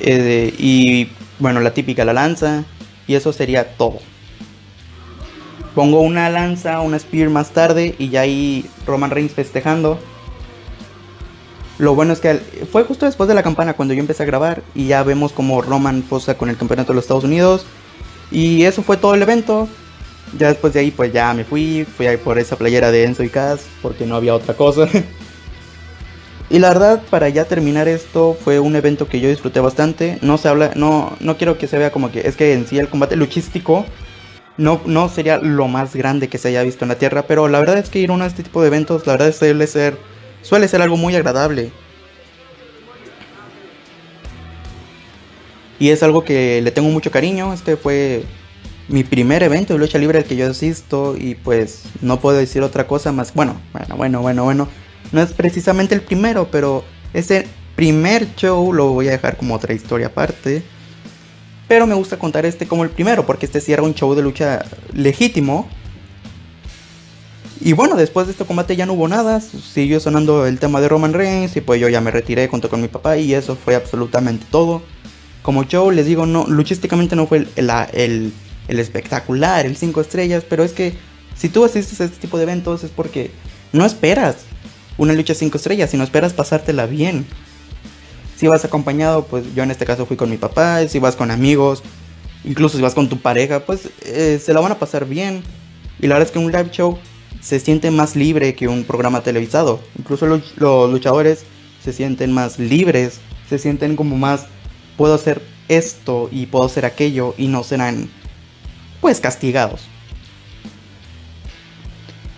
Eh, 0.00 0.54
y 0.58 1.08
bueno, 1.38 1.60
la 1.60 1.74
típica 1.74 2.04
la 2.04 2.12
lanza. 2.12 2.64
Y 3.06 3.14
eso 3.14 3.32
sería 3.32 3.76
todo. 3.76 3.98
Pongo 5.74 6.00
una 6.02 6.28
lanza, 6.28 6.80
una 6.80 6.98
spear 6.98 7.30
más 7.30 7.50
tarde 7.50 7.94
y 7.98 8.10
ya 8.10 8.20
ahí 8.22 8.66
Roman 8.86 9.10
Reigns 9.10 9.32
festejando. 9.32 9.98
Lo 11.82 11.96
bueno 11.96 12.12
es 12.12 12.20
que 12.20 12.34
fue 12.70 12.84
justo 12.84 13.06
después 13.06 13.26
de 13.26 13.34
la 13.34 13.42
campana 13.42 13.74
cuando 13.74 13.92
yo 13.92 13.98
empecé 13.98 14.22
a 14.22 14.26
grabar 14.26 14.62
y 14.72 14.86
ya 14.86 15.02
vemos 15.02 15.32
como 15.32 15.62
Roman 15.62 16.02
posa 16.02 16.36
con 16.36 16.48
el 16.48 16.56
campeonato 16.56 16.92
de 16.92 16.94
los 16.94 17.02
Estados 17.02 17.24
Unidos. 17.24 17.66
Y 18.30 18.62
eso 18.62 18.84
fue 18.84 18.98
todo 18.98 19.16
el 19.16 19.22
evento. 19.22 19.66
Ya 20.38 20.46
después 20.46 20.72
de 20.74 20.78
ahí 20.78 20.92
pues 20.92 21.12
ya 21.12 21.34
me 21.34 21.42
fui, 21.42 21.84
fui 21.84 22.06
ahí 22.06 22.18
por 22.18 22.38
esa 22.38 22.54
playera 22.54 22.92
de 22.92 23.02
Enzo 23.02 23.24
y 23.24 23.30
Cass 23.30 23.66
porque 23.82 24.06
no 24.06 24.14
había 24.14 24.32
otra 24.32 24.54
cosa. 24.54 24.88
y 26.50 26.60
la 26.60 26.68
verdad, 26.68 27.02
para 27.10 27.28
ya 27.30 27.46
terminar 27.46 27.88
esto, 27.88 28.38
fue 28.40 28.60
un 28.60 28.76
evento 28.76 29.08
que 29.08 29.18
yo 29.18 29.28
disfruté 29.28 29.58
bastante. 29.58 30.20
No 30.22 30.38
se 30.38 30.46
habla, 30.46 30.70
no, 30.76 31.16
no 31.18 31.36
quiero 31.36 31.58
que 31.58 31.66
se 31.66 31.78
vea 31.78 31.90
como 31.90 32.12
que 32.12 32.20
es 32.20 32.36
que 32.36 32.52
en 32.52 32.64
sí 32.64 32.78
el 32.78 32.90
combate 32.90 33.16
luchístico 33.16 33.84
no, 34.56 35.08
sería 35.08 35.38
lo 35.38 35.66
más 35.66 35.96
grande 35.96 36.28
que 36.28 36.38
se 36.38 36.48
haya 36.48 36.62
visto 36.62 36.84
en 36.84 36.90
la 36.90 36.98
Tierra, 36.98 37.22
pero 37.22 37.48
la 37.48 37.58
verdad 37.58 37.78
es 37.78 37.90
que 37.90 37.98
ir 37.98 38.12
a 38.12 38.26
este 38.26 38.44
tipo 38.44 38.60
de 38.60 38.68
eventos, 38.68 39.04
la 39.06 39.14
verdad 39.14 39.34
suele 39.34 39.66
ser, 39.66 39.96
suele 40.42 40.68
ser 40.68 40.82
algo 40.82 40.96
muy 40.96 41.16
agradable. 41.16 41.72
Y 45.78 45.90
es 45.90 46.02
algo 46.02 46.24
que 46.24 46.60
le 46.62 46.70
tengo 46.70 46.90
mucho 46.90 47.10
cariño, 47.10 47.52
este 47.52 47.76
fue 47.76 48.24
mi 48.88 49.04
primer 49.04 49.42
evento 49.42 49.72
de 49.72 49.78
lucha 49.78 49.98
libre 49.98 50.18
al 50.18 50.24
que 50.24 50.36
yo 50.36 50.48
asisto 50.48 51.16
y 51.18 51.34
pues 51.34 51.84
no 52.00 52.20
puedo 52.20 52.36
decir 52.36 52.62
otra 52.62 52.86
cosa 52.86 53.10
más, 53.10 53.32
bueno, 53.34 53.60
bueno, 53.72 53.96
bueno, 53.96 54.20
bueno, 54.20 54.44
bueno, 54.44 54.68
no 55.12 55.22
es 55.22 55.32
precisamente 55.32 55.94
el 55.94 56.02
primero, 56.02 56.48
pero 56.50 56.84
ese 57.14 57.48
primer 57.74 58.34
show 58.36 58.72
lo 58.72 58.90
voy 58.90 59.08
a 59.08 59.12
dejar 59.12 59.36
como 59.36 59.54
otra 59.54 59.74
historia 59.74 60.08
aparte. 60.08 60.62
Pero 61.68 61.86
me 61.86 61.94
gusta 61.94 62.18
contar 62.18 62.44
este 62.44 62.66
como 62.66 62.84
el 62.84 62.90
primero, 62.90 63.24
porque 63.24 63.46
este 63.46 63.60
sí 63.60 63.72
era 63.72 63.82
un 63.82 63.94
show 63.94 64.14
de 64.14 64.22
lucha 64.22 64.64
legítimo. 64.92 65.68
Y 67.64 67.74
bueno, 67.74 67.94
después 67.94 68.26
de 68.26 68.32
este 68.32 68.44
combate 68.44 68.74
ya 68.74 68.86
no 68.86 68.94
hubo 68.94 69.06
nada, 69.06 69.40
siguió 69.40 70.00
sonando 70.00 70.46
el 70.46 70.58
tema 70.58 70.80
de 70.80 70.88
Roman 70.88 71.12
Reigns 71.12 71.56
y 71.56 71.60
pues 71.60 71.80
yo 71.80 71.88
ya 71.88 72.00
me 72.00 72.10
retiré 72.10 72.48
junto 72.48 72.68
con 72.68 72.80
mi 72.80 72.88
papá 72.88 73.18
y 73.18 73.34
eso 73.34 73.54
fue 73.54 73.76
absolutamente 73.76 74.44
todo. 74.50 74.82
Como 75.42 75.62
show, 75.62 75.92
les 75.92 76.06
digo, 76.06 76.26
no, 76.26 76.44
luchísticamente 76.48 77.14
no 77.14 77.28
fue 77.28 77.46
el, 77.54 77.70
el, 77.92 78.32
el 78.66 78.78
espectacular, 78.80 79.64
el 79.64 79.76
5 79.76 80.00
estrellas, 80.00 80.44
pero 80.48 80.64
es 80.64 80.72
que 80.72 80.94
si 81.36 81.48
tú 81.48 81.64
asistes 81.64 82.00
a 82.00 82.04
este 82.04 82.16
tipo 82.16 82.36
de 82.36 82.42
eventos 82.42 82.82
es 82.82 82.90
porque 82.90 83.30
no 83.72 83.86
esperas 83.86 84.38
una 84.98 85.12
lucha 85.12 85.32
5 85.32 85.56
estrellas, 85.56 85.90
sino 85.90 86.02
esperas 86.02 86.32
pasártela 86.32 86.86
bien. 86.86 87.24
Si 88.36 88.48
vas 88.48 88.64
acompañado, 88.64 89.24
pues 89.26 89.54
yo 89.54 89.62
en 89.62 89.70
este 89.70 89.86
caso 89.86 90.04
fui 90.04 90.16
con 90.16 90.30
mi 90.30 90.36
papá, 90.36 90.84
si 90.88 90.98
vas 90.98 91.14
con 91.14 91.30
amigos, 91.30 91.84
incluso 92.42 92.76
si 92.76 92.82
vas 92.82 92.94
con 92.94 93.08
tu 93.08 93.20
pareja, 93.20 93.60
pues 93.60 93.88
eh, 94.04 94.40
se 94.44 94.52
la 94.52 94.58
van 94.58 94.72
a 94.72 94.80
pasar 94.80 95.06
bien. 95.06 95.44
Y 96.00 96.08
la 96.08 96.14
verdad 96.14 96.26
es 96.26 96.32
que 96.32 96.40
un 96.40 96.50
live 96.50 96.70
show 96.72 96.98
se 97.42 97.58
siente 97.58 97.90
más 97.90 98.16
libre 98.16 98.54
que 98.54 98.68
un 98.68 98.84
programa 98.84 99.22
televisado. 99.22 99.80
Incluso 99.98 100.26
los, 100.26 100.56
luchadores 100.56 101.44
se 101.84 101.92
sienten 101.92 102.32
más 102.32 102.58
libres, 102.58 103.20
se 103.48 103.58
sienten 103.58 103.96
como 103.96 104.16
más, 104.16 104.46
puedo 104.96 105.14
hacer 105.14 105.42
esto 105.68 106.28
y 106.30 106.46
puedo 106.46 106.64
hacer 106.64 106.86
aquello 106.86 107.34
y 107.36 107.48
no 107.48 107.64
serán 107.64 108.08
pues 109.00 109.20
castigados. 109.20 109.82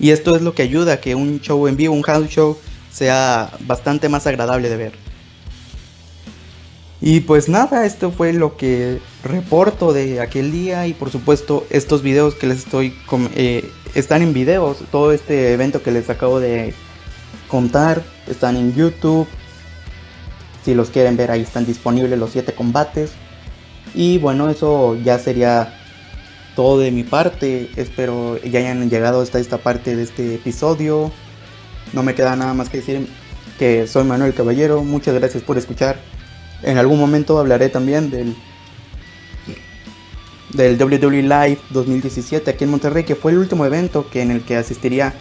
Y 0.00 0.11
esto 0.11 0.34
es 0.34 0.42
lo 0.42 0.55
que 0.55 0.62
ayuda 0.62 0.94
a 0.94 1.00
que 1.00 1.14
un 1.14 1.40
show 1.40 1.68
en 1.68 1.76
vivo, 1.76 1.94
un 1.94 2.02
house 2.02 2.28
show, 2.28 2.59
sea 2.90 3.52
bastante 3.61 4.09
más 4.09 4.26
agradable 4.26 4.68
de 4.68 4.76
ver. 4.76 4.92
Y 7.00 7.20
pues 7.20 7.50
nada, 7.50 7.84
esto 7.84 8.11
fue 8.11 8.32
lo 8.32 8.57
que 8.57 9.00
reporto 9.22 9.92
de 9.92 10.20
aquel 10.20 10.50
día 10.50 10.86
y 10.86 10.94
por 10.94 11.11
supuesto 11.11 11.66
estos 11.68 12.02
videos 12.02 12.34
que 12.34 12.46
les 12.46 12.59
estoy 12.59 12.94
eh, 13.34 13.70
están 13.95 14.22
en 14.22 14.32
videos, 14.32 14.78
todo 14.90 15.12
este 15.12 15.53
evento 15.53 15.82
que 15.82 15.90
les 15.90 16.11
acabo 16.11 16.40
de 16.40 16.74
contar 17.49 18.03
están 18.26 18.57
en 18.57 18.74
YouTube. 18.74 19.26
Si 20.64 20.74
los 20.74 20.90
quieren 20.90 21.16
ver 21.16 21.30
ahí 21.30 21.42
están 21.42 21.66
disponibles 21.66 22.18
los 22.18 22.30
7 22.30 22.55
combates. 22.55 23.12
Y 23.95 24.18
bueno, 24.18 24.49
eso 24.49 24.97
ya 24.97 25.18
sería 25.18 25.74
todo 26.57 26.78
de 26.78 26.90
mi 26.90 27.05
parte. 27.05 27.70
Espero 27.76 28.42
ya 28.42 28.61
hayan 28.61 28.88
llegado 28.90 29.20
hasta 29.20 29.38
esta 29.38 29.59
parte 29.59 29.95
de 29.95 30.03
este 30.03 30.34
episodio. 30.34 31.12
No 31.92 32.03
me 32.03 32.14
queda 32.14 32.34
nada 32.34 32.55
más 32.55 32.70
que 32.70 32.78
decir 32.78 33.07
que 33.59 33.86
soy 33.86 34.05
Manuel 34.05 34.34
Caballero. 34.34 34.82
Muchas 34.82 35.14
gracias 35.14 35.42
por 35.42 35.59
escuchar. 35.59 36.01
En 36.62 36.78
algún 36.78 36.99
momento 36.99 37.38
hablaré 37.38 37.68
también 37.68 38.11
del 38.11 38.34
del 40.55 40.80
WWE 40.80 41.22
Live 41.22 41.59
2017 41.70 42.50
aquí 42.50 42.64
en 42.64 42.70
Monterrey, 42.70 43.05
que 43.05 43.16
fue 43.16 43.32
el 43.32 43.38
último 43.38 43.66
evento 43.66 44.09
que 44.09 44.22
en 44.22 44.30
el 44.30 44.42
que 44.42 44.57
asistiría 44.57 45.12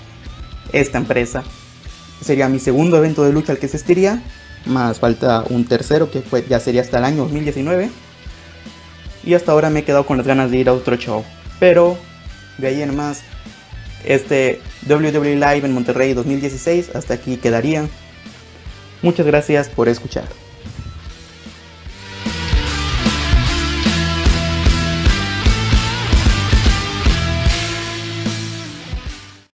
esta 0.71 0.97
empresa. 0.97 1.43
Sería 2.21 2.47
mi 2.47 2.59
segundo 2.59 2.97
evento 2.97 3.23
de 3.23 3.33
lucha 3.33 3.51
al 3.51 3.59
que 3.59 3.65
asistiría, 3.65 4.23
más 4.65 4.99
falta 4.99 5.43
un 5.49 5.65
tercero 5.65 6.09
que 6.09 6.21
fue, 6.21 6.45
ya 6.47 6.59
sería 6.59 6.81
hasta 6.81 6.99
el 6.99 7.03
año 7.03 7.23
2019 7.23 7.89
y 9.25 9.33
hasta 9.33 9.51
ahora 9.51 9.69
me 9.69 9.81
he 9.81 9.83
quedado 9.83 10.05
con 10.05 10.17
las 10.17 10.27
ganas 10.27 10.51
de 10.51 10.57
ir 10.57 10.69
a 10.69 10.73
otro 10.73 10.95
show. 10.95 11.23
Pero 11.59 11.97
de 12.57 12.67
ahí 12.67 12.81
en 12.81 12.95
más, 12.95 13.21
este 14.05 14.61
WWE 14.87 15.35
Live 15.35 15.65
en 15.65 15.73
Monterrey 15.73 16.13
2016 16.13 16.95
hasta 16.95 17.15
aquí 17.15 17.37
quedaría. 17.37 17.87
Muchas 19.01 19.25
gracias 19.25 19.69
por 19.69 19.89
escuchar. 19.89 20.42